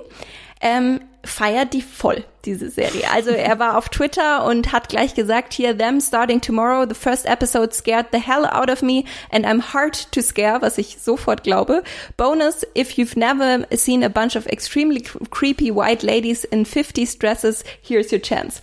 Ähm, 0.61 1.01
feiert 1.25 1.73
die 1.73 1.83
voll, 1.83 2.25
diese 2.45 2.69
Serie. 2.69 3.05
Also 3.13 3.31
er 3.31 3.59
war 3.59 3.77
auf 3.79 3.89
Twitter 3.89 4.45
und 4.45 4.73
hat 4.73 4.89
gleich 4.89 5.15
gesagt, 5.15 5.53
hier, 5.53 5.77
them 5.77 6.01
starting 6.01 6.41
tomorrow, 6.41 6.85
the 6.89 6.95
first 6.95 7.27
episode 7.27 7.73
scared 7.73 8.07
the 8.13 8.19
hell 8.19 8.45
out 8.45 8.69
of 8.69 8.83
me 8.83 9.05
and 9.31 9.47
I'm 9.47 9.73
hard 9.73 10.11
to 10.13 10.21
scare, 10.21 10.61
was 10.61 10.79
ich 10.79 10.99
sofort 10.99 11.45
glaube. 11.45 11.85
Bonus, 12.17 12.67
if 12.75 12.99
you've 12.99 13.17
never 13.17 13.67
seen 13.77 14.03
a 14.03 14.09
bunch 14.09 14.37
of 14.37 14.47
extremely 14.47 15.03
creepy 15.31 15.71
white 15.71 16.03
ladies 16.03 16.45
in 16.45 16.65
50s 16.65 17.19
dresses, 17.19 17.63
here's 17.81 18.11
your 18.11 18.21
chance. 18.21 18.63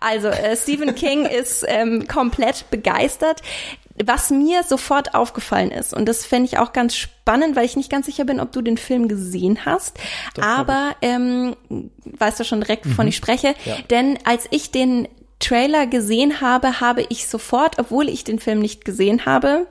Also 0.00 0.28
äh, 0.28 0.56
Stephen 0.56 0.94
King 0.96 1.26
ist 1.26 1.64
ähm, 1.68 2.08
komplett 2.08 2.68
begeistert 2.70 3.40
was 4.06 4.30
mir 4.30 4.62
sofort 4.62 5.14
aufgefallen 5.14 5.70
ist, 5.70 5.94
und 5.94 6.06
das 6.06 6.24
fände 6.24 6.46
ich 6.46 6.58
auch 6.58 6.72
ganz 6.72 6.96
spannend, 6.96 7.56
weil 7.56 7.64
ich 7.64 7.76
nicht 7.76 7.90
ganz 7.90 8.06
sicher 8.06 8.24
bin, 8.24 8.40
ob 8.40 8.52
du 8.52 8.62
den 8.62 8.76
Film 8.76 9.08
gesehen 9.08 9.64
hast, 9.64 9.98
Doch, 10.34 10.42
aber 10.42 10.96
ähm, 11.02 11.56
weißt 12.04 12.40
du 12.40 12.44
schon 12.44 12.60
direkt, 12.60 12.86
wovon 12.86 13.06
mhm. 13.06 13.10
ich 13.10 13.16
spreche, 13.16 13.54
ja. 13.64 13.76
denn 13.90 14.18
als 14.24 14.46
ich 14.50 14.70
den 14.70 15.08
Trailer 15.38 15.86
gesehen 15.86 16.40
habe, 16.40 16.80
habe 16.80 17.04
ich 17.08 17.26
sofort, 17.26 17.78
obwohl 17.78 18.08
ich 18.08 18.24
den 18.24 18.38
Film 18.38 18.60
nicht 18.60 18.84
gesehen 18.84 19.24
habe, 19.24 19.66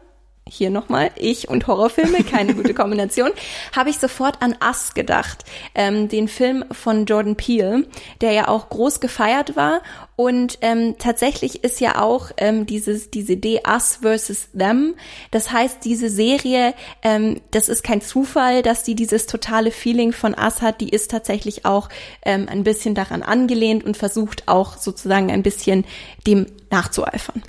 hier 0.49 0.69
nochmal, 0.69 1.11
ich 1.15 1.49
und 1.49 1.67
Horrorfilme, 1.67 2.23
keine 2.23 2.55
gute 2.55 2.73
Kombination, 2.73 3.31
habe 3.75 3.89
ich 3.89 3.97
sofort 3.97 4.41
an 4.41 4.55
Us 4.65 4.93
gedacht, 4.93 5.45
ähm, 5.75 6.09
den 6.09 6.27
Film 6.27 6.65
von 6.71 7.05
Jordan 7.05 7.35
Peele, 7.35 7.85
der 8.21 8.31
ja 8.31 8.47
auch 8.47 8.69
groß 8.69 8.99
gefeiert 8.99 9.55
war. 9.55 9.81
Und 10.15 10.57
ähm, 10.61 10.95
tatsächlich 10.97 11.63
ist 11.63 11.79
ja 11.79 12.01
auch 12.01 12.31
ähm, 12.37 12.65
dieses, 12.65 13.09
diese 13.09 13.33
Idee 13.33 13.61
Us 13.65 13.99
versus 14.01 14.49
Them. 14.57 14.95
Das 15.31 15.51
heißt, 15.51 15.85
diese 15.85 16.09
Serie, 16.09 16.73
ähm, 17.03 17.39
das 17.51 17.69
ist 17.69 17.83
kein 17.83 18.01
Zufall, 18.01 18.61
dass 18.61 18.83
die 18.83 18.95
dieses 18.95 19.27
totale 19.27 19.71
Feeling 19.71 20.11
von 20.11 20.35
Us 20.37 20.61
hat. 20.61 20.81
Die 20.81 20.89
ist 20.89 21.11
tatsächlich 21.11 21.65
auch 21.65 21.87
ähm, 22.25 22.47
ein 22.49 22.63
bisschen 22.65 22.95
daran 22.95 23.23
angelehnt 23.23 23.85
und 23.85 23.95
versucht 23.95 24.47
auch 24.47 24.77
sozusagen 24.77 25.31
ein 25.31 25.43
bisschen 25.43 25.85
dem 26.27 26.47
nachzueifern. 26.69 27.41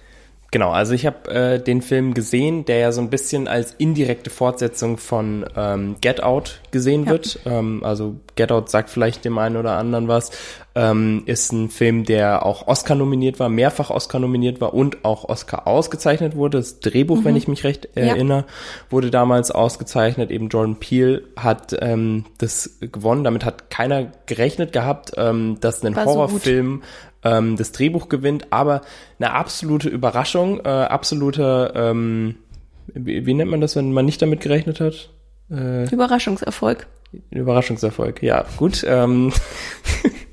Genau, 0.53 0.71
also 0.71 0.95
ich 0.95 1.07
habe 1.07 1.31
äh, 1.31 1.63
den 1.63 1.81
Film 1.81 2.13
gesehen, 2.13 2.65
der 2.65 2.79
ja 2.79 2.93
so 2.93 3.01
ein 3.01 3.09
bisschen 3.09 3.47
als 3.47 3.73
indirekte 3.79 4.31
Fortsetzung 4.31 4.97
von 4.97 5.47
ähm, 5.57 5.97
Get 6.01 6.23
Out 6.25 6.61
gesehen 6.73 7.05
ja. 7.05 7.13
wird. 7.13 7.39
Ähm, 7.47 7.85
also 7.85 8.17
Get 8.35 8.51
Out 8.51 8.69
sagt 8.69 8.91
vielleicht 8.91 9.25
dem 9.25 9.39
einen 9.39 9.57
oder 9.57 9.77
anderen 9.77 10.09
was. 10.09 10.31
Ähm, 10.75 11.23
ist 11.27 11.53
ein 11.53 11.69
Film, 11.69 12.05
der 12.05 12.47
auch 12.47 12.69
Oscar 12.69 12.95
nominiert 12.95 13.41
war, 13.41 13.49
mehrfach 13.49 13.91
Oscar 13.91 14.21
nominiert 14.21 14.61
war 14.61 14.73
und 14.73 15.05
auch 15.05 15.29
Oscar 15.29 15.67
ausgezeichnet 15.67 16.37
wurde. 16.37 16.59
Das 16.59 16.79
Drehbuch, 16.79 17.19
mhm. 17.19 17.25
wenn 17.25 17.37
ich 17.37 17.49
mich 17.49 17.65
recht 17.65 17.89
äh, 17.97 18.07
ja. 18.07 18.15
erinnere, 18.15 18.45
wurde 18.89 19.11
damals 19.11 19.51
ausgezeichnet. 19.51 20.31
Eben 20.31 20.49
Jordan 20.49 20.77
Peele 20.77 21.23
hat 21.37 21.77
ähm, 21.81 22.25
das 22.39 22.79
gewonnen. 22.81 23.25
Damit 23.25 23.45
hat 23.45 23.69
keiner 23.71 24.13
gerechnet 24.27 24.73
gehabt, 24.73 25.13
ähm, 25.17 25.59
dass 25.61 25.83
ein 25.83 25.97
war 25.97 26.05
Horrorfilm 26.05 26.83
so 26.83 26.89
ähm, 27.23 27.57
das 27.57 27.73
Drehbuch 27.73 28.09
gewinnt, 28.09 28.47
aber 28.51 28.83
eine 29.19 29.33
absolute 29.33 29.89
Überraschung, 29.89 30.61
äh, 30.61 30.69
absolute, 30.69 31.73
ähm, 31.75 32.37
wie, 32.87 33.27
wie, 33.27 33.35
nennt 33.35 33.51
man 33.51 33.61
das, 33.61 33.77
wenn 33.77 33.93
man 33.93 34.05
nicht 34.05 34.23
damit 34.23 34.41
gerechnet 34.41 34.81
hat? 34.81 35.11
Äh, 35.51 35.93
Überraschungserfolg. 35.93 36.87
Überraschungserfolg, 37.31 38.23
ja, 38.23 38.45
gut. 38.57 38.85
Ähm, 38.87 39.33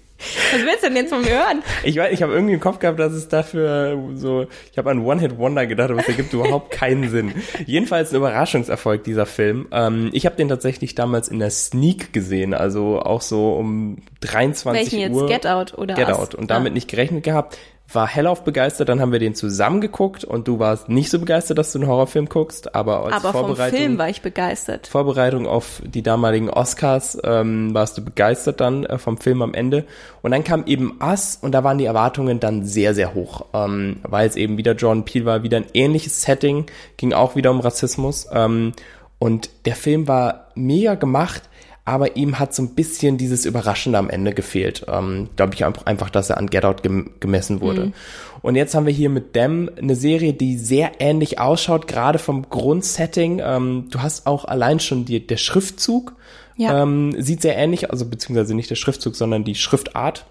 Was 0.52 0.62
willst 0.66 0.84
du 0.84 0.88
denn 0.88 0.98
jetzt 0.98 1.10
von 1.14 1.22
mir 1.22 1.32
hören? 1.32 1.64
Ich 1.84 1.96
weiß, 1.98 2.12
ich 2.12 2.22
habe 2.22 2.34
irgendwie 2.34 2.54
im 2.54 2.60
Kopf 2.60 2.80
gehabt, 2.80 3.00
dass 3.00 3.14
es 3.14 3.28
dafür 3.28 3.98
so, 4.16 4.48
ich 4.72 4.78
habe 4.78 4.90
an 4.90 5.06
One-Hit-Wonder 5.06 5.66
gedacht, 5.66 5.92
aber 5.92 6.00
es 6.00 6.08
ergibt 6.08 6.34
überhaupt 6.34 6.72
keinen 6.72 7.10
Sinn. 7.10 7.34
Jedenfalls 7.66 8.12
ein 8.12 8.18
Überraschungserfolg 8.18 9.04
dieser 9.04 9.26
Film. 9.26 9.68
Ähm, 9.72 10.10
ich 10.14 10.26
habe 10.26 10.36
den 10.36 10.50
tatsächlich 10.50 10.96
damals 10.96 11.28
in 11.28 11.40
der 11.40 11.52
Sneak 11.52 12.14
gesehen, 12.14 12.54
also 12.54 13.00
auch 13.00 13.22
so 13.22 13.54
um 13.54 13.98
23 14.22 14.94
Welchen 14.94 15.14
Uhr. 15.14 15.28
Get 15.28 15.48
Out 15.48 15.78
oder 15.78 15.96
Get 15.96 16.10
Out 16.10 16.36
und 16.36 16.52
damit 16.52 16.72
ah. 16.72 16.74
nicht 16.74 16.90
gerechnet 16.90 17.24
gehabt 17.24 17.58
war 17.92 18.08
hellauf 18.08 18.44
begeistert, 18.44 18.90
dann 18.90 19.00
haben 19.00 19.12
wir 19.14 19.20
den 19.20 19.34
zusammen 19.34 19.80
geguckt 19.80 20.26
und 20.26 20.48
du 20.48 20.60
warst 20.60 20.90
nicht 20.90 21.10
so 21.10 21.20
begeistert, 21.20 21.58
dass 21.58 21.72
du 21.72 21.80
einen 21.80 21.88
Horrorfilm 21.88 22.28
guckst, 22.28 22.76
aber 22.76 23.06
als 23.06 23.16
aber 23.16 23.32
Vorbereitung. 23.32 23.78
Vom 23.78 23.88
Film 23.88 23.98
war 23.98 24.10
ich 24.10 24.22
begeistert. 24.22 24.88
Vorbereitung 24.88 25.48
auf 25.48 25.82
die 25.86 26.04
damaligen 26.04 26.50
Oscars 26.50 27.18
ähm, 27.24 27.74
warst 27.74 27.98
du 27.98 28.04
begeistert 28.04 28.60
dann 28.60 28.86
äh, 28.86 28.98
vom 28.98 29.18
Film 29.18 29.42
am 29.42 29.54
Ende. 29.54 29.86
Und 30.22 30.32
dann 30.32 30.44
kam 30.44 30.66
eben 30.66 31.00
Us 31.02 31.40
und 31.42 31.54
da 31.54 31.64
waren 31.64 31.78
die 31.78 31.86
Erwartungen 31.86 32.42
dann 32.42 32.66
sehr, 32.66 32.94
sehr 32.94 33.14
hoch, 33.14 33.46
ähm, 33.54 33.98
weil 34.04 34.28
es 34.28 34.36
eben 34.36 34.58
wieder 34.58 34.74
John 34.74 35.06
Peel 35.06 35.26
war, 35.26 35.44
wieder 35.44 35.58
ein 35.58 35.68
ähnliches 35.74 36.22
Setting, 36.22 36.66
ging 36.98 37.14
auch 37.14 37.36
wieder 37.36 37.52
um 37.52 37.62
Rassismus. 37.62 38.28
Ähm, 38.34 38.74
und 39.20 39.50
der 39.66 39.76
Film 39.76 40.08
war 40.08 40.48
mega 40.56 40.96
gemacht 40.96 41.44
aber 41.88 42.18
ihm 42.18 42.38
hat 42.38 42.54
so 42.54 42.62
ein 42.64 42.76
bisschen 42.76 43.18
dieses 43.18 43.46
Überraschende 43.46 43.98
am 43.98 44.10
Ende 44.10 44.34
gefehlt. 44.34 44.86
Ähm, 44.90 45.30
Glaube 45.38 45.54
ich 45.54 45.64
einfach, 45.64 46.10
dass 46.10 46.30
er 46.30 46.38
an 46.38 46.48
Get 46.48 46.66
Out 46.66 46.84
gem 46.84 47.12
gemessen 47.22 47.62
wurde. 47.62 47.86
Mhm. 47.86 47.94
Und 48.42 48.56
jetzt 48.56 48.76
haben 48.76 48.86
wir 48.86 48.92
hier 48.92 49.10
mit 49.10 49.38
Dem 49.38 49.72
eine 49.78 49.96
Serie, 49.96 50.34
die 50.34 50.58
sehr 50.58 51.00
ähnlich 51.00 51.40
ausschaut, 51.40 51.88
gerade 51.88 52.20
vom 52.20 52.50
Grundsetting. 52.50 53.42
Ähm, 53.42 53.88
du 53.90 54.02
hast 54.02 54.28
auch 54.28 54.44
allein 54.44 54.82
schon 54.82 55.06
die, 55.06 55.26
der 55.26 55.38
Schriftzug, 55.38 56.14
ja. 56.58 56.84
ähm, 56.84 57.16
sieht 57.18 57.42
sehr 57.42 57.56
ähnlich, 57.56 57.90
also 57.90 58.06
beziehungsweise 58.06 58.54
nicht 58.54 58.70
der 58.70 58.76
Schriftzug, 58.76 59.16
sondern 59.16 59.46
die 59.46 59.56
Schriftart, 59.56 60.26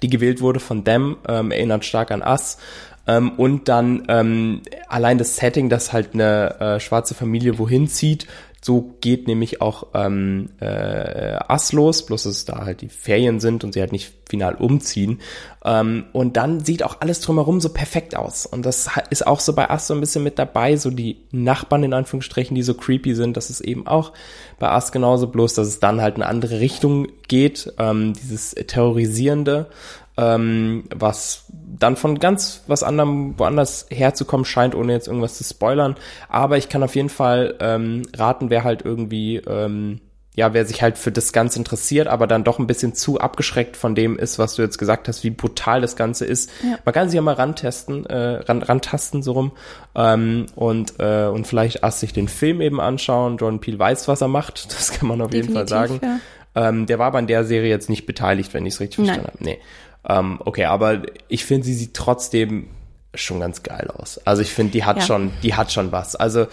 die 0.00 0.08
gewählt 0.08 0.40
wurde 0.40 0.60
von 0.60 0.82
Dem, 0.82 1.18
ähm, 1.28 1.50
erinnert 1.50 1.84
stark 1.84 2.10
an 2.10 2.22
Us. 2.22 2.56
Ähm, 3.06 3.32
und 3.32 3.68
dann 3.68 4.04
ähm, 4.08 4.62
allein 4.88 5.18
das 5.18 5.36
Setting, 5.36 5.68
dass 5.68 5.92
halt 5.92 6.14
eine 6.14 6.58
äh, 6.58 6.80
schwarze 6.80 7.14
Familie 7.14 7.58
wohin 7.58 7.86
zieht, 7.86 8.26
so 8.62 8.94
geht 9.00 9.26
nämlich 9.26 9.62
auch 9.62 9.88
ähm, 9.94 10.50
äh, 10.60 11.36
Ass 11.48 11.72
los, 11.72 12.04
bloß 12.04 12.24
dass 12.24 12.32
es 12.32 12.44
da 12.44 12.64
halt 12.64 12.82
die 12.82 12.90
Ferien 12.90 13.40
sind 13.40 13.64
und 13.64 13.72
sie 13.72 13.80
halt 13.80 13.92
nicht 13.92 14.12
final 14.28 14.54
umziehen. 14.54 15.20
Ähm, 15.64 16.04
und 16.12 16.36
dann 16.36 16.62
sieht 16.64 16.82
auch 16.82 17.00
alles 17.00 17.20
drumherum 17.20 17.60
so 17.60 17.70
perfekt 17.70 18.14
aus. 18.14 18.44
Und 18.44 18.66
das 18.66 18.90
ist 19.08 19.26
auch 19.26 19.40
so 19.40 19.54
bei 19.54 19.70
Ass 19.70 19.86
so 19.86 19.94
ein 19.94 20.00
bisschen 20.00 20.22
mit 20.22 20.38
dabei, 20.38 20.76
so 20.76 20.90
die 20.90 21.22
Nachbarn 21.32 21.84
in 21.84 21.94
Anführungsstrichen, 21.94 22.54
die 22.54 22.62
so 22.62 22.74
creepy 22.74 23.14
sind. 23.14 23.36
Das 23.36 23.48
ist 23.48 23.62
eben 23.62 23.86
auch 23.86 24.12
bei 24.58 24.68
Ass 24.68 24.92
genauso, 24.92 25.28
bloß 25.28 25.54
dass 25.54 25.66
es 25.66 25.80
dann 25.80 26.02
halt 26.02 26.16
eine 26.16 26.26
andere 26.26 26.60
Richtung 26.60 27.08
geht, 27.28 27.72
ähm, 27.78 28.12
dieses 28.12 28.50
Terrorisierende 28.50 29.68
ähm, 30.20 30.84
was 30.94 31.46
dann 31.78 31.96
von 31.96 32.18
ganz 32.18 32.62
was 32.66 32.82
anderem 32.82 33.38
woanders 33.38 33.86
herzukommen 33.90 34.44
scheint, 34.44 34.74
ohne 34.74 34.92
jetzt 34.92 35.08
irgendwas 35.08 35.38
zu 35.38 35.44
spoilern. 35.44 35.96
Aber 36.28 36.58
ich 36.58 36.68
kann 36.68 36.82
auf 36.82 36.94
jeden 36.94 37.08
Fall 37.08 37.56
ähm, 37.60 38.02
raten, 38.14 38.50
wer 38.50 38.62
halt 38.62 38.82
irgendwie, 38.84 39.36
ähm, 39.36 40.00
ja, 40.36 40.52
wer 40.52 40.66
sich 40.66 40.82
halt 40.82 40.98
für 40.98 41.10
das 41.10 41.32
Ganze 41.32 41.58
interessiert, 41.58 42.06
aber 42.06 42.26
dann 42.26 42.44
doch 42.44 42.58
ein 42.58 42.66
bisschen 42.66 42.94
zu 42.94 43.18
abgeschreckt 43.18 43.78
von 43.78 43.94
dem 43.94 44.18
ist, 44.18 44.38
was 44.38 44.56
du 44.56 44.62
jetzt 44.62 44.76
gesagt 44.76 45.08
hast, 45.08 45.24
wie 45.24 45.30
brutal 45.30 45.80
das 45.80 45.96
Ganze 45.96 46.26
ist. 46.26 46.50
Ja. 46.62 46.78
Man 46.84 46.94
kann 46.94 47.08
sich 47.08 47.16
ja 47.16 47.22
mal 47.22 47.34
rantesten, 47.34 48.04
äh, 48.04 48.42
ran, 48.42 48.62
rantasten 48.62 49.22
so 49.22 49.32
rum 49.32 49.52
ähm, 49.94 50.46
und 50.54 50.94
äh, 50.98 51.26
und 51.26 51.46
vielleicht 51.46 51.82
erst 51.82 52.00
sich 52.00 52.12
den 52.12 52.28
Film 52.28 52.60
eben 52.60 52.80
anschauen. 52.80 53.38
Jordan 53.38 53.60
Peele 53.60 53.78
weiß, 53.78 54.06
was 54.06 54.20
er 54.20 54.28
macht, 54.28 54.70
das 54.72 54.92
kann 54.92 55.08
man 55.08 55.22
auf 55.22 55.30
Definitiv, 55.30 55.56
jeden 55.56 55.68
Fall 55.68 55.68
sagen. 55.68 56.00
Ja. 56.02 56.20
Ähm, 56.54 56.86
der 56.86 56.98
war 56.98 57.06
aber 57.06 57.18
an 57.18 57.26
der 57.26 57.44
Serie 57.44 57.70
jetzt 57.70 57.88
nicht 57.88 58.06
beteiligt, 58.06 58.52
wenn 58.54 58.66
ich 58.66 58.74
es 58.74 58.80
richtig 58.80 58.98
Nein. 58.98 59.06
verstanden 59.06 59.38
habe. 59.38 59.44
Nee. 59.44 59.58
Ähm, 60.08 60.40
okay, 60.44 60.64
aber 60.64 61.02
ich 61.28 61.44
finde, 61.44 61.66
sie 61.66 61.74
sieht 61.74 61.94
trotzdem 61.94 62.68
schon 63.14 63.40
ganz 63.40 63.62
geil 63.62 63.88
aus. 63.96 64.20
Also 64.24 64.42
ich 64.42 64.50
finde, 64.50 64.72
die 64.72 64.84
hat 64.84 64.98
ja. 64.98 65.02
schon, 65.02 65.32
die 65.42 65.54
hat 65.54 65.72
schon 65.72 65.92
was. 65.92 66.16
Also 66.16 66.46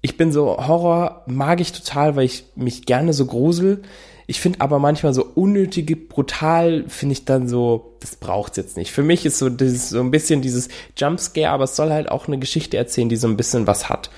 ich 0.00 0.16
bin 0.16 0.32
so, 0.32 0.56
Horror 0.66 1.24
mag 1.26 1.60
ich 1.60 1.72
total, 1.72 2.16
weil 2.16 2.24
ich 2.24 2.44
mich 2.54 2.86
gerne 2.86 3.12
so 3.12 3.26
grusel. 3.26 3.82
Ich 4.30 4.40
finde 4.40 4.60
aber 4.60 4.78
manchmal 4.78 5.14
so 5.14 5.24
unnötige, 5.24 5.96
brutal, 5.96 6.84
finde 6.86 7.14
ich 7.14 7.24
dann 7.24 7.48
so, 7.48 7.96
das 8.00 8.16
braucht's 8.16 8.58
jetzt 8.58 8.76
nicht. 8.76 8.92
Für 8.92 9.02
mich 9.02 9.24
ist 9.24 9.38
so 9.38 9.48
dieses, 9.48 9.88
so 9.88 10.00
ein 10.00 10.10
bisschen 10.10 10.42
dieses 10.42 10.68
Jumpscare, 10.96 11.48
aber 11.48 11.64
es 11.64 11.74
soll 11.74 11.90
halt 11.90 12.10
auch 12.10 12.28
eine 12.28 12.38
Geschichte 12.38 12.76
erzählen, 12.76 13.08
die 13.08 13.16
so 13.16 13.26
ein 13.26 13.38
bisschen 13.38 13.66
was 13.66 13.88
hat. 13.88 14.10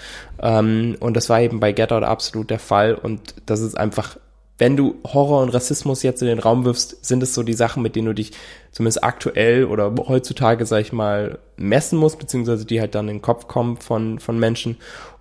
Ähm, 0.43 0.97
und 0.99 1.17
das 1.17 1.29
war 1.29 1.41
eben 1.41 1.61
bei 1.61 1.73
Get 1.73 1.93
Out 1.93 2.03
absolut 2.03 2.51
der 2.51 2.59
Fall 2.59 2.95
und 2.95 3.37
das 3.47 3.61
ist 3.61 3.79
einfach 3.79 4.17
wenn 4.61 4.77
du 4.77 4.97
Horror 5.07 5.41
und 5.41 5.49
Rassismus 5.49 6.03
jetzt 6.03 6.21
in 6.21 6.29
den 6.29 6.39
Raum 6.39 6.67
wirfst, 6.67 7.03
sind 7.03 7.23
es 7.23 7.33
so 7.33 7.43
die 7.43 7.55
Sachen, 7.55 7.83
mit 7.83 7.97
denen 7.97 8.09
du 8.09 8.15
dich 8.15 8.33
zumindest 8.73 9.03
aktuell 9.03 9.65
oder 9.65 9.95
heutzutage, 10.07 10.67
sag 10.67 10.83
ich 10.83 10.93
mal, 10.93 11.39
messen 11.57 11.99
musst, 11.99 12.19
beziehungsweise 12.19 12.67
die 12.67 12.79
halt 12.79 12.95
dann 12.95 13.09
in 13.09 13.17
den 13.17 13.23
Kopf 13.23 13.49
kommen 13.49 13.79
von, 13.79 14.19
von 14.19 14.39
Menschen. 14.39 14.77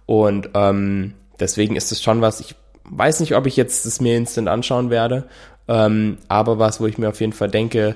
Und 0.06 0.50
ähm, 0.56 1.14
deswegen 1.40 1.78
ist 1.78 1.94
es 1.94 2.04
schon 2.04 2.22
was, 2.22 2.42
ich 2.42 2.54
weiß 2.84 3.22
nicht, 3.22 3.34
ob 3.34 3.48
ich 3.48 3.56
jetzt 3.56 3.86
das 3.86 4.02
mir 4.02 4.18
instant 4.18 4.50
anschauen 4.50 4.90
werde, 4.90 5.30
ähm, 5.70 6.18
aber 6.28 6.60
was, 6.60 6.82
wo 6.82 6.88
ich 6.88 6.98
mir 6.98 7.08
auf 7.08 7.22
jeden 7.22 7.34
Fall 7.34 7.50
denke, 7.50 7.96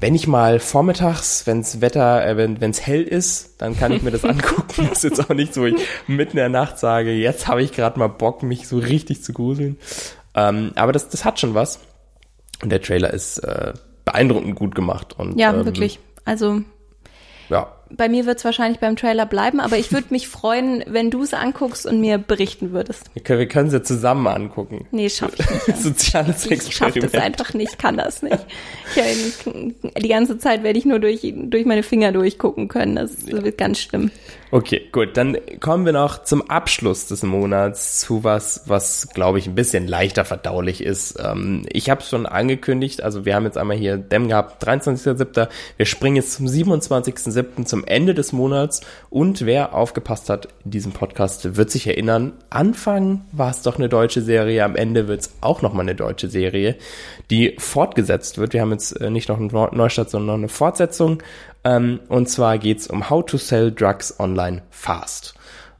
wenn 0.00 0.14
ich 0.14 0.26
mal 0.26 0.60
vormittags, 0.60 1.46
wenns 1.46 1.82
Wetter, 1.82 2.26
äh, 2.26 2.36
wenn 2.36 2.70
es 2.70 2.86
hell 2.86 3.02
ist, 3.02 3.60
dann 3.60 3.76
kann 3.76 3.92
ich 3.92 4.02
mir 4.02 4.12
das 4.12 4.24
angucken. 4.24 4.86
das 4.88 5.04
ist 5.04 5.04
jetzt 5.04 5.30
auch 5.30 5.34
nicht 5.34 5.52
so, 5.52 5.66
ich 5.66 5.76
mitten 6.06 6.32
in 6.32 6.36
der 6.36 6.48
Nacht 6.48 6.78
sage, 6.78 7.12
jetzt 7.12 7.48
habe 7.48 7.62
ich 7.62 7.72
gerade 7.72 7.98
mal 7.98 8.08
Bock, 8.08 8.42
mich 8.42 8.66
so 8.66 8.78
richtig 8.78 9.22
zu 9.22 9.34
gruseln. 9.34 9.76
Ähm, 10.34 10.72
aber 10.74 10.92
das, 10.92 11.08
das 11.08 11.24
hat 11.24 11.40
schon 11.40 11.54
was. 11.54 11.80
Und 12.62 12.70
der 12.70 12.80
Trailer 12.80 13.12
ist 13.12 13.38
äh, 13.38 13.72
beeindruckend 14.04 14.56
gut 14.56 14.74
gemacht. 14.74 15.14
Und, 15.18 15.38
ja, 15.38 15.52
ähm, 15.52 15.64
wirklich. 15.64 15.98
Also 16.24 16.62
ja. 17.48 17.72
Bei 17.96 18.08
mir 18.08 18.26
wird 18.26 18.38
es 18.38 18.44
wahrscheinlich 18.44 18.80
beim 18.80 18.96
Trailer 18.96 19.26
bleiben, 19.26 19.60
aber 19.60 19.76
ich 19.76 19.92
würde 19.92 20.08
mich 20.10 20.28
freuen, 20.34 20.84
wenn 20.86 21.10
du 21.10 21.22
es 21.22 21.34
anguckst 21.34 21.86
und 21.86 22.00
mir 22.00 22.18
berichten 22.18 22.72
würdest. 22.72 23.04
Wir 23.14 23.22
können, 23.22 23.38
wir 23.38 23.48
können 23.48 23.70
sie 23.70 23.82
zusammen 23.82 24.26
angucken. 24.26 24.86
Nee, 24.90 25.08
schaff 25.08 25.32
ich 25.38 25.50
nicht. 25.50 25.68
Ja. 25.68 25.76
Soziales 25.76 26.46
ich 26.46 26.52
Ich 26.52 26.76
schaff 26.76 26.94
das 26.94 27.14
einfach 27.14 27.54
nicht, 27.54 27.78
kann 27.78 27.96
das 27.96 28.22
nicht. 28.22 28.46
Ich, 28.96 30.02
die 30.02 30.08
ganze 30.08 30.38
Zeit 30.38 30.62
werde 30.62 30.78
ich 30.78 30.84
nur 30.84 30.98
durch, 30.98 31.32
durch 31.34 31.64
meine 31.64 31.82
Finger 31.82 32.12
durchgucken 32.12 32.68
können. 32.68 32.96
Das 32.96 33.26
ja. 33.26 33.42
wird 33.42 33.58
ganz 33.58 33.80
schlimm. 33.80 34.10
Okay, 34.54 34.82
gut. 34.92 35.16
Dann 35.16 35.36
kommen 35.58 35.84
wir 35.84 35.92
noch 35.92 36.22
zum 36.22 36.48
Abschluss 36.48 37.06
des 37.06 37.24
Monats 37.24 37.98
zu 37.98 38.22
was, 38.22 38.62
was 38.66 39.08
glaube 39.12 39.40
ich 39.40 39.48
ein 39.48 39.56
bisschen 39.56 39.88
leichter 39.88 40.24
verdaulich 40.24 40.80
ist. 40.80 41.18
Ähm, 41.18 41.66
ich 41.72 41.90
habe 41.90 42.02
es 42.02 42.08
schon 42.08 42.24
angekündigt. 42.24 43.02
Also 43.02 43.24
wir 43.24 43.34
haben 43.34 43.46
jetzt 43.46 43.58
einmal 43.58 43.76
hier 43.76 43.96
Dem 43.96 44.28
gehabt, 44.28 44.64
23.07. 44.64 45.48
Wir 45.76 45.86
springen 45.86 46.14
jetzt 46.14 46.34
zum 46.34 46.46
27.07. 46.46 47.64
zum 47.64 47.83
Ende 47.86 48.14
des 48.14 48.32
Monats. 48.32 48.80
Und 49.10 49.46
wer 49.46 49.74
aufgepasst 49.74 50.30
hat 50.30 50.48
in 50.64 50.70
diesem 50.70 50.92
Podcast, 50.92 51.56
wird 51.56 51.70
sich 51.70 51.86
erinnern, 51.86 52.32
Anfang 52.50 53.24
war 53.32 53.50
es 53.50 53.62
doch 53.62 53.78
eine 53.78 53.88
deutsche 53.88 54.22
Serie, 54.22 54.64
am 54.64 54.76
Ende 54.76 55.08
wird 55.08 55.22
es 55.22 55.34
auch 55.40 55.62
nochmal 55.62 55.82
eine 55.82 55.94
deutsche 55.94 56.28
Serie, 56.28 56.76
die 57.30 57.54
fortgesetzt 57.58 58.38
wird. 58.38 58.52
Wir 58.52 58.60
haben 58.60 58.72
jetzt 58.72 59.00
äh, 59.00 59.10
nicht 59.10 59.28
noch 59.28 59.38
einen 59.38 59.48
Neustart, 59.48 60.10
sondern 60.10 60.26
noch 60.26 60.34
eine 60.34 60.48
Fortsetzung. 60.48 61.22
Ähm, 61.64 62.00
und 62.08 62.28
zwar 62.28 62.58
geht's 62.58 62.86
um 62.86 63.08
How 63.10 63.24
to 63.24 63.38
Sell 63.38 63.72
Drugs 63.72 64.18
Online 64.20 64.62
Fast. 64.70 65.34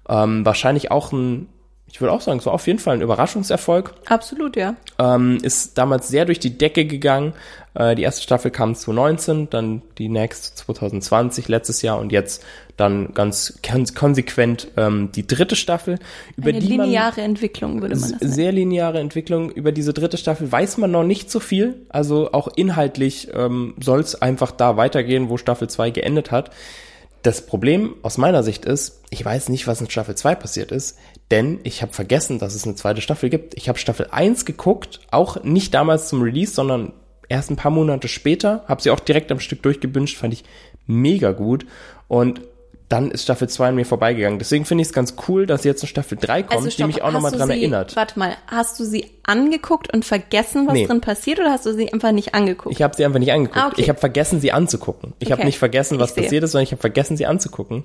Ähm, 0.09 0.45
wahrscheinlich 0.45 0.91
auch 0.91 1.13
ein, 1.13 1.49
ich 1.87 2.01
würde 2.01 2.13
auch 2.13 2.21
sagen, 2.21 2.41
so 2.41 2.51
auf 2.51 2.67
jeden 2.67 2.79
Fall 2.79 2.97
ein 2.97 3.03
Überraschungserfolg. 3.03 3.95
Absolut, 4.07 4.57
ja. 4.57 4.77
Ähm, 4.99 5.39
ist 5.43 5.79
damals 5.79 6.09
sehr 6.09 6.25
durch 6.25 6.41
die 6.41 6.57
Decke 6.57 6.87
gegangen. 6.87 7.35
Äh, 7.75 7.95
die 7.95 8.03
erste 8.03 8.23
Staffel 8.23 8.51
kam 8.51 8.75
2019, 8.75 9.51
dann 9.51 9.83
die 9.99 10.09
nächste 10.09 10.55
2020, 10.55 11.49
letztes 11.49 11.83
Jahr 11.83 11.99
und 11.99 12.13
jetzt 12.13 12.45
dann 12.77 13.15
ganz 13.15 13.61
kon 13.67 13.87
konsequent 13.95 14.69
ähm, 14.77 15.11
die 15.15 15.27
dritte 15.27 15.57
Staffel. 15.57 15.99
Über 16.37 16.51
Eine 16.51 16.61
die 16.61 16.77
man 16.77 16.87
lineare 16.87 17.21
Entwicklung 17.21 17.83
würde 17.83 17.97
man 17.97 18.11
das 18.11 18.21
nennen. 18.21 18.33
sehr 18.33 18.53
lineare 18.53 18.99
Entwicklung. 18.99 19.51
Über 19.51 19.73
diese 19.73 19.93
dritte 19.93 20.17
Staffel 20.17 20.51
weiß 20.51 20.79
man 20.79 20.91
noch 20.91 21.05
nicht 21.05 21.31
so 21.31 21.41
viel. 21.41 21.87
Also 21.89 22.33
auch 22.33 22.49
inhaltlich 22.57 23.29
ähm, 23.33 23.75
soll 23.81 24.01
es 24.01 24.21
einfach 24.21 24.51
da 24.51 24.77
weitergehen, 24.77 25.29
wo 25.29 25.37
Staffel 25.37 25.69
2 25.69 25.91
geendet 25.91 26.31
hat. 26.31 26.51
Das 27.23 27.47
Problem 27.47 27.95
aus 28.03 28.19
meiner 28.19 28.43
Sicht 28.43 28.67
ist, 28.67 29.01
ich 29.09 29.25
weiß 29.25 29.49
nicht, 29.49 29.67
was 29.67 29.81
in 29.81 29.89
Staffel 29.89 30.15
2 30.15 30.35
passiert 30.35 30.71
ist, 30.73 30.99
denn 31.31 31.59
ich 31.63 31.81
habe 31.81 31.93
vergessen, 31.95 32.39
dass 32.39 32.55
es 32.55 32.65
eine 32.65 32.75
zweite 32.75 33.01
Staffel 33.01 33.31
gibt. 33.31 33.55
Ich 33.57 33.71
habe 33.71 33.79
Staffel 33.79 34.09
1 34.11 34.45
geguckt, 34.45 35.01
auch 35.11 35.43
nicht 35.43 35.73
damals 35.73 36.09
zum 36.09 36.21
Release, 36.21 36.53
sondern 36.53 36.93
erst 37.29 37.51
ein 37.51 37.57
paar 37.57 37.71
Monate 37.71 38.09
später, 38.09 38.65
habe 38.69 38.83
sie 38.83 38.91
auch 38.91 39.01
direkt 39.01 39.31
am 39.33 39.41
Stück 39.41 39.63
durchgebünscht, 39.63 40.17
fand 40.17 40.33
ich 40.35 40.45
mega 40.87 41.33
gut 41.33 41.67
und 42.09 42.41
dann 42.91 43.11
ist 43.11 43.23
Staffel 43.23 43.49
2 43.49 43.69
an 43.69 43.75
mir 43.77 43.87
vorbeigegangen. 43.87 44.39
Deswegen 44.39 44.67
finde 44.67 44.83
ich 44.83 44.89
es 44.89 44.93
ganz 44.93 45.15
cool, 45.27 45.47
dass 45.47 45.65
jetzt 45.65 45.83
eine 45.83 45.89
Staffel 45.89 46.19
3 46.21 46.43
kommt, 46.43 46.53
Also 46.53 46.67
die 46.67 46.73
stopp, 46.75 46.87
mich 46.89 47.03
auch 47.03 47.13
nochmal 47.13 47.33
dran 47.33 47.49
sie, 47.49 47.55
erinnert. 47.55 47.97
Warte 47.97 48.19
mal, 48.19 48.37
hast 48.47 48.79
du 48.79 48.85
sie 48.85 49.07
angeguckt 49.23 49.93
und 49.93 50.05
vergessen, 50.05 50.67
was 50.67 50.75
Nee. 50.75 50.87
drin 50.87 51.01
passiert, 51.01 51.41
oder 51.41 51.51
hast 51.51 51.65
du 51.65 51.73
sie 51.73 51.91
einfach 51.91 52.13
nicht 52.13 52.35
angeguckt? 52.35 52.75
Ich 52.77 52.83
habe 52.83 52.95
sie 52.95 53.05
einfach 53.07 53.19
nicht 53.19 53.33
angeguckt. 53.33 53.57
Ah, 53.59 53.69
okay. 53.69 53.81
Ich 53.81 53.89
habe 53.89 53.99
vergessen, 53.99 54.39
sie 54.39 54.53
anzugucken. 54.53 55.15
Ich 55.19 55.33
habe 55.33 55.41
Okay. 55.41 55.47
nicht 55.47 55.59
vergessen, 55.59 55.99
was 55.99 56.15
passiert 56.15 56.45
ist, 56.45 56.53
sondern 56.53 56.65
ich 56.65 56.73
habe 56.73 56.81
vergessen, 56.83 57.17
sie 57.17 57.25
anzugucken. 57.25 57.85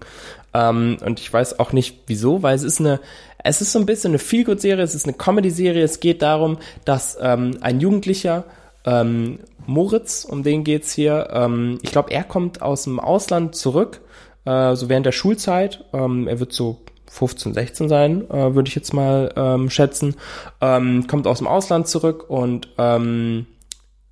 Ähm, 0.54 0.98
und 1.04 1.22
ich 1.22 1.32
weiß 1.32 1.60
auch 1.60 1.72
nicht, 1.72 2.00
wieso, 2.08 2.44
weil 2.44 2.56
es 2.56 2.64
ist 2.64 2.82
eine, 2.82 3.00
es 3.42 3.62
ist 3.62 3.72
so 3.72 3.80
ein 3.80 3.86
bisschen 3.86 4.12
eine 4.12 4.20
Feelgood-Serie, 4.20 4.84
es 4.84 4.96
ist 4.96 5.06
eine 5.06 5.14
Comedy-Serie. 5.14 5.82
Es 5.82 6.02
geht 6.02 6.22
darum, 6.22 6.58
dass 6.84 7.18
ähm, 7.22 7.58
ein 7.62 7.80
Jugendlicher 7.80 8.44
ähm, 8.90 9.40
Moritz, 9.66 10.26
um 10.26 10.44
den 10.44 10.64
geht's 10.64 10.94
hier. 10.94 11.30
Ähm, 11.32 11.80
ich 11.82 11.92
glaube, 11.92 12.12
er 12.12 12.24
kommt 12.24 12.62
aus 12.62 12.84
dem 12.84 13.00
Ausland 13.00 13.56
zurück, 13.56 14.02
äh, 14.46 14.76
so 14.76 14.90
während 14.90 15.06
der 15.06 15.12
Schulzeit. 15.12 15.86
Ähm, 15.94 16.28
er 16.28 16.40
wird 16.40 16.54
so 16.54 16.82
15, 17.12 17.54
16 17.54 17.90
sein, 17.90 18.30
äh, 18.30 18.56
würde 18.56 18.68
ich 18.68 18.76
jetzt 18.76 18.94
mal 18.94 19.32
ähm, 19.36 19.70
schätzen. 19.70 20.16
Ähm, 20.62 21.08
kommt 21.08 21.28
aus 21.28 21.40
dem 21.40 21.48
Ausland 21.48 21.88
zurück 21.88 22.30
und 22.30 22.70
ähm, 22.78 23.46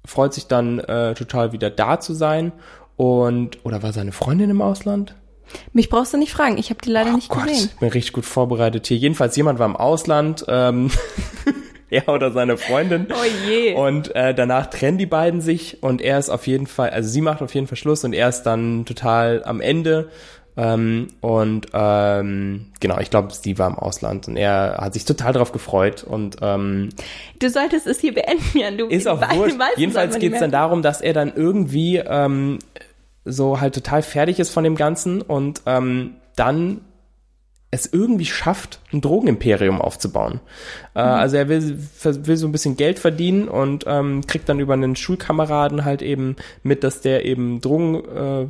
freut 0.06 0.34
sich 0.34 0.48
dann 0.48 0.80
äh, 0.80 1.14
total 1.14 1.52
wieder 1.52 1.70
da 1.70 2.00
zu 2.00 2.14
sein. 2.14 2.52
Und, 2.96 3.64
oder 3.64 3.84
war 3.84 3.94
seine 3.94 4.12
Freundin 4.12 4.50
im 4.50 4.62
Ausland? 4.62 5.14
Mich 5.72 5.90
brauchst 5.90 6.14
du 6.14 6.18
nicht 6.18 6.34
fragen, 6.34 6.58
ich 6.58 6.70
habe 6.72 6.82
die 6.84 6.90
leider 6.90 7.14
nicht 7.14 7.30
Oh 7.32 7.36
Gott, 7.36 7.48
gesehen. 7.48 7.70
ich 7.72 7.80
bin 7.80 7.90
richtig 7.90 8.14
gut 8.14 8.26
vorbereitet 8.26 8.88
hier. 8.88 8.98
Jedenfalls 8.98 9.36
jemand 9.38 9.60
war 9.60 9.66
im 9.68 9.76
Ausland, 9.78 10.44
ähm, 10.48 10.90
er 11.90 12.10
oder 12.10 12.32
seine 12.32 12.58
Freundin. 12.58 13.08
Oh 13.10 13.50
je. 13.50 13.74
Und 13.74 14.16
äh, 14.16 14.34
danach 14.34 14.68
trennen 14.68 14.98
die 14.98 15.06
beiden 15.06 15.42
sich 15.42 15.82
und 15.82 16.02
er 16.02 16.20
ist 16.20 16.30
auf 16.30 16.48
jeden 16.48 16.68
Fall, 16.68 16.90
also 16.90 17.10
sie 17.10 17.22
macht 17.22 17.42
auf 17.42 17.54
jeden 17.54 17.68
Fall 17.68 17.78
Schluss 17.78 18.04
und 18.04 18.14
er 18.14 18.30
ist 18.30 18.44
dann 18.44 18.86
total 18.86 19.44
am 19.46 19.62
Ende. 19.62 20.10
Ähm, 20.58 21.10
und 21.22 21.68
ähm, 21.74 22.72
genau, 22.80 23.00
ich 23.00 23.12
glaube, 23.12 23.32
sie 23.32 23.60
war 23.60 23.68
im 23.68 23.76
Ausland 23.76 24.28
und 24.28 24.38
er 24.38 24.78
hat 24.82 24.94
sich 24.94 25.06
total 25.06 25.32
darauf 25.34 25.52
gefreut 25.52 26.04
und 26.04 26.38
ähm, 26.42 26.90
Du 27.40 27.50
solltest 27.50 27.86
es 27.86 28.00
hier 28.00 28.16
beenden, 28.16 28.58
Jan. 28.58 28.76
Du 28.76 28.88
ist 28.88 29.08
auch 29.08 29.22
wurscht. 29.36 29.56
Jedenfalls 29.78 30.18
geht 30.18 30.34
es 30.34 30.40
dann 30.40 30.52
darum, 30.52 30.82
dass 30.82 31.02
er 31.02 31.14
dann 31.14 31.32
irgendwie 31.36 31.98
ähm, 31.98 32.58
so 33.24 33.62
halt 33.62 33.76
total 33.76 34.02
fertig 34.02 34.40
ist 34.40 34.50
von 34.50 34.64
dem 34.64 34.76
Ganzen 34.76 35.22
und 35.22 35.62
ähm, 35.68 36.16
dann 36.36 36.82
es 37.70 37.92
irgendwie 37.92 38.26
schafft, 38.26 38.80
ein 38.94 39.02
Drogenimperium 39.02 39.82
aufzubauen. 39.82 40.40
Äh, 40.96 41.00
also 41.00 41.38
er 41.38 41.50
will, 41.50 41.78
will 42.02 42.38
so 42.38 42.48
ein 42.48 42.52
bisschen 42.52 42.78
Geld 42.78 43.00
verdienen 43.00 43.50
und 43.50 43.84
ähm, 43.88 44.26
kriegt 44.26 44.48
dann 44.48 44.60
über 44.60 44.74
einen 44.74 44.96
Schulkameraden 44.96 45.84
halt 45.84 46.02
eben 46.02 46.38
mit, 46.64 46.84
dass 46.84 47.02
der 47.02 47.26
eben 47.26 47.60
Drogen 47.60 47.96
äh, 47.96 48.48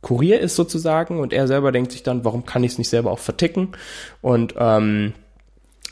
Kurier 0.00 0.40
ist 0.40 0.54
sozusagen 0.54 1.18
und 1.18 1.32
er 1.32 1.48
selber 1.48 1.72
denkt 1.72 1.92
sich 1.92 2.02
dann, 2.02 2.24
warum 2.24 2.46
kann 2.46 2.62
ich 2.62 2.72
es 2.72 2.78
nicht 2.78 2.88
selber 2.88 3.10
auch 3.10 3.18
verticken? 3.18 3.72
Und 4.20 4.54
ähm, 4.56 5.14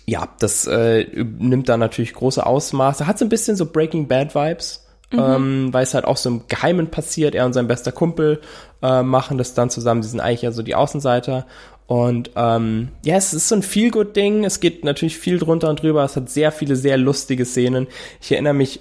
ja, 0.05 0.29
das 0.39 0.67
äh, 0.67 1.07
nimmt 1.15 1.69
dann 1.69 1.81
natürlich 1.81 2.15
große 2.15 2.45
Ausmaße. 2.45 3.07
Hat 3.07 3.19
so 3.19 3.25
ein 3.25 3.29
bisschen 3.29 3.57
so 3.57 3.67
Breaking 3.67 4.07
Bad 4.07 4.35
Vibes, 4.37 4.87
ähm, 5.11 5.73
weil 5.73 5.83
es 5.83 5.95
halt 5.95 6.05
auch 6.05 6.17
so 6.17 6.29
im 6.29 6.43
Geheimen 6.47 6.89
passiert. 6.89 7.35
Er 7.35 7.47
und 7.47 7.53
sein 7.53 7.67
bester 7.67 7.91
Kumpel 7.91 8.41
äh, 8.83 9.03
machen 9.03 9.39
das 9.39 9.55
dann 9.55 9.71
zusammen. 9.71 10.05
Sie 10.05 10.11
sind 10.11 10.21
eigentlich 10.21 10.43
ja 10.43 10.53
so 10.53 10.63
die 10.63 10.77
Außenseiter. 10.77 11.47
Und 11.87 12.31
ähm, 12.35 12.89
ja, 13.05 13.17
es 13.17 13.33
ist 13.33 13.49
so 13.49 13.55
ein 13.55 13.63
Feel-Good-Ding. 13.63 14.45
Es 14.45 14.61
geht 14.61 14.85
natürlich 14.85 15.19
viel 15.19 15.39
drunter 15.39 15.71
und 15.71 15.83
drüber. 15.83 16.05
Es 16.05 16.17
hat 16.17 16.29
sehr 16.29 16.51
viele 16.51 16.75
sehr 16.75 16.97
lustige 16.97 17.45
Szenen. 17.45 17.87
Ich 18.21 18.33
erinnere 18.33 18.55
mich 18.55 18.81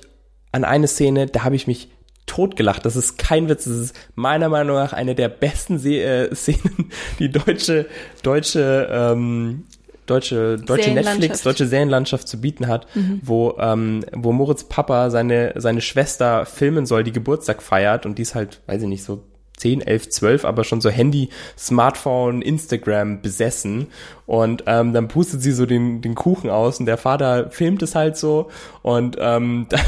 an 0.51 0.63
eine 0.63 0.87
Szene, 0.87 1.27
da 1.27 1.43
habe 1.43 1.55
ich 1.55 1.67
mich 1.67 1.89
totgelacht. 2.25 2.85
Das 2.85 2.95
ist 2.95 3.17
kein 3.17 3.49
Witz. 3.49 3.65
Das 3.65 3.75
ist 3.75 3.95
meiner 4.15 4.49
Meinung 4.49 4.75
nach 4.75 4.93
eine 4.93 5.13
der 5.13 5.29
besten 5.29 5.77
Se 5.77 6.01
äh, 6.01 6.35
Szenen, 6.35 6.91
die 7.19 7.29
deutsche, 7.31 7.85
deutsche, 8.23 8.89
ähm, 8.91 9.65
deutsche, 10.07 10.57
deutsche. 10.57 10.91
Netflix, 10.91 11.43
deutsche 11.43 11.67
Serienlandschaft 11.67 12.27
zu 12.27 12.41
bieten 12.41 12.67
hat, 12.67 12.87
wo, 13.21 13.55
ähm, 13.59 14.03
wo 14.13 14.31
Moritz 14.31 14.63
Papa 14.63 15.09
seine, 15.11 15.53
seine 15.55 15.81
Schwester 15.81 16.45
filmen 16.45 16.85
soll, 16.85 17.03
die 17.03 17.11
Geburtstag 17.11 17.61
feiert 17.61 18.05
und 18.05 18.17
die 18.17 18.23
ist 18.23 18.33
halt, 18.33 18.61
weiß 18.67 18.81
ich 18.81 18.87
nicht, 18.87 19.03
so 19.03 19.23
10, 19.57 19.81
11, 19.81 20.09
12, 20.09 20.45
aber 20.45 20.63
schon 20.63 20.81
so 20.81 20.89
Handy, 20.89 21.29
Smartphone, 21.57 22.41
Instagram 22.41 23.21
besessen. 23.21 23.87
Und 24.25 24.63
ähm, 24.67 24.93
dann 24.93 25.07
pustet 25.07 25.41
sie 25.41 25.51
so 25.51 25.65
den, 25.65 26.01
den 26.01 26.15
Kuchen 26.15 26.49
aus 26.49 26.79
und 26.79 26.87
der 26.87 26.97
Vater 26.97 27.49
filmt 27.51 27.83
es 27.83 27.93
halt 27.95 28.17
so 28.17 28.49
und 28.81 29.17
ähm, 29.19 29.67
dann 29.69 29.81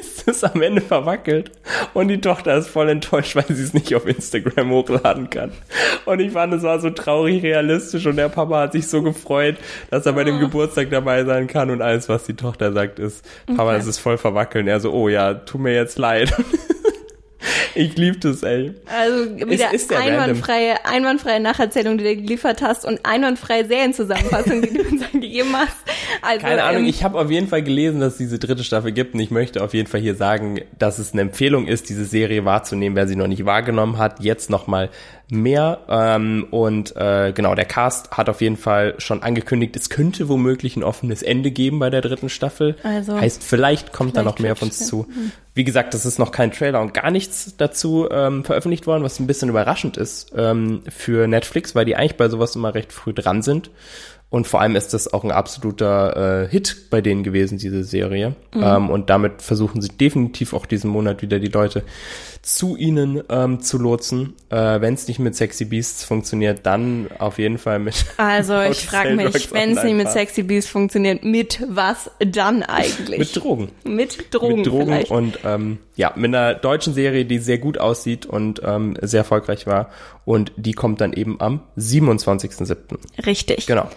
ist 0.00 0.26
es 0.26 0.42
am 0.44 0.62
Ende 0.62 0.80
verwackelt 0.80 1.50
und 1.92 2.08
die 2.08 2.20
Tochter 2.20 2.56
ist 2.56 2.68
voll 2.68 2.88
enttäuscht, 2.88 3.36
weil 3.36 3.44
sie 3.48 3.62
es 3.62 3.74
nicht 3.74 3.94
auf 3.94 4.06
Instagram 4.06 4.70
hochladen 4.70 5.28
kann. 5.28 5.52
Und 6.06 6.20
ich 6.20 6.32
fand, 6.32 6.54
es 6.54 6.62
war 6.62 6.80
so 6.80 6.88
traurig 6.88 7.42
realistisch 7.42 8.06
und 8.06 8.16
der 8.16 8.30
Papa 8.30 8.60
hat 8.60 8.72
sich 8.72 8.88
so 8.88 9.02
gefreut, 9.02 9.56
dass 9.90 10.06
er 10.06 10.14
bei 10.14 10.24
dem 10.24 10.38
Geburtstag 10.40 10.88
dabei 10.90 11.24
sein 11.24 11.46
kann 11.46 11.68
und 11.70 11.82
alles, 11.82 12.08
was 12.08 12.24
die 12.24 12.34
Tochter 12.36 12.72
sagt, 12.72 12.98
ist, 12.98 13.22
Papa, 13.46 13.64
Okay. 13.68 13.76
das 13.76 13.86
ist 13.86 13.98
voll 13.98 14.16
verwackeln. 14.16 14.66
Er 14.66 14.80
so, 14.80 14.92
oh 14.92 15.08
ja, 15.10 15.34
tu 15.34 15.58
mir 15.58 15.74
jetzt 15.74 15.98
leid. 15.98 16.32
ich 17.78 17.96
lieb 17.96 18.20
das, 18.20 18.42
ey. 18.42 18.72
Also 18.86 19.36
wieder 19.36 19.66
random. 19.66 19.96
einwandfreie, 19.96 20.84
einwandfreie 20.84 21.40
Nacherzählung, 21.40 21.96
die 21.98 22.04
du 22.04 22.16
geliefert 22.16 22.60
hast 22.60 22.84
und 22.84 23.00
einwandfreie 23.04 23.66
Serienzusammenfassung, 23.66 24.62
die 24.62 24.72
du 24.72 24.82
uns 24.82 25.07
gegeben 25.28 25.56
hast. 25.56 25.76
Also, 26.22 26.40
Keine 26.40 26.64
Ahnung, 26.64 26.82
ähm, 26.82 26.88
ich 26.88 27.04
habe 27.04 27.18
auf 27.18 27.30
jeden 27.30 27.48
Fall 27.48 27.62
gelesen, 27.62 28.00
dass 28.00 28.12
es 28.14 28.18
diese 28.18 28.38
dritte 28.38 28.64
Staffel 28.64 28.92
gibt 28.92 29.14
und 29.14 29.20
ich 29.20 29.30
möchte 29.30 29.62
auf 29.62 29.74
jeden 29.74 29.88
Fall 29.88 30.00
hier 30.00 30.14
sagen, 30.14 30.60
dass 30.78 30.98
es 30.98 31.12
eine 31.12 31.22
Empfehlung 31.22 31.66
ist, 31.66 31.88
diese 31.88 32.04
Serie 32.04 32.44
wahrzunehmen, 32.44 32.96
wer 32.96 33.06
sie 33.06 33.16
noch 33.16 33.28
nicht 33.28 33.44
wahrgenommen 33.44 33.98
hat, 33.98 34.20
jetzt 34.20 34.50
nochmal 34.50 34.90
mehr. 35.30 35.80
Ähm, 35.88 36.46
und 36.50 36.96
äh, 36.96 37.32
genau, 37.32 37.54
der 37.54 37.64
Cast 37.64 38.12
hat 38.12 38.28
auf 38.28 38.40
jeden 38.40 38.56
Fall 38.56 38.94
schon 38.98 39.22
angekündigt, 39.22 39.76
es 39.76 39.90
könnte 39.90 40.28
womöglich 40.28 40.76
ein 40.76 40.82
offenes 40.82 41.22
Ende 41.22 41.50
geben 41.50 41.78
bei 41.78 41.90
der 41.90 42.00
dritten 42.00 42.28
Staffel. 42.28 42.76
Also, 42.82 43.18
heißt, 43.18 43.42
vielleicht 43.42 43.92
kommt 43.92 44.16
da 44.16 44.22
vielleicht 44.22 44.36
noch 44.36 44.42
mehr 44.42 44.52
auf 44.52 44.62
uns 44.62 44.86
zu. 44.86 45.06
Wie 45.54 45.64
gesagt, 45.64 45.92
das 45.92 46.06
ist 46.06 46.18
noch 46.18 46.30
kein 46.30 46.52
Trailer 46.52 46.80
und 46.80 46.94
gar 46.94 47.10
nichts 47.10 47.54
dazu 47.56 48.08
ähm, 48.10 48.44
veröffentlicht 48.44 48.86
worden, 48.86 49.02
was 49.02 49.18
ein 49.18 49.26
bisschen 49.26 49.48
überraschend 49.48 49.96
ist 49.96 50.32
ähm, 50.36 50.82
für 50.88 51.26
Netflix, 51.26 51.74
weil 51.74 51.84
die 51.84 51.96
eigentlich 51.96 52.16
bei 52.16 52.28
sowas 52.28 52.54
immer 52.54 52.74
recht 52.74 52.92
früh 52.92 53.12
dran 53.12 53.42
sind. 53.42 53.70
Und 54.30 54.46
vor 54.46 54.60
allem 54.60 54.76
ist 54.76 54.92
das 54.92 55.12
auch 55.12 55.24
ein 55.24 55.30
absoluter 55.30 56.44
äh, 56.44 56.48
Hit 56.48 56.90
bei 56.90 57.00
denen 57.00 57.22
gewesen, 57.22 57.56
diese 57.56 57.82
Serie. 57.82 58.36
Ähm, 58.54 58.90
und 58.90 59.08
damit 59.08 59.40
versuchen 59.40 59.80
sie 59.80 59.88
definitiv 59.88 60.52
auch 60.52 60.66
diesen 60.66 60.90
Monat 60.90 61.22
wieder 61.22 61.38
die 61.38 61.48
Leute 61.48 61.82
zu 62.42 62.76
ihnen 62.76 63.22
ähm, 63.30 63.60
zu 63.60 63.78
lotsen. 63.78 64.34
Äh, 64.50 64.82
wenn 64.82 64.92
es 64.92 65.08
nicht 65.08 65.18
mit 65.18 65.34
Sexy 65.34 65.64
Beasts 65.64 66.04
funktioniert, 66.04 66.60
dann 66.64 67.08
auf 67.18 67.38
jeden 67.38 67.56
Fall 67.56 67.78
mit. 67.78 68.04
also 68.18 68.60
ich 68.70 68.84
frage 68.86 69.16
mich, 69.16 69.52
wenn 69.52 69.76
es 69.76 69.82
nicht 69.82 69.96
mit 69.96 70.10
Sexy 70.10 70.42
Beast 70.42 70.68
funktioniert, 70.68 71.24
mit 71.24 71.62
was 71.68 72.10
dann 72.18 72.62
eigentlich? 72.62 73.18
mit 73.18 73.36
Drogen. 73.36 73.70
Mit 73.84 74.34
Drogen, 74.34 74.56
mit 74.56 74.66
Drogen 74.66 74.84
vielleicht. 74.86 75.10
und 75.10 75.38
ähm, 75.44 75.78
ja, 75.96 76.12
mit 76.16 76.34
einer 76.34 76.54
deutschen 76.54 76.92
Serie, 76.92 77.24
die 77.24 77.38
sehr 77.38 77.58
gut 77.58 77.78
aussieht 77.78 78.26
und 78.26 78.60
ähm, 78.64 78.96
sehr 79.00 79.20
erfolgreich 79.20 79.66
war. 79.66 79.90
Und 80.26 80.52
die 80.56 80.72
kommt 80.72 81.00
dann 81.00 81.14
eben 81.14 81.40
am 81.40 81.60
27.07. 81.78 83.24
Richtig. 83.24 83.66
Genau. 83.66 83.88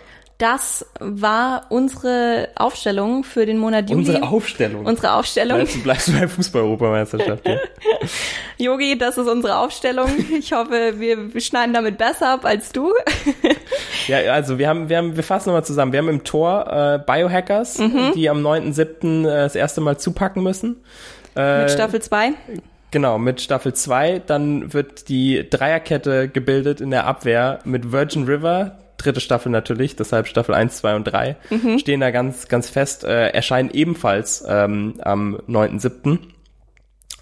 Das 0.42 0.88
war 1.00 1.68
unsere 1.70 2.50
Aufstellung 2.56 3.24
für 3.24 3.46
den 3.46 3.60
Monat 3.60 3.92
Juli. 3.92 4.00
Unsere 4.00 4.24
Aufstellung. 4.24 4.88
Unsere 4.88 5.14
Aufstellung. 5.14 5.58
Bleibst 5.58 5.76
du 5.76 5.84
bleibst 5.84 6.08
du 6.08 6.12
bei 6.14 6.28
Fußball-Europameisterschaft. 6.28 7.44
Yogi, 8.58 8.98
das 9.00 9.20
ist 9.20 9.28
unsere 9.28 9.58
Aufstellung. 9.58 10.10
Ich 10.36 10.52
hoffe, 10.52 10.96
wir 10.98 11.40
schneiden 11.40 11.76
damit 11.76 12.00
besser 12.00 12.30
ab 12.34 12.46
als 12.46 12.72
du. 12.72 12.92
Ja, 14.08 14.18
also 14.34 14.58
wir 14.58 14.68
haben, 14.68 14.90
wir 14.90 14.98
haben, 14.98 15.16
wir 15.16 15.24
fassen 15.24 15.50
nochmal 15.50 15.64
zusammen. 15.64 15.92
Wir 15.92 16.00
haben 16.00 16.10
im 16.10 16.24
Tor 16.24 16.66
äh, 16.68 17.00
Biohackers, 17.06 17.78
Mhm. 17.78 18.14
die 18.16 18.30
am 18.32 18.44
9.7. 18.46 19.22
Äh, 19.22 19.44
das 19.44 19.54
erste 19.54 19.80
Mal 19.80 20.00
zupacken 20.00 20.42
müssen. 20.42 20.78
Äh, 21.36 21.62
Mit 21.62 21.72
Staffel 21.72 22.02
2. 22.02 22.32
Genau, 22.90 23.20
mit 23.20 23.42
Staffel 23.42 23.74
2. 23.74 24.24
Dann 24.26 24.74
wird 24.74 25.08
die 25.08 25.48
Dreierkette 25.48 26.30
gebildet 26.30 26.82
in 26.82 26.90
der 26.90 27.06
Abwehr 27.06 27.60
mit 27.64 27.92
Virgin 27.92 28.26
River, 28.26 28.80
dritte 29.04 29.20
Staffel 29.22 29.50
natürlich, 29.52 29.96
deshalb 29.96 30.28
Staffel 30.28 30.56
1, 30.56 30.78
2 30.78 30.96
und 30.96 31.04
3 31.06 31.36
stehen 31.78 32.00
da 32.02 32.12
ganz, 32.12 32.48
ganz 32.48 32.70
fest, 32.70 33.04
äh, 33.04 33.28
erscheinen 33.30 33.70
ebenfalls 33.72 34.44
ähm, 34.48 34.96
am 35.02 35.38
9.7. 35.48 36.20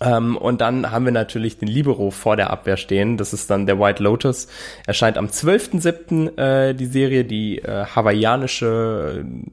Ähm, 0.02 0.38
und 0.38 0.62
dann 0.62 0.92
haben 0.92 1.04
wir 1.06 1.12
natürlich 1.12 1.58
den 1.58 1.68
Libero 1.68 2.10
vor 2.12 2.38
der 2.38 2.52
Abwehr 2.52 2.78
stehen. 2.78 3.18
Das 3.18 3.34
ist 3.34 3.50
dann 3.50 3.66
der 3.66 3.80
White 3.80 4.02
Lotus. 4.02 4.48
Erscheint 4.88 5.18
am 5.18 5.26
12.7. 5.28 6.38
Äh, 6.38 6.74
die 6.74 6.86
Serie, 6.86 7.26
die 7.26 7.58
äh, 7.60 7.86
hawaiianische, 7.86 9.26
äh, 9.26 9.50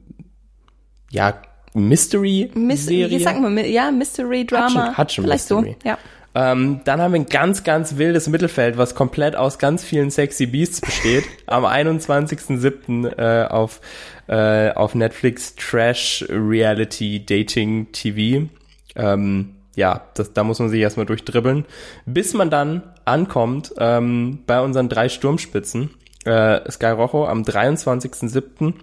ja, 1.11 1.33
Mystery-Serie. 1.73 2.65
Miss, 2.65 2.89
wie 2.89 3.19
sagt 3.19 3.39
man, 3.41 3.57
ja, 3.57 3.91
Mystery 3.91 4.45
Drama. 4.45 4.67
Hutchin- 4.69 4.97
Hutchin 4.97 5.23
Vielleicht 5.25 5.49
Mystery. 5.49 5.75
so, 5.83 5.87
ja. 5.89 5.97
Ähm, 6.37 6.81
dann 6.83 7.01
haben 7.01 7.13
wir 7.13 7.19
ein 7.19 7.25
ganz, 7.25 7.63
ganz 7.63 7.97
wildes 7.97 8.27
Mittelfeld, 8.27 8.77
was 8.77 8.93
komplett 8.93 9.35
aus 9.35 9.57
ganz 9.57 9.83
vielen 9.83 10.11
Sexy 10.11 10.45
Beasts 10.45 10.81
besteht. 10.81 11.23
Am 11.47 11.65
21.07. 11.65 13.17
Äh, 13.17 13.47
auf, 13.47 13.81
äh, 14.27 14.71
auf 14.71 14.93
Netflix 14.93 15.55
Trash 15.55 16.23
Reality 16.29 17.25
Dating 17.25 17.91
TV. 17.91 18.49
Ähm, 18.95 19.55
ja, 19.75 20.01
das, 20.13 20.33
da 20.33 20.43
muss 20.43 20.59
man 20.59 20.69
sich 20.69 20.79
erstmal 20.79 21.07
durchdribbeln. 21.07 21.65
Bis 22.05 22.35
man 22.35 22.51
dann 22.51 22.83
ankommt 23.03 23.73
ähm, 23.79 24.43
bei 24.45 24.61
unseren 24.61 24.89
drei 24.89 25.09
Sturmspitzen. 25.09 25.89
Äh, 26.23 26.69
Sky 26.69 26.91
Rojo 26.91 27.25
am 27.25 27.41
23.07. 27.41 28.75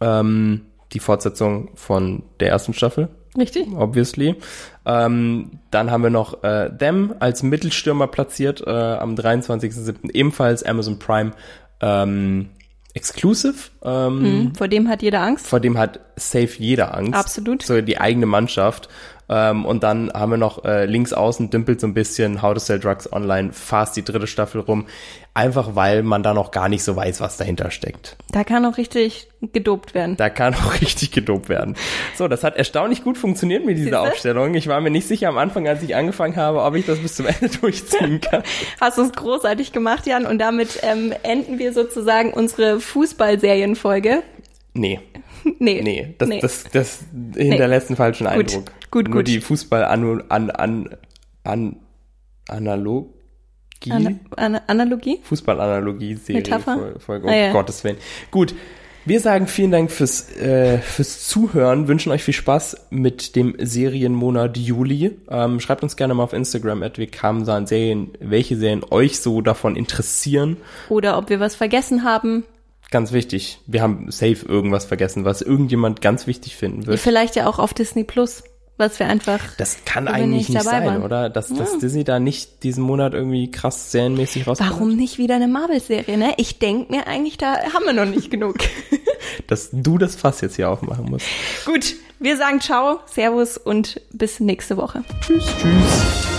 Ähm, 0.00 0.62
die 0.94 1.00
Fortsetzung 1.00 1.72
von 1.74 2.22
der 2.40 2.48
ersten 2.48 2.72
Staffel 2.72 3.10
Richtig? 3.36 3.68
obviously. 3.76 4.36
Ähm, 4.84 5.50
dann 5.70 5.90
haben 5.90 6.02
wir 6.02 6.10
noch 6.10 6.42
äh, 6.42 6.70
Them 6.76 7.14
als 7.18 7.42
Mittelstürmer 7.42 8.06
platziert 8.06 8.62
äh, 8.66 8.70
am 8.70 9.14
23.07. 9.14 10.10
ebenfalls 10.12 10.62
Amazon 10.62 10.98
Prime 10.98 11.32
ähm, 11.80 12.48
Exclusive. 12.94 13.54
Ähm, 13.84 14.20
Hm, 14.20 14.54
vor 14.54 14.68
dem 14.68 14.88
hat 14.88 15.02
jeder 15.02 15.20
Angst. 15.20 15.46
Vor 15.46 15.60
dem 15.60 15.76
hat 15.76 16.00
safe 16.16 16.56
jeder 16.58 16.96
Angst. 16.96 17.14
Absolut. 17.14 17.62
So 17.62 17.82
die 17.82 18.00
eigene 18.00 18.24
Mannschaft. 18.24 18.88
Ähm, 19.28 19.64
und 19.64 19.82
dann 19.82 20.12
haben 20.12 20.30
wir 20.30 20.38
noch 20.38 20.64
äh, 20.64 20.86
links 20.86 21.12
außen 21.12 21.50
dümpelt 21.50 21.80
so 21.80 21.86
ein 21.86 21.94
bisschen 21.94 22.42
How 22.42 22.54
to 22.54 22.60
Sell 22.60 22.78
Drugs 22.78 23.12
Online 23.12 23.52
fast 23.52 23.96
die 23.96 24.04
dritte 24.04 24.26
Staffel 24.26 24.60
rum. 24.60 24.86
Einfach 25.34 25.74
weil 25.74 26.02
man 26.02 26.22
da 26.22 26.32
noch 26.32 26.50
gar 26.50 26.68
nicht 26.68 26.82
so 26.82 26.96
weiß, 26.96 27.20
was 27.20 27.36
dahinter 27.36 27.70
steckt. 27.70 28.16
Da 28.30 28.42
kann 28.42 28.64
auch 28.64 28.78
richtig 28.78 29.28
gedopt 29.52 29.94
werden. 29.94 30.16
Da 30.16 30.30
kann 30.30 30.54
auch 30.54 30.80
richtig 30.80 31.10
gedopt 31.10 31.48
werden. 31.48 31.76
So, 32.14 32.26
das 32.28 32.42
hat 32.42 32.56
erstaunlich 32.56 33.04
gut 33.04 33.18
funktioniert 33.18 33.64
mit 33.64 33.76
dieser 33.76 34.00
Siehste? 34.00 34.00
Aufstellung. 34.00 34.54
Ich 34.54 34.68
war 34.68 34.80
mir 34.80 34.90
nicht 34.90 35.06
sicher 35.06 35.28
am 35.28 35.36
Anfang, 35.38 35.68
als 35.68 35.82
ich 35.82 35.94
angefangen 35.94 36.36
habe, 36.36 36.62
ob 36.62 36.74
ich 36.74 36.86
das 36.86 37.00
bis 37.00 37.16
zum 37.16 37.26
Ende 37.26 37.48
durchziehen 37.60 38.20
kann. 38.22 38.42
Hast 38.80 38.98
du 38.98 39.02
es 39.02 39.12
großartig 39.12 39.72
gemacht, 39.72 40.06
Jan. 40.06 40.24
Und 40.24 40.38
damit 40.38 40.80
ähm, 40.82 41.12
enden 41.22 41.58
wir 41.58 41.72
sozusagen 41.72 42.32
unsere 42.32 42.80
Fußballserienfolge. 42.80 44.22
Nee, 44.72 45.00
Nee. 45.58 45.80
nee, 45.82 46.14
das, 46.18 46.28
nee. 46.28 46.40
das, 46.40 46.64
das 46.72 47.04
hinterlässt 47.36 47.88
einen 47.88 47.96
falschen 47.96 48.24
Gut, 48.26 48.32
Eindruck. 48.34 48.72
gut, 48.90 49.08
Nur 49.08 49.16
gut. 49.18 49.28
die 49.28 49.40
Fußball 49.40 49.84
an, 49.84 50.22
an, 50.28 50.50
an, 50.50 50.96
an 51.44 51.76
Analogie, 52.48 53.10
Ana 53.90 54.10
Ana 54.36 54.62
Analogie? 54.66 55.20
Fußballanalogie-Serie 55.22 56.40
Metapher? 56.42 56.74
Fol- 56.76 56.98
Folge, 57.00 57.26
oh 57.26 57.30
Ah, 57.30 57.34
ja. 57.36 57.52
Gottes 57.52 57.82
Willen. 57.84 57.96
Gut. 58.30 58.54
Wir 59.08 59.20
sagen 59.20 59.46
vielen 59.46 59.70
Dank 59.70 59.92
fürs, 59.92 60.36
äh, 60.36 60.78
fürs 60.78 61.28
Zuhören, 61.28 61.86
wünschen 61.86 62.10
euch 62.10 62.24
viel 62.24 62.34
Spaß 62.34 62.88
mit 62.90 63.36
dem 63.36 63.54
Serienmonat 63.56 64.56
Juli. 64.58 65.12
Ähm, 65.30 65.60
schreibt 65.60 65.84
uns 65.84 65.96
gerne 65.96 66.12
mal 66.14 66.24
auf 66.24 66.32
Instagram, 66.32 66.82
at 66.82 66.98
wir 66.98 67.06
kamen 67.06 67.44
Serien, 67.68 68.10
welche 68.18 68.56
Serien 68.56 68.82
euch 68.90 69.20
so 69.20 69.42
davon 69.42 69.76
interessieren. 69.76 70.56
Oder 70.88 71.18
ob 71.18 71.30
wir 71.30 71.38
was 71.38 71.54
vergessen 71.54 72.02
haben. 72.02 72.42
Ganz 72.90 73.12
wichtig, 73.12 73.58
wir 73.66 73.82
haben 73.82 74.10
safe 74.10 74.46
irgendwas 74.46 74.84
vergessen, 74.84 75.24
was 75.24 75.42
irgendjemand 75.42 76.00
ganz 76.00 76.26
wichtig 76.26 76.56
finden 76.56 76.86
wird. 76.86 77.00
Vielleicht 77.00 77.34
ja 77.34 77.46
auch 77.46 77.58
auf 77.58 77.74
Disney 77.74 78.04
Plus, 78.04 78.44
was 78.76 78.98
wir 79.00 79.08
einfach. 79.08 79.40
Das 79.58 79.78
kann 79.84 80.06
eigentlich 80.06 80.48
nicht 80.48 80.60
dabei 80.60 80.78
sein, 80.78 80.86
waren. 80.86 81.02
oder? 81.02 81.30
Dass, 81.30 81.52
dass 81.52 81.78
Disney 81.78 82.04
da 82.04 82.20
nicht 82.20 82.62
diesen 82.62 82.84
Monat 82.84 83.12
irgendwie 83.14 83.50
krass 83.50 83.90
serienmäßig 83.90 84.46
rauskommt. 84.46 84.70
Warum 84.70 84.94
nicht 84.96 85.18
wieder 85.18 85.34
eine 85.34 85.48
Marvel-Serie, 85.48 86.16
ne? 86.16 86.34
Ich 86.36 86.58
denk 86.58 86.90
mir 86.90 87.06
eigentlich, 87.06 87.38
da 87.38 87.56
haben 87.72 87.86
wir 87.86 87.92
noch 87.92 88.04
nicht 88.06 88.30
genug. 88.30 88.56
Dass 89.48 89.70
du 89.72 89.98
das 89.98 90.14
Fass 90.14 90.40
jetzt 90.40 90.56
hier 90.56 90.70
aufmachen 90.70 91.06
musst. 91.10 91.26
Gut, 91.64 91.96
wir 92.20 92.36
sagen 92.36 92.60
Ciao, 92.60 93.00
Servus 93.06 93.58
und 93.58 94.00
bis 94.12 94.40
nächste 94.40 94.76
Woche. 94.76 95.02
Tschüss, 95.20 95.44
tschüss. 95.60 96.35